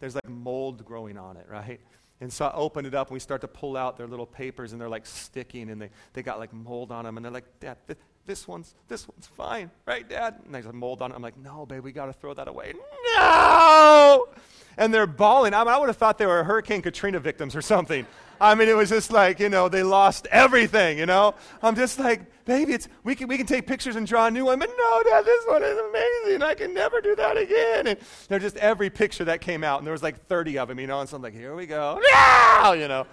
There's 0.00 0.14
like 0.14 0.28
mold 0.28 0.84
growing 0.84 1.16
on 1.16 1.36
it, 1.36 1.46
right? 1.48 1.80
And 2.20 2.32
so 2.32 2.46
I 2.46 2.54
open 2.54 2.86
it 2.86 2.94
up 2.94 3.08
and 3.08 3.14
we 3.14 3.20
start 3.20 3.40
to 3.40 3.48
pull 3.48 3.76
out 3.76 3.96
their 3.96 4.06
little 4.06 4.26
papers 4.26 4.72
and 4.72 4.80
they're 4.80 4.88
like 4.88 5.04
sticking 5.04 5.70
and 5.70 5.80
they, 5.80 5.90
they 6.12 6.22
got 6.22 6.38
like 6.38 6.52
mold 6.52 6.92
on 6.92 7.04
them 7.04 7.16
and 7.16 7.24
they're 7.24 7.32
like, 7.32 7.44
Dad, 7.60 7.76
th- 7.86 7.98
this 8.26 8.48
one's 8.48 8.74
this 8.88 9.06
one's 9.06 9.26
fine, 9.26 9.70
right, 9.86 10.08
Dad? 10.08 10.40
And 10.44 10.54
there's 10.54 10.66
mold 10.72 11.02
on 11.02 11.12
it. 11.12 11.14
I'm 11.14 11.22
like, 11.22 11.36
no, 11.36 11.66
babe, 11.66 11.82
we 11.82 11.92
got 11.92 12.06
to 12.06 12.12
throw 12.12 12.32
that 12.34 12.48
away. 12.48 12.72
No! 13.16 14.28
And 14.76 14.94
they're 14.94 15.06
bawling. 15.06 15.54
I, 15.54 15.64
mean, 15.64 15.74
I 15.74 15.78
would 15.78 15.88
have 15.88 15.96
thought 15.96 16.16
they 16.16 16.26
were 16.26 16.42
Hurricane 16.44 16.82
Katrina 16.82 17.18
victims 17.18 17.54
or 17.54 17.62
something. 17.62 18.06
I 18.40 18.54
mean, 18.54 18.68
it 18.68 18.76
was 18.76 18.88
just 18.88 19.12
like, 19.12 19.40
you 19.40 19.48
know, 19.48 19.68
they 19.68 19.82
lost 19.82 20.26
everything, 20.30 20.98
you 20.98 21.06
know? 21.06 21.34
I'm 21.62 21.74
just 21.74 21.98
like, 21.98 22.44
baby, 22.44 22.72
it's, 22.72 22.88
we, 23.02 23.14
can, 23.14 23.28
we 23.28 23.36
can 23.36 23.46
take 23.46 23.66
pictures 23.66 23.96
and 23.96 24.06
draw 24.06 24.26
a 24.26 24.30
new 24.30 24.44
one, 24.46 24.58
but 24.58 24.70
no, 24.76 25.02
Dad, 25.02 25.24
this 25.24 25.44
one 25.46 25.62
is 25.62 25.78
amazing. 25.78 26.42
I 26.42 26.54
can 26.54 26.74
never 26.74 27.00
do 27.00 27.14
that 27.16 27.36
again. 27.36 27.86
And 27.86 27.98
they're 28.28 28.38
just 28.38 28.56
every 28.56 28.90
picture 28.90 29.24
that 29.24 29.40
came 29.40 29.64
out, 29.64 29.78
and 29.78 29.86
there 29.86 29.92
was 29.92 30.02
like 30.02 30.26
30 30.26 30.58
of 30.58 30.68
them, 30.68 30.80
you 30.80 30.86
know? 30.86 31.00
And 31.00 31.08
so 31.08 31.16
I'm 31.16 31.22
like, 31.22 31.34
here 31.34 31.54
we 31.54 31.66
go. 31.66 32.00
No! 32.12 32.72
You 32.72 32.88
know? 32.88 33.06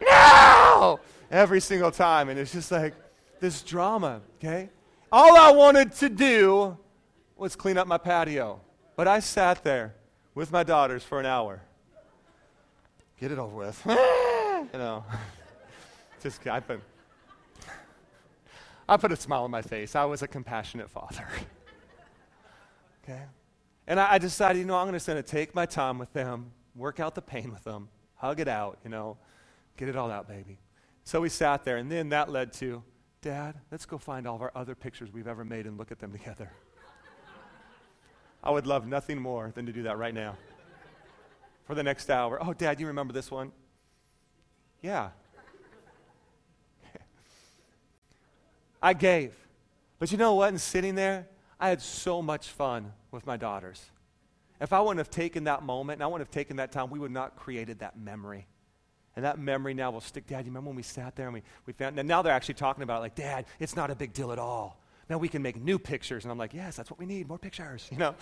No! 0.00 1.00
Every 1.30 1.60
single 1.60 1.90
time. 1.90 2.28
And 2.28 2.38
it's 2.38 2.52
just 2.52 2.70
like, 2.70 2.94
this 3.40 3.62
drama, 3.62 4.20
okay? 4.38 4.70
All 5.10 5.36
I 5.36 5.50
wanted 5.50 5.92
to 5.96 6.08
do 6.08 6.78
was 7.36 7.56
clean 7.56 7.76
up 7.76 7.86
my 7.86 7.98
patio. 7.98 8.60
But 8.96 9.08
I 9.08 9.20
sat 9.20 9.64
there 9.64 9.94
with 10.34 10.52
my 10.52 10.62
daughters 10.62 11.02
for 11.02 11.20
an 11.20 11.26
hour. 11.26 11.60
Get 13.20 13.32
it 13.32 13.38
over 13.38 13.54
with. 13.54 13.82
you 14.72 14.78
know, 14.78 15.04
just 16.22 16.46
I 16.46 16.60
put, 16.60 16.80
I 18.88 18.96
put 18.96 19.12
a 19.12 19.16
smile 19.16 19.44
on 19.44 19.50
my 19.50 19.62
face. 19.62 19.94
I 19.94 20.04
was 20.04 20.22
a 20.22 20.28
compassionate 20.28 20.90
father. 20.90 21.28
okay? 23.04 23.22
And 23.86 24.00
I, 24.00 24.14
I 24.14 24.18
decided, 24.18 24.58
you 24.58 24.64
know, 24.64 24.76
I'm 24.76 24.88
going 24.88 24.98
to 24.98 25.22
take 25.22 25.54
my 25.54 25.66
time 25.66 25.98
with 25.98 26.12
them, 26.12 26.52
work 26.74 27.00
out 27.00 27.14
the 27.14 27.22
pain 27.22 27.50
with 27.52 27.64
them, 27.64 27.88
hug 28.14 28.40
it 28.40 28.48
out, 28.48 28.78
you 28.84 28.90
know, 28.90 29.18
get 29.76 29.88
it 29.88 29.96
all 29.96 30.10
out, 30.10 30.28
baby. 30.28 30.58
So 31.04 31.20
we 31.20 31.28
sat 31.28 31.64
there, 31.64 31.76
and 31.76 31.90
then 31.90 32.10
that 32.10 32.30
led 32.30 32.52
to 32.54 32.82
Dad, 33.22 33.54
let's 33.70 33.86
go 33.86 33.98
find 33.98 34.26
all 34.26 34.34
of 34.34 34.42
our 34.42 34.50
other 34.54 34.74
pictures 34.74 35.12
we've 35.12 35.28
ever 35.28 35.44
made 35.44 35.66
and 35.66 35.78
look 35.78 35.92
at 35.92 36.00
them 36.00 36.10
together. 36.10 36.50
I 38.42 38.50
would 38.50 38.66
love 38.66 38.84
nothing 38.84 39.20
more 39.20 39.52
than 39.54 39.64
to 39.66 39.72
do 39.72 39.84
that 39.84 39.96
right 39.96 40.12
now. 40.12 40.36
For 41.64 41.76
the 41.76 41.84
next 41.84 42.10
hour. 42.10 42.38
Oh, 42.42 42.52
Dad, 42.52 42.80
you 42.80 42.88
remember 42.88 43.12
this 43.12 43.30
one? 43.30 43.52
Yeah. 44.82 45.10
I 48.82 48.92
gave. 48.92 49.34
But 49.98 50.12
you 50.12 50.18
know 50.18 50.34
what? 50.34 50.48
In 50.52 50.58
sitting 50.58 50.94
there, 50.96 51.28
I 51.60 51.68
had 51.68 51.80
so 51.80 52.20
much 52.20 52.48
fun 52.48 52.92
with 53.12 53.24
my 53.24 53.36
daughters. 53.36 53.80
If 54.60 54.72
I 54.72 54.80
wouldn't 54.80 54.98
have 54.98 55.10
taken 55.10 55.44
that 55.44 55.62
moment 55.62 55.96
and 55.96 56.04
I 56.04 56.06
wouldn't 56.06 56.28
have 56.28 56.34
taken 56.34 56.56
that 56.56 56.72
time, 56.72 56.90
we 56.90 56.98
would 56.98 57.10
not 57.10 57.36
created 57.36 57.78
that 57.80 57.98
memory. 57.98 58.46
And 59.14 59.24
that 59.24 59.38
memory 59.38 59.74
now 59.74 59.90
will 59.90 60.00
stick. 60.00 60.26
Dad, 60.26 60.44
you 60.44 60.50
remember 60.50 60.70
when 60.70 60.76
we 60.76 60.82
sat 60.82 61.16
there 61.16 61.26
and 61.26 61.34
we, 61.34 61.42
we 61.66 61.72
found, 61.72 61.98
and 61.98 62.08
now 62.08 62.22
they're 62.22 62.32
actually 62.32 62.54
talking 62.54 62.82
about 62.82 62.98
it 62.98 63.00
like, 63.00 63.14
Dad, 63.14 63.46
it's 63.60 63.76
not 63.76 63.90
a 63.90 63.94
big 63.94 64.12
deal 64.12 64.32
at 64.32 64.38
all. 64.38 64.80
Now 65.08 65.18
we 65.18 65.28
can 65.28 65.42
make 65.42 65.56
new 65.56 65.78
pictures. 65.78 66.24
And 66.24 66.32
I'm 66.32 66.38
like, 66.38 66.54
yes, 66.54 66.76
that's 66.76 66.90
what 66.90 66.98
we 66.98 67.06
need, 67.06 67.28
more 67.28 67.38
pictures, 67.38 67.88
you 67.92 67.98
know? 67.98 68.14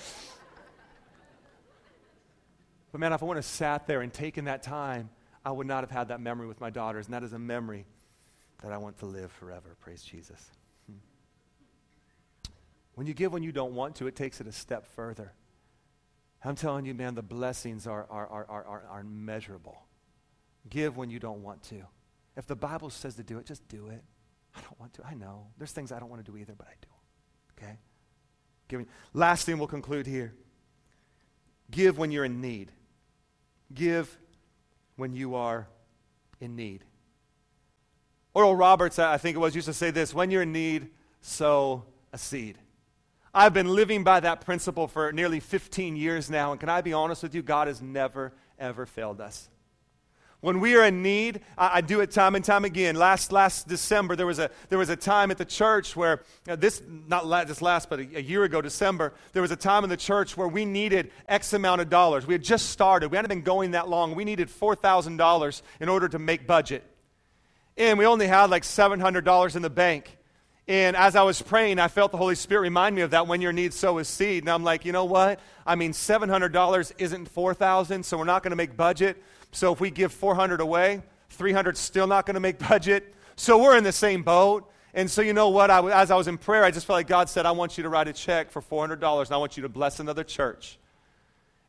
but 2.90 3.00
man, 3.00 3.12
if 3.12 3.22
I 3.22 3.26
wouldn't 3.26 3.44
have 3.44 3.50
sat 3.50 3.86
there 3.86 4.00
and 4.00 4.12
taken 4.12 4.46
that 4.46 4.62
time, 4.62 5.10
I 5.44 5.52
would 5.52 5.66
not 5.66 5.82
have 5.82 5.90
had 5.90 6.08
that 6.08 6.20
memory 6.20 6.46
with 6.46 6.60
my 6.60 6.70
daughters. 6.70 7.06
And 7.06 7.14
that 7.14 7.22
is 7.22 7.32
a 7.32 7.38
memory 7.38 7.86
that 8.62 8.72
I 8.72 8.78
want 8.78 8.98
to 8.98 9.06
live 9.06 9.32
forever. 9.32 9.76
Praise 9.80 10.02
Jesus. 10.02 10.50
Hmm. 10.86 10.98
When 12.94 13.06
you 13.06 13.14
give 13.14 13.32
when 13.32 13.42
you 13.42 13.52
don't 13.52 13.74
want 13.74 13.96
to, 13.96 14.06
it 14.06 14.16
takes 14.16 14.40
it 14.40 14.46
a 14.46 14.52
step 14.52 14.86
further. 14.94 15.32
I'm 16.44 16.56
telling 16.56 16.86
you, 16.86 16.94
man, 16.94 17.14
the 17.14 17.22
blessings 17.22 17.86
are, 17.86 18.06
are, 18.10 18.26
are, 18.26 18.46
are, 18.48 18.84
are 18.88 19.00
immeasurable. 19.00 19.82
Give 20.68 20.96
when 20.96 21.10
you 21.10 21.18
don't 21.18 21.42
want 21.42 21.62
to. 21.64 21.82
If 22.36 22.46
the 22.46 22.56
Bible 22.56 22.90
says 22.90 23.16
to 23.16 23.22
do 23.22 23.38
it, 23.38 23.46
just 23.46 23.66
do 23.68 23.88
it. 23.88 24.02
I 24.56 24.60
don't 24.60 24.78
want 24.80 24.94
to. 24.94 25.06
I 25.06 25.14
know. 25.14 25.46
There's 25.58 25.72
things 25.72 25.92
I 25.92 25.98
don't 25.98 26.08
want 26.08 26.24
to 26.24 26.30
do 26.30 26.36
either, 26.36 26.54
but 26.56 26.66
I 26.66 26.74
do. 26.80 26.88
Okay? 27.58 27.78
Giving. 28.68 28.86
Last 29.12 29.44
thing 29.44 29.58
we'll 29.58 29.68
conclude 29.68 30.06
here. 30.06 30.34
Give 31.70 31.98
when 31.98 32.10
you're 32.10 32.24
in 32.24 32.40
need. 32.40 32.72
Give 33.72 34.18
when 35.00 35.14
you 35.14 35.34
are 35.34 35.66
in 36.40 36.54
need. 36.54 36.84
Oral 38.34 38.54
Roberts, 38.54 38.98
I 38.98 39.16
think 39.16 39.34
it 39.34 39.40
was, 39.40 39.56
used 39.56 39.66
to 39.66 39.74
say 39.74 39.90
this 39.90 40.14
when 40.14 40.30
you're 40.30 40.42
in 40.42 40.52
need, 40.52 40.90
sow 41.20 41.84
a 42.12 42.18
seed. 42.18 42.58
I've 43.34 43.54
been 43.54 43.74
living 43.74 44.04
by 44.04 44.20
that 44.20 44.42
principle 44.42 44.86
for 44.86 45.10
nearly 45.12 45.40
15 45.40 45.96
years 45.96 46.30
now, 46.30 46.52
and 46.52 46.60
can 46.60 46.68
I 46.68 46.80
be 46.80 46.92
honest 46.92 47.22
with 47.22 47.34
you? 47.34 47.42
God 47.42 47.66
has 47.66 47.80
never, 47.80 48.32
ever 48.58 48.86
failed 48.86 49.20
us. 49.20 49.48
When 50.40 50.60
we 50.60 50.74
are 50.76 50.84
in 50.84 51.02
need, 51.02 51.40
I, 51.58 51.78
I, 51.78 51.80
do 51.82 52.00
it 52.00 52.10
time 52.10 52.34
and 52.34 52.42
time 52.42 52.64
again. 52.64 52.96
Last, 52.96 53.30
last 53.30 53.68
December, 53.68 54.16
there 54.16 54.26
was, 54.26 54.38
a, 54.38 54.50
there 54.70 54.78
was 54.78 54.88
a 54.88 54.96
time 54.96 55.30
at 55.30 55.36
the 55.36 55.44
church 55.44 55.94
where, 55.94 56.22
this, 56.44 56.82
not 57.06 57.26
la- 57.26 57.44
just 57.44 57.60
last, 57.60 57.90
but 57.90 58.00
a, 58.00 58.08
a, 58.16 58.22
year 58.22 58.44
ago, 58.44 58.62
December, 58.62 59.12
there 59.34 59.42
was 59.42 59.50
a 59.50 59.56
time 59.56 59.84
in 59.84 59.90
the 59.90 59.98
church 59.98 60.38
where 60.38 60.48
we 60.48 60.64
needed 60.64 61.10
X 61.28 61.52
amount 61.52 61.82
of 61.82 61.90
dollars. 61.90 62.26
We 62.26 62.32
had 62.32 62.42
just 62.42 62.70
started. 62.70 63.10
We 63.10 63.16
hadn't 63.16 63.28
been 63.28 63.42
going 63.42 63.72
that 63.72 63.90
long. 63.90 64.14
We 64.14 64.24
needed 64.24 64.48
$4,000 64.48 65.62
in 65.78 65.88
order 65.90 66.08
to 66.08 66.18
make 66.18 66.46
budget. 66.46 66.84
And 67.76 67.98
we 67.98 68.06
only 68.06 68.26
had 68.26 68.48
like 68.48 68.62
$700 68.62 69.56
in 69.56 69.62
the 69.62 69.70
bank. 69.70 70.16
And 70.66 70.96
as 70.96 71.16
I 71.16 71.22
was 71.22 71.42
praying, 71.42 71.78
I 71.78 71.88
felt 71.88 72.12
the 72.12 72.18
Holy 72.18 72.34
Spirit 72.34 72.62
remind 72.62 72.94
me 72.94 73.02
of 73.02 73.10
that 73.10 73.26
when 73.26 73.42
your 73.42 73.52
need 73.52 73.74
sow 73.74 73.98
is 73.98 74.08
seed. 74.08 74.44
And 74.44 74.50
I'm 74.50 74.64
like, 74.64 74.84
you 74.84 74.92
know 74.92 75.04
what? 75.04 75.40
I 75.66 75.74
mean, 75.74 75.92
$700 75.92 76.92
isn't 76.96 77.28
4000 77.28 78.06
so 78.06 78.16
we're 78.16 78.24
not 78.24 78.42
going 78.42 78.52
to 78.52 78.56
make 78.56 78.76
budget. 78.76 79.22
So 79.52 79.72
if 79.72 79.80
we 79.80 79.90
give 79.90 80.12
400 80.12 80.60
away, 80.60 81.02
300 81.30 81.76
still 81.76 82.06
not 82.06 82.26
going 82.26 82.34
to 82.34 82.40
make 82.40 82.58
budget. 82.68 83.14
So 83.36 83.62
we're 83.62 83.76
in 83.76 83.84
the 83.84 83.92
same 83.92 84.22
boat. 84.22 84.70
And 84.92 85.10
so 85.10 85.22
you 85.22 85.32
know 85.32 85.48
what? 85.48 85.70
I, 85.70 86.02
as 86.02 86.10
I 86.10 86.16
was 86.16 86.28
in 86.28 86.36
prayer, 86.36 86.64
I 86.64 86.70
just 86.70 86.86
felt 86.86 86.96
like 86.96 87.06
God 87.06 87.28
said, 87.28 87.46
I 87.46 87.52
want 87.52 87.78
you 87.78 87.84
to 87.84 87.88
write 87.88 88.08
a 88.08 88.12
check 88.12 88.50
for 88.50 88.60
$400 88.60 89.24
and 89.24 89.32
I 89.32 89.36
want 89.36 89.56
you 89.56 89.62
to 89.62 89.68
bless 89.68 90.00
another 90.00 90.24
church. 90.24 90.78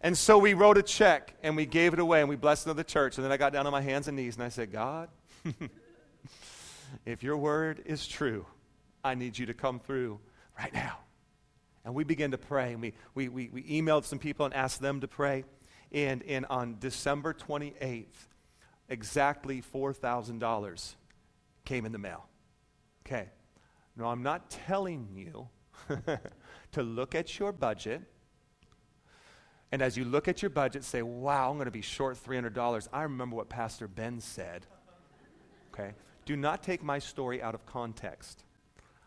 And 0.01 0.17
so 0.17 0.39
we 0.39 0.55
wrote 0.55 0.79
a 0.79 0.83
check 0.83 1.35
and 1.43 1.55
we 1.55 1.67
gave 1.67 1.93
it 1.93 1.99
away 1.99 2.21
and 2.21 2.29
we 2.29 2.35
blessed 2.35 2.65
another 2.65 2.83
church. 2.83 3.17
And 3.17 3.25
then 3.25 3.31
I 3.31 3.37
got 3.37 3.53
down 3.53 3.67
on 3.67 3.71
my 3.71 3.81
hands 3.81 4.07
and 4.07 4.17
knees 4.17 4.35
and 4.35 4.43
I 4.43 4.49
said, 4.49 4.71
God, 4.71 5.09
if 7.05 7.21
your 7.21 7.37
word 7.37 7.83
is 7.85 8.07
true, 8.07 8.45
I 9.03 9.13
need 9.13 9.37
you 9.37 9.45
to 9.45 9.53
come 9.53 9.79
through 9.79 10.19
right 10.57 10.73
now. 10.73 10.97
And 11.85 11.93
we 11.93 12.03
began 12.03 12.31
to 12.31 12.37
pray. 12.37 12.73
And 12.73 12.81
we, 12.81 12.93
we, 13.13 13.29
we, 13.29 13.49
we 13.53 13.63
emailed 13.63 14.05
some 14.05 14.19
people 14.19 14.45
and 14.45 14.55
asked 14.55 14.81
them 14.81 15.01
to 15.01 15.07
pray. 15.07 15.43
And, 15.91 16.23
and 16.23 16.45
on 16.45 16.77
December 16.79 17.33
28th, 17.33 18.05
exactly 18.89 19.61
$4,000 19.61 20.95
came 21.65 21.85
in 21.85 21.91
the 21.91 21.97
mail. 21.97 22.27
Okay. 23.05 23.29
Now, 23.95 24.05
I'm 24.05 24.23
not 24.23 24.49
telling 24.49 25.07
you 25.13 25.49
to 26.71 26.83
look 26.83 27.15
at 27.15 27.37
your 27.39 27.51
budget. 27.51 28.01
And 29.71 29.81
as 29.81 29.97
you 29.97 30.05
look 30.05 30.27
at 30.27 30.41
your 30.41 30.49
budget, 30.49 30.83
say, 30.83 31.01
wow, 31.01 31.49
I'm 31.49 31.55
going 31.55 31.65
to 31.65 31.71
be 31.71 31.81
short 31.81 32.17
$300. 32.21 32.87
I 32.91 33.03
remember 33.03 33.35
what 33.35 33.49
Pastor 33.49 33.87
Ben 33.87 34.19
said. 34.19 34.65
Okay. 35.73 35.93
Do 36.25 36.35
not 36.35 36.61
take 36.63 36.83
my 36.83 36.99
story 36.99 37.41
out 37.41 37.55
of 37.55 37.65
context. 37.65 38.43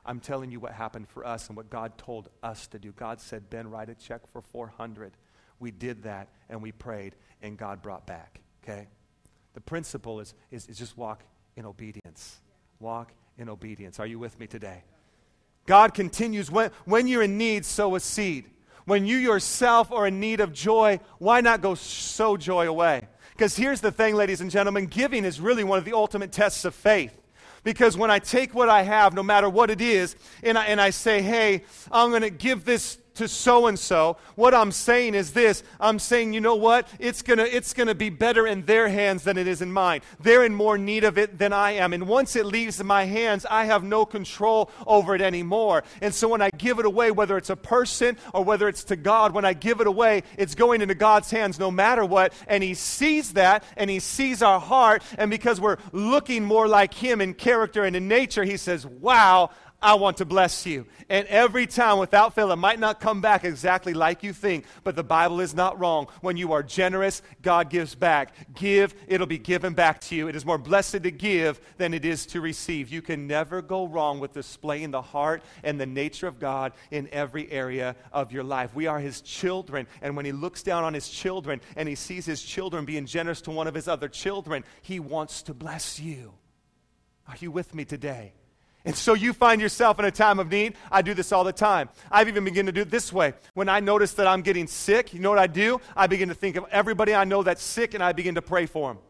I'm 0.06 0.20
telling 0.20 0.50
you 0.50 0.61
what 0.61 0.72
happened 0.72 1.09
for 1.09 1.26
us 1.26 1.48
and 1.48 1.56
what 1.56 1.70
God 1.70 1.96
told 1.96 2.28
us 2.42 2.66
to 2.68 2.78
do. 2.78 2.92
God 2.92 3.20
said, 3.20 3.48
Ben, 3.48 3.70
write 3.70 3.88
a 3.88 3.94
check 3.94 4.20
for 4.32 4.42
400. 4.42 5.12
We 5.64 5.70
did 5.70 6.02
that 6.02 6.28
and 6.50 6.60
we 6.60 6.72
prayed 6.72 7.14
and 7.40 7.56
God 7.56 7.80
brought 7.80 8.06
back. 8.06 8.42
Okay? 8.62 8.86
The 9.54 9.62
principle 9.62 10.20
is, 10.20 10.34
is, 10.50 10.66
is 10.66 10.78
just 10.78 10.94
walk 10.94 11.22
in 11.56 11.64
obedience. 11.64 12.36
Walk 12.80 13.14
in 13.38 13.48
obedience. 13.48 13.98
Are 13.98 14.06
you 14.06 14.18
with 14.18 14.38
me 14.38 14.46
today? 14.46 14.82
God 15.64 15.94
continues 15.94 16.50
when, 16.50 16.70
when 16.84 17.06
you're 17.06 17.22
in 17.22 17.38
need, 17.38 17.64
sow 17.64 17.94
a 17.94 18.00
seed. 18.00 18.44
When 18.84 19.06
you 19.06 19.16
yourself 19.16 19.90
are 19.90 20.06
in 20.06 20.20
need 20.20 20.40
of 20.40 20.52
joy, 20.52 21.00
why 21.16 21.40
not 21.40 21.62
go 21.62 21.74
sow 21.74 22.36
joy 22.36 22.68
away? 22.68 23.08
Because 23.30 23.56
here's 23.56 23.80
the 23.80 23.90
thing, 23.90 24.16
ladies 24.16 24.42
and 24.42 24.50
gentlemen 24.50 24.84
giving 24.84 25.24
is 25.24 25.40
really 25.40 25.64
one 25.64 25.78
of 25.78 25.86
the 25.86 25.94
ultimate 25.94 26.30
tests 26.30 26.66
of 26.66 26.74
faith. 26.74 27.18
Because 27.62 27.96
when 27.96 28.10
I 28.10 28.18
take 28.18 28.54
what 28.54 28.68
I 28.68 28.82
have, 28.82 29.14
no 29.14 29.22
matter 29.22 29.48
what 29.48 29.70
it 29.70 29.80
is, 29.80 30.14
and 30.42 30.58
I, 30.58 30.66
and 30.66 30.78
I 30.78 30.90
say, 30.90 31.22
hey, 31.22 31.64
I'm 31.90 32.10
going 32.10 32.20
to 32.20 32.28
give 32.28 32.66
this 32.66 32.98
to 33.14 33.28
so 33.28 33.66
and 33.66 33.78
so. 33.78 34.16
What 34.34 34.54
I'm 34.54 34.72
saying 34.72 35.14
is 35.14 35.32
this 35.32 35.62
I'm 35.80 35.98
saying, 35.98 36.32
you 36.32 36.40
know 36.40 36.56
what? 36.56 36.88
It's 36.98 37.22
going 37.22 37.38
to 37.38 37.56
it's 37.56 37.72
to 37.74 37.94
be 37.94 38.10
better 38.10 38.46
in 38.46 38.64
their 38.66 38.88
hands 38.88 39.24
than 39.24 39.38
it 39.38 39.46
is 39.46 39.62
in 39.62 39.72
mine. 39.72 40.00
They're 40.20 40.44
in 40.44 40.54
more 40.54 40.78
need 40.78 41.04
of 41.04 41.18
it 41.18 41.38
than 41.38 41.52
I 41.52 41.72
am. 41.72 41.92
And 41.92 42.08
once 42.08 42.36
it 42.36 42.46
leaves 42.46 42.82
my 42.82 43.04
hands, 43.04 43.46
I 43.48 43.64
have 43.66 43.84
no 43.84 44.04
control 44.06 44.70
over 44.86 45.14
it 45.14 45.20
anymore. 45.20 45.84
And 46.00 46.14
so 46.14 46.28
when 46.28 46.42
I 46.42 46.50
give 46.50 46.78
it 46.78 46.86
away, 46.86 47.10
whether 47.10 47.36
it's 47.36 47.50
a 47.50 47.56
person 47.56 48.16
or 48.32 48.44
whether 48.44 48.68
it's 48.68 48.84
to 48.84 48.96
God, 48.96 49.32
when 49.32 49.44
I 49.44 49.52
give 49.52 49.80
it 49.80 49.86
away, 49.86 50.22
it's 50.38 50.54
going 50.54 50.80
into 50.82 50.94
God's 50.94 51.30
hands 51.30 51.58
no 51.58 51.70
matter 51.70 52.04
what. 52.04 52.32
And 52.46 52.62
He 52.62 52.74
sees 52.74 53.34
that 53.34 53.64
and 53.76 53.90
He 53.90 54.00
sees 54.00 54.42
our 54.42 54.60
heart. 54.60 55.02
And 55.18 55.30
because 55.30 55.60
we're 55.60 55.78
looking 55.92 56.44
more 56.44 56.68
like 56.68 56.94
Him 56.94 57.20
in 57.20 57.34
character 57.34 57.84
and 57.84 57.94
in 57.96 58.08
nature, 58.08 58.44
He 58.44 58.56
says, 58.56 58.86
Wow, 58.86 59.50
I 59.85 59.95
want 59.95 60.16
to 60.16 60.24
bless 60.24 60.64
you. 60.64 60.87
And 61.11 61.28
every 61.28 61.66
time, 61.66 61.99
without 61.99 62.35
fail, 62.35 62.51
it 62.51 62.57
might 62.57 62.80
not 62.80 63.01
come 63.01 63.20
back 63.20 63.45
exactly 63.45 63.93
like 63.93 64.22
you 64.22 64.32
think, 64.32 64.64
but 64.82 64.97
the 64.97 65.05
Bible 65.05 65.43
is 65.43 65.55
not 65.55 65.78
wrong. 65.78 66.07
When 66.22 66.39
you 66.39 66.53
are 66.53 66.62
generous, 66.62 67.20
God 67.43 67.68
gives 67.68 67.95
back. 67.95 68.32
Give, 68.55 68.95
it'll 69.07 69.26
be 69.26 69.37
given 69.37 69.74
back 69.74 70.01
to 70.03 70.16
you. 70.16 70.26
It 70.26 70.37
is 70.37 70.47
more 70.47 70.57
blessed 70.57 71.03
to 71.03 71.11
give 71.11 71.61
than 71.76 71.93
it 71.93 72.07
is 72.07 72.24
to 72.26 72.41
receive. 72.41 72.89
You 72.89 73.03
can 73.03 73.26
never 73.26 73.61
go 73.61 73.87
wrong 73.87 74.20
with 74.20 74.32
displaying 74.32 74.91
the 74.91 75.03
heart 75.03 75.43
and 75.62 75.78
the 75.78 75.85
nature 75.85 76.26
of 76.26 76.41
God 76.41 76.72
in 76.91 77.07
every 77.12 77.53
area 77.53 77.95
of 78.11 78.32
your 78.32 78.43
life. 78.43 78.74
We 78.74 78.87
are 78.87 78.99
His 78.99 79.20
children, 79.20 79.87
and 80.01 80.16
when 80.16 80.24
He 80.24 80.32
looks 80.32 80.62
down 80.62 80.85
on 80.85 80.95
His 80.95 81.11
children 81.11 81.61
and 81.76 81.87
He 81.87 81.95
sees 81.95 82.24
His 82.24 82.43
children 82.43 82.87
being 82.87 83.05
generous 83.05 83.43
to 83.43 83.51
one 83.51 83.66
of 83.66 83.74
His 83.74 83.87
other 83.87 84.09
children, 84.09 84.64
He 84.80 84.99
wants 84.99 85.43
to 85.43 85.53
bless 85.53 86.01
you. 86.01 86.32
Are 87.28 87.37
you 87.39 87.51
with 87.51 87.74
me 87.74 87.85
today? 87.85 88.32
And 88.85 88.95
so 88.95 89.14
you 89.14 89.32
find 89.32 89.62
yourself 89.62 89.99
in 89.99 90.05
a 90.05 90.11
time 90.11 90.39
of 90.39 90.51
need. 90.51 90.74
I 90.91 91.01
do 91.01 91.14
this 91.14 91.32
all 91.32 91.43
the 91.43 91.55
time. 91.55 91.89
I've 92.11 92.28
even 92.28 92.45
begun 92.45 92.66
to 92.66 92.72
do 92.72 92.82
it 92.82 92.91
this 92.91 93.12
way. 93.12 93.32
When 93.55 93.68
I 93.68 93.80
notice 93.80 94.12
that 94.14 94.26
I'm 94.26 94.43
getting 94.43 94.66
sick, 94.66 95.14
you 95.14 95.20
know 95.20 95.30
what 95.30 95.39
I 95.39 95.47
do? 95.47 95.80
I 95.97 96.07
begin 96.07 96.28
to 96.28 96.35
think 96.35 96.57
of 96.57 96.66
everybody 96.70 97.14
I 97.14 97.24
know 97.24 97.43
that's 97.43 97.62
sick 97.62 97.95
and 97.95 98.03
I 98.03 98.12
begin 98.12 98.35
to 98.35 98.43
pray 98.43 98.66
for 98.66 98.93
them. 98.93 99.03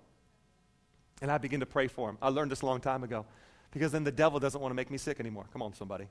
And 1.22 1.30
I 1.30 1.38
begin 1.38 1.60
to 1.60 1.66
pray 1.66 1.88
for 1.88 2.08
them. 2.08 2.18
I 2.22 2.28
learned 2.28 2.52
this 2.52 2.62
a 2.62 2.66
long 2.66 2.80
time 2.80 3.02
ago 3.02 3.26
because 3.72 3.90
then 3.90 4.04
the 4.04 4.12
devil 4.12 4.38
doesn't 4.38 4.60
want 4.60 4.70
to 4.70 4.76
make 4.76 4.90
me 4.90 4.98
sick 4.98 5.18
anymore. 5.18 5.46
Come 5.52 5.62
on, 5.62 5.74
somebody. 5.74 6.06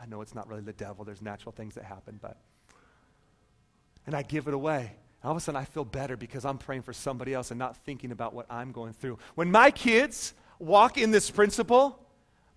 I 0.00 0.06
know 0.06 0.20
it's 0.20 0.34
not 0.34 0.48
really 0.48 0.62
the 0.62 0.72
devil, 0.72 1.04
there's 1.04 1.22
natural 1.22 1.52
things 1.52 1.74
that 1.74 1.84
happen, 1.84 2.18
but. 2.22 2.38
And 4.06 4.14
I 4.14 4.22
give 4.22 4.48
it 4.48 4.54
away. 4.54 4.92
All 5.22 5.32
of 5.32 5.36
a 5.36 5.40
sudden, 5.40 5.60
I 5.60 5.64
feel 5.64 5.84
better 5.84 6.16
because 6.16 6.44
I'm 6.46 6.56
praying 6.56 6.82
for 6.82 6.94
somebody 6.94 7.34
else 7.34 7.50
and 7.50 7.58
not 7.58 7.76
thinking 7.78 8.10
about 8.10 8.32
what 8.32 8.46
I'm 8.48 8.72
going 8.72 8.94
through. 8.94 9.18
When 9.34 9.50
my 9.50 9.70
kids 9.70 10.32
walk 10.58 10.96
in 10.96 11.10
this 11.10 11.30
principle, 11.30 11.98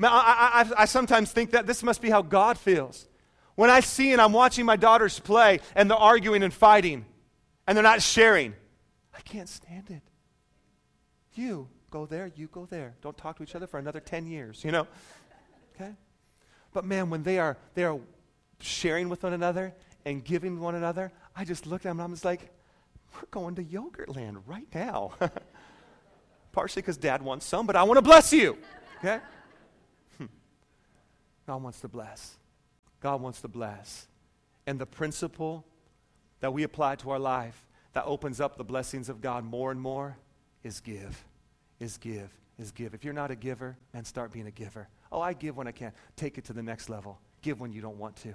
I, 0.01 0.65
I, 0.77 0.81
I 0.83 0.85
sometimes 0.85 1.31
think 1.31 1.51
that 1.51 1.67
this 1.67 1.83
must 1.83 2.01
be 2.01 2.09
how 2.09 2.21
God 2.21 2.57
feels. 2.57 3.07
When 3.55 3.69
I 3.69 3.81
see 3.81 4.11
and 4.11 4.21
I'm 4.21 4.33
watching 4.33 4.65
my 4.65 4.75
daughters 4.75 5.19
play 5.19 5.59
and 5.75 5.89
they're 5.89 5.97
arguing 5.97 6.43
and 6.43 6.53
fighting 6.53 7.05
and 7.67 7.75
they're 7.75 7.83
not 7.83 8.01
sharing, 8.01 8.53
I 9.15 9.21
can't 9.21 9.47
stand 9.47 9.91
it. 9.91 10.01
You 11.35 11.67
go 11.91 12.05
there, 12.05 12.31
you 12.35 12.47
go 12.47 12.65
there. 12.65 12.95
Don't 13.01 13.17
talk 13.17 13.37
to 13.37 13.43
each 13.43 13.55
other 13.55 13.67
for 13.67 13.79
another 13.79 13.99
10 13.99 14.25
years, 14.25 14.63
you 14.63 14.71
know? 14.71 14.87
Okay? 15.75 15.91
But 16.73 16.85
man, 16.85 17.09
when 17.09 17.23
they 17.23 17.37
are 17.37 17.57
they 17.75 17.83
are 17.83 17.99
sharing 18.59 19.09
with 19.09 19.23
one 19.23 19.33
another 19.33 19.73
and 20.05 20.23
giving 20.23 20.59
one 20.59 20.75
another, 20.75 21.11
I 21.35 21.45
just 21.45 21.67
look 21.67 21.81
at 21.81 21.89
them 21.89 21.99
and 21.99 22.05
I'm 22.05 22.11
just 22.11 22.25
like, 22.25 22.49
we're 23.15 23.27
going 23.29 23.55
to 23.55 23.63
Yogurtland 23.63 24.41
right 24.47 24.67
now. 24.73 25.13
Partially 26.51 26.81
because 26.81 26.97
dad 26.97 27.21
wants 27.21 27.45
some, 27.45 27.67
but 27.67 27.75
I 27.75 27.83
want 27.83 27.97
to 27.97 28.01
bless 28.01 28.33
you. 28.33 28.57
Okay? 28.99 29.19
God 31.45 31.61
wants 31.61 31.81
to 31.81 31.87
bless. 31.87 32.37
God 33.01 33.21
wants 33.21 33.41
to 33.41 33.47
bless. 33.47 34.07
And 34.65 34.79
the 34.79 34.85
principle 34.85 35.65
that 36.39 36.53
we 36.53 36.63
apply 36.63 36.95
to 36.95 37.11
our 37.11 37.19
life 37.19 37.65
that 37.93 38.05
opens 38.05 38.39
up 38.39 38.57
the 38.57 38.63
blessings 38.63 39.09
of 39.09 39.21
God 39.21 39.43
more 39.43 39.71
and 39.71 39.79
more 39.79 40.17
is 40.63 40.79
give, 40.79 41.23
is 41.79 41.97
give, 41.97 42.29
is 42.57 42.71
give. 42.71 42.93
If 42.93 43.03
you're 43.03 43.13
not 43.13 43.29
a 43.31 43.35
giver, 43.35 43.77
man, 43.93 44.05
start 44.05 44.31
being 44.31 44.47
a 44.47 44.51
giver. 44.51 44.87
Oh, 45.11 45.21
I 45.21 45.33
give 45.33 45.57
when 45.57 45.67
I 45.67 45.71
can. 45.71 45.91
Take 46.15 46.37
it 46.37 46.45
to 46.45 46.53
the 46.53 46.63
next 46.63 46.89
level. 46.89 47.19
Give 47.41 47.59
when 47.59 47.71
you 47.71 47.81
don't 47.81 47.97
want 47.97 48.15
to. 48.17 48.33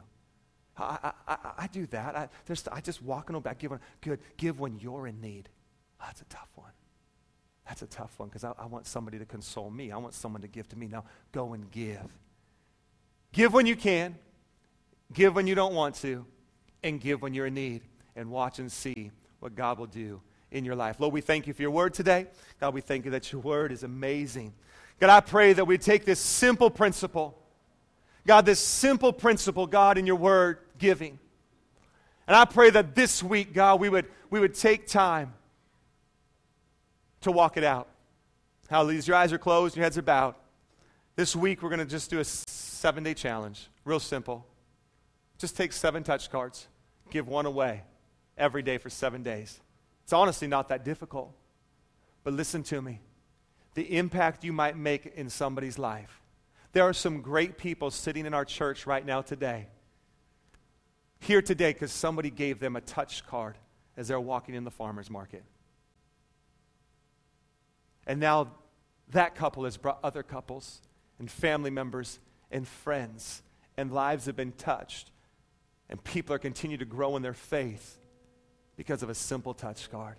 I, 0.76 0.98
I, 1.02 1.12
I, 1.26 1.52
I 1.58 1.66
do 1.66 1.86
that. 1.86 2.14
I, 2.14 2.28
I 2.70 2.80
just 2.80 3.02
walk 3.02 3.30
on 3.30 3.40
back. 3.40 3.58
Give 3.58 3.72
when, 3.72 3.80
good. 4.00 4.20
Give 4.36 4.60
when 4.60 4.78
you're 4.78 5.06
in 5.06 5.20
need. 5.20 5.48
Oh, 6.00 6.04
that's 6.06 6.20
a 6.20 6.26
tough 6.26 6.50
one. 6.54 6.70
That's 7.66 7.82
a 7.82 7.86
tough 7.86 8.18
one 8.18 8.28
because 8.28 8.44
I, 8.44 8.52
I 8.58 8.66
want 8.66 8.86
somebody 8.86 9.18
to 9.18 9.24
console 9.24 9.70
me. 9.70 9.90
I 9.90 9.96
want 9.96 10.14
someone 10.14 10.42
to 10.42 10.48
give 10.48 10.68
to 10.68 10.78
me. 10.78 10.86
Now, 10.86 11.04
go 11.32 11.54
and 11.54 11.70
give. 11.70 12.06
Give 13.32 13.52
when 13.52 13.66
you 13.66 13.76
can, 13.76 14.16
give 15.12 15.34
when 15.34 15.46
you 15.46 15.54
don't 15.54 15.74
want 15.74 15.94
to, 15.96 16.24
and 16.82 17.00
give 17.00 17.22
when 17.22 17.34
you're 17.34 17.46
in 17.46 17.54
need. 17.54 17.82
And 18.16 18.30
watch 18.30 18.58
and 18.58 18.72
see 18.72 19.12
what 19.38 19.54
God 19.54 19.78
will 19.78 19.86
do 19.86 20.20
in 20.50 20.64
your 20.64 20.74
life. 20.74 20.98
Lord, 20.98 21.14
we 21.14 21.20
thank 21.20 21.46
you 21.46 21.52
for 21.52 21.62
your 21.62 21.70
word 21.70 21.94
today. 21.94 22.26
God, 22.60 22.74
we 22.74 22.80
thank 22.80 23.04
you 23.04 23.12
that 23.12 23.30
your 23.30 23.40
word 23.40 23.70
is 23.70 23.84
amazing. 23.84 24.54
God, 24.98 25.10
I 25.10 25.20
pray 25.20 25.52
that 25.52 25.64
we 25.64 25.78
take 25.78 26.04
this 26.04 26.18
simple 26.18 26.68
principle, 26.68 27.38
God, 28.26 28.44
this 28.44 28.58
simple 28.58 29.12
principle, 29.12 29.68
God, 29.68 29.98
in 29.98 30.06
your 30.06 30.16
word, 30.16 30.58
giving. 30.78 31.20
And 32.26 32.34
I 32.34 32.44
pray 32.44 32.70
that 32.70 32.96
this 32.96 33.22
week, 33.22 33.54
God, 33.54 33.78
we 33.78 33.88
would, 33.88 34.06
we 34.30 34.40
would 34.40 34.54
take 34.54 34.88
time 34.88 35.32
to 37.20 37.30
walk 37.30 37.56
it 37.56 37.64
out. 37.64 37.88
Hallelujah. 38.68 39.02
Your 39.02 39.16
eyes 39.16 39.32
are 39.32 39.38
closed, 39.38 39.76
your 39.76 39.84
heads 39.84 39.96
are 39.96 40.02
bowed. 40.02 40.34
This 41.14 41.36
week, 41.36 41.62
we're 41.62 41.70
going 41.70 41.78
to 41.78 41.86
just 41.86 42.10
do 42.10 42.18
a 42.18 42.24
seven 42.78 43.02
day 43.02 43.14
challenge. 43.14 43.68
Real 43.84 44.00
simple. 44.00 44.46
Just 45.36 45.56
take 45.56 45.72
seven 45.72 46.02
touch 46.02 46.30
cards, 46.30 46.68
give 47.10 47.28
one 47.28 47.46
away 47.46 47.82
every 48.36 48.62
day 48.62 48.78
for 48.78 48.88
seven 48.88 49.22
days. 49.22 49.60
It's 50.04 50.12
honestly 50.12 50.48
not 50.48 50.68
that 50.68 50.84
difficult. 50.84 51.32
But 52.24 52.34
listen 52.34 52.62
to 52.64 52.80
me 52.80 53.00
the 53.74 53.96
impact 53.96 54.42
you 54.42 54.52
might 54.52 54.76
make 54.76 55.06
in 55.06 55.30
somebody's 55.30 55.78
life. 55.78 56.20
There 56.72 56.82
are 56.82 56.92
some 56.92 57.22
great 57.22 57.58
people 57.58 57.90
sitting 57.90 58.26
in 58.26 58.34
our 58.34 58.44
church 58.44 58.86
right 58.86 59.04
now 59.04 59.22
today. 59.22 59.68
Here 61.20 61.42
today 61.42 61.72
because 61.72 61.92
somebody 61.92 62.30
gave 62.30 62.58
them 62.58 62.76
a 62.76 62.80
touch 62.80 63.26
card 63.26 63.56
as 63.96 64.08
they're 64.08 64.20
walking 64.20 64.54
in 64.54 64.64
the 64.64 64.70
farmer's 64.70 65.10
market. 65.10 65.44
And 68.06 68.18
now 68.18 68.52
that 69.10 69.34
couple 69.34 69.64
has 69.64 69.76
brought 69.76 70.00
other 70.02 70.22
couples 70.22 70.80
and 71.18 71.30
family 71.30 71.70
members 71.70 72.18
and 72.50 72.66
friends, 72.66 73.42
and 73.76 73.92
lives 73.92 74.26
have 74.26 74.36
been 74.36 74.52
touched. 74.52 75.10
And 75.88 76.02
people 76.02 76.34
are 76.34 76.38
continuing 76.38 76.80
to 76.80 76.84
grow 76.84 77.16
in 77.16 77.22
their 77.22 77.34
faith 77.34 77.98
because 78.76 79.02
of 79.02 79.10
a 79.10 79.14
simple 79.14 79.54
touch 79.54 79.90
card. 79.90 80.16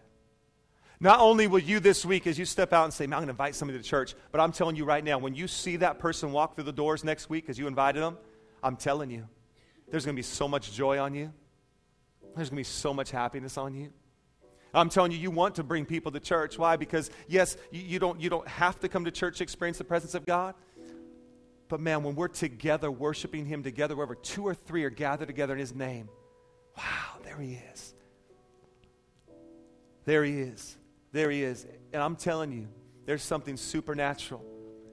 Not 1.00 1.22
only 1.22 1.48
will 1.48 1.60
you 1.60 1.80
this 1.80 2.06
week, 2.06 2.28
as 2.28 2.38
you 2.38 2.44
step 2.44 2.74
out 2.74 2.84
and 2.84 2.94
say, 2.94 3.06
I'm 3.06 3.12
going 3.12 3.24
to 3.26 3.30
invite 3.30 3.56
somebody 3.56 3.78
to 3.80 3.84
church, 3.84 4.16
but 4.32 4.42
I'm 4.42 4.52
telling 4.52 4.76
you 4.76 4.84
right 4.84 5.04
now, 5.04 5.18
when 5.18 5.34
you 5.34 5.48
see 5.48 5.78
that 5.78 5.98
person 5.98 6.34
walk 6.34 6.56
through 6.56 6.66
the 6.66 6.74
doors 6.74 7.04
next 7.06 7.30
week 7.30 7.46
as 7.48 7.58
you 7.58 7.68
invited 7.68 8.02
them, 8.02 8.18
I'm 8.62 8.76
telling 8.76 9.10
you, 9.10 9.28
there's 9.90 10.06
going 10.06 10.16
to 10.16 10.20
be 10.20 10.24
so 10.24 10.48
much 10.48 10.74
joy 10.74 11.00
on 11.00 11.14
you. 11.14 11.32
There's 12.36 12.50
going 12.50 12.58
to 12.58 12.70
be 12.70 12.74
so 12.74 12.94
much 12.94 13.12
happiness 13.12 13.58
on 13.58 13.74
you. 13.74 13.92
I'm 14.74 14.90
telling 14.90 15.12
you, 15.12 15.18
you 15.18 15.32
want 15.32 15.56
to 15.56 15.64
bring 15.64 15.86
people 15.86 16.12
to 16.12 16.20
church. 16.20 16.60
Why? 16.60 16.76
Because, 16.76 17.10
yes, 17.28 17.58
you, 17.72 17.82
you, 17.82 18.00
don't, 18.00 18.20
you 18.20 18.30
don't 18.30 18.48
have 18.48 18.80
to 18.82 18.90
come 18.90 19.06
to 19.06 19.12
church 19.12 19.38
to 19.38 19.44
experience 19.44 19.78
the 19.78 19.84
presence 19.84 20.14
of 20.14 20.26
God. 20.26 20.54
But 21.70 21.80
man, 21.80 22.04
when 22.04 22.16
we're 22.16 22.28
together, 22.28 22.92
worshiping 22.92 23.46
Him 23.46 23.64
together, 23.64 23.96
wherever 23.96 24.16
two 24.16 24.46
or 24.46 24.56
three 24.56 24.84
are 24.84 24.90
gathered 24.90 25.28
together 25.28 25.54
in 25.54 25.60
His 25.60 25.74
name, 25.74 26.10
wow, 26.76 27.20
there 27.24 27.38
He 27.38 27.60
is. 27.72 27.94
There 30.04 30.24
He 30.24 30.40
is. 30.40 30.76
There 31.12 31.30
He 31.30 31.44
is. 31.44 31.66
And 31.94 32.02
I'm 32.02 32.16
telling 32.16 32.52
you, 32.52 32.68
there's 33.06 33.22
something 33.22 33.56
supernatural 33.56 34.44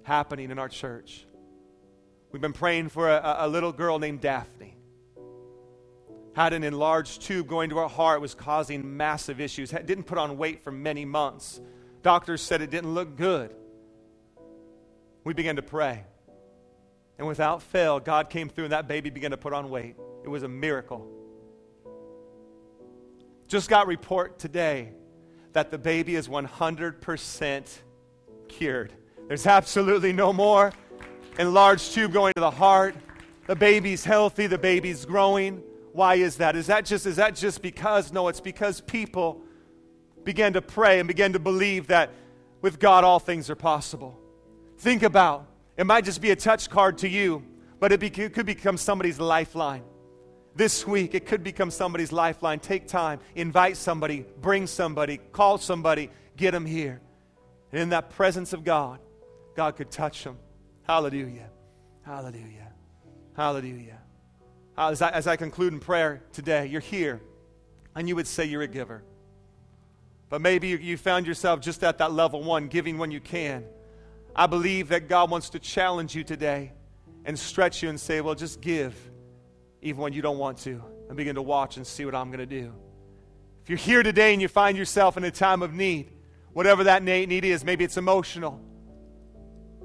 happening 0.03 0.51
in 0.51 0.59
our 0.59 0.69
church. 0.69 1.27
We've 2.31 2.43
been 2.43 2.53
praying 2.53 2.91
for 2.91 3.09
a, 3.09 3.37
a 3.41 3.49
little 3.49 3.73
girl 3.73 3.99
named 3.99 4.21
Daphne. 4.21 4.77
Had 6.35 6.53
an 6.53 6.63
enlarged 6.63 7.23
tube 7.23 7.49
going 7.49 7.71
to 7.71 7.79
her 7.79 7.89
heart, 7.89 8.21
was 8.21 8.35
causing 8.35 8.99
massive 8.99 9.41
issues. 9.41 9.71
Didn't 9.71 10.05
put 10.05 10.19
on 10.19 10.37
weight 10.37 10.63
for 10.63 10.71
many 10.71 11.07
months. 11.07 11.63
Doctors 12.03 12.43
said 12.43 12.61
it 12.61 12.69
didn't 12.69 12.93
look 12.93 13.17
good. 13.17 13.55
We 15.25 15.33
began 15.33 15.57
to 15.57 15.63
pray. 15.63 16.05
And 17.19 17.27
without 17.27 17.63
fail, 17.63 17.99
God 17.99 18.31
came 18.31 18.49
through 18.49 18.65
and 18.65 18.73
that 18.73 18.89
baby 18.89 19.11
began 19.11 19.31
to 19.31 19.37
put 19.37 19.53
on 19.53 19.71
weight. 19.71 19.97
It 20.25 20.29
was 20.29 20.43
a 20.43 20.49
miracle. 20.49 21.07
Just 23.49 23.71
got 23.71 23.87
report 23.87 24.39
today 24.39 24.93
that 25.53 25.71
the 25.71 25.79
baby 25.79 26.17
is 26.17 26.29
100% 26.29 27.79
cured. 28.49 28.93
There's 29.29 29.47
absolutely 29.47 30.13
no 30.13 30.33
more 30.33 30.73
enlarged 31.39 31.93
tube 31.93 32.13
going 32.13 32.33
to 32.35 32.41
the 32.41 32.51
heart. 32.51 32.95
The 33.47 33.57
baby's 33.57 34.05
healthy, 34.05 34.47
the 34.47 34.59
baby's 34.59 35.05
growing. 35.05 35.63
Why 35.93 36.17
is 36.17 36.37
that? 36.37 36.57
Is 36.57 36.67
that 36.67 36.85
just 36.85 37.07
is 37.07 37.17
that 37.17 37.35
just 37.35 37.63
because? 37.63 38.13
No, 38.13 38.29
it's 38.29 38.41
because 38.41 38.81
people 38.83 39.41
began 40.25 40.53
to 40.53 40.61
pray 40.61 40.99
and 40.99 41.09
began 41.09 41.33
to 41.33 41.39
believe 41.39 41.87
that 41.87 42.11
with 42.61 42.79
God 42.79 43.05
all 43.05 43.19
things 43.19 43.49
are 43.49 43.57
possible. 43.57 44.19
Think 44.79 45.03
about 45.03 45.47
it 45.77 45.85
might 45.85 46.05
just 46.05 46.21
be 46.21 46.31
a 46.31 46.37
touch 46.37 46.71
card 46.71 46.99
to 46.99 47.09
you, 47.09 47.45
but 47.79 47.93
it, 47.93 48.01
be, 48.01 48.07
it 48.07 48.33
could 48.35 48.47
become 48.47 48.77
somebody's 48.77 49.21
lifeline. 49.21 49.83
this 50.57 50.87
week, 50.87 51.15
it 51.15 51.27
could 51.27 51.45
become 51.45 51.71
somebody's 51.71 52.13
lifeline. 52.13 52.59
Take 52.59 52.89
time, 52.89 53.21
invite 53.35 53.77
somebody, 53.77 54.25
bring 54.41 54.67
somebody, 54.67 55.19
call 55.33 55.59
somebody, 55.59 56.11
get 56.37 56.53
them 56.53 56.65
here. 56.65 57.01
And 57.73 57.83
in 57.83 57.89
that 57.91 58.11
presence 58.11 58.53
of 58.53 58.65
God, 58.65 58.99
God 59.55 59.77
could 59.77 59.91
touch 59.91 60.25
them. 60.25 60.39
Hallelujah. 60.85 61.51
Hallelujah. 62.05 62.73
Hallelujah. 63.37 63.99
As 64.79 65.03
I, 65.03 65.11
as 65.11 65.27
I 65.27 65.37
conclude 65.37 65.73
in 65.73 65.81
prayer 65.81 66.23
today, 66.33 66.67
you're 66.67 66.81
here 66.81 67.21
and 67.95 68.09
you 68.09 68.17
would 68.17 68.27
say 68.27 68.45
you're 68.45 68.63
a 68.63 68.69
giver. 68.69 69.03
But 70.29 70.41
maybe 70.41 70.69
you, 70.69 70.77
you 70.79 70.97
found 70.97 71.27
yourself 71.27 71.61
just 71.61 71.85
at 71.85 71.99
that 71.99 72.13
level 72.13 72.43
one, 72.43 72.69
giving 72.69 72.99
when 72.99 73.11
you 73.11 73.21
can. 73.21 73.65
I 74.37 74.47
believe 74.47 74.89
that 74.91 75.09
God 75.09 75.31
wants 75.31 75.51
to 75.51 75.59
challenge 75.59 76.15
you 76.15 76.23
today 76.23 76.73
and 77.25 77.39
stretch 77.39 77.83
you 77.83 77.89
and 77.89 77.99
say, 77.99 78.21
well, 78.21 78.35
just 78.35 78.61
give 78.61 78.95
even 79.81 80.03
when 80.03 80.13
you 80.13 80.21
don't 80.21 80.39
want 80.39 80.59
to, 80.59 80.83
and 81.09 81.17
begin 81.17 81.37
to 81.37 81.43
watch 81.43 81.77
and 81.77 81.87
see 81.87 82.05
what 82.05 82.15
I'm 82.15 82.29
going 82.29 82.41
to 82.41 82.47
do. 82.47 82.73
If 83.63 83.71
you're 83.71 83.79
here 83.79 84.03
today 84.03 84.33
and 84.33 84.43
you 84.43 84.49
find 84.49 84.77
yourself 84.77 85.17
in 85.17 85.25
a 85.25 85.31
time 85.31 85.63
of 85.63 85.73
need, 85.73 86.13
whatever 86.53 86.85
that 86.85 87.03
need 87.03 87.45
is, 87.45 87.65
maybe 87.65 87.85
it's 87.85 87.97
emotional, 87.97 88.61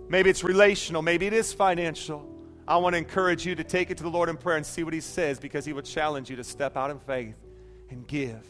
maybe 0.09 0.29
it's 0.29 0.43
relational, 0.43 1.01
maybe 1.01 1.27
it 1.27 1.33
is 1.33 1.53
financial. 1.53 2.27
I 2.67 2.77
want 2.77 2.93
to 2.93 2.97
encourage 2.97 3.45
you 3.45 3.55
to 3.55 3.63
take 3.63 3.89
it 3.89 3.97
to 3.97 4.03
the 4.03 4.09
Lord 4.09 4.27
in 4.27 4.37
prayer 4.37 4.57
and 4.57 4.65
see 4.65 4.83
what 4.83 4.93
He 4.93 5.01
says 5.01 5.39
because 5.39 5.65
He 5.65 5.73
will 5.73 5.81
challenge 5.81 6.29
you 6.29 6.35
to 6.35 6.43
step 6.43 6.75
out 6.75 6.91
in 6.91 6.99
faith 6.99 7.35
and 7.89 8.07
give. 8.07 8.45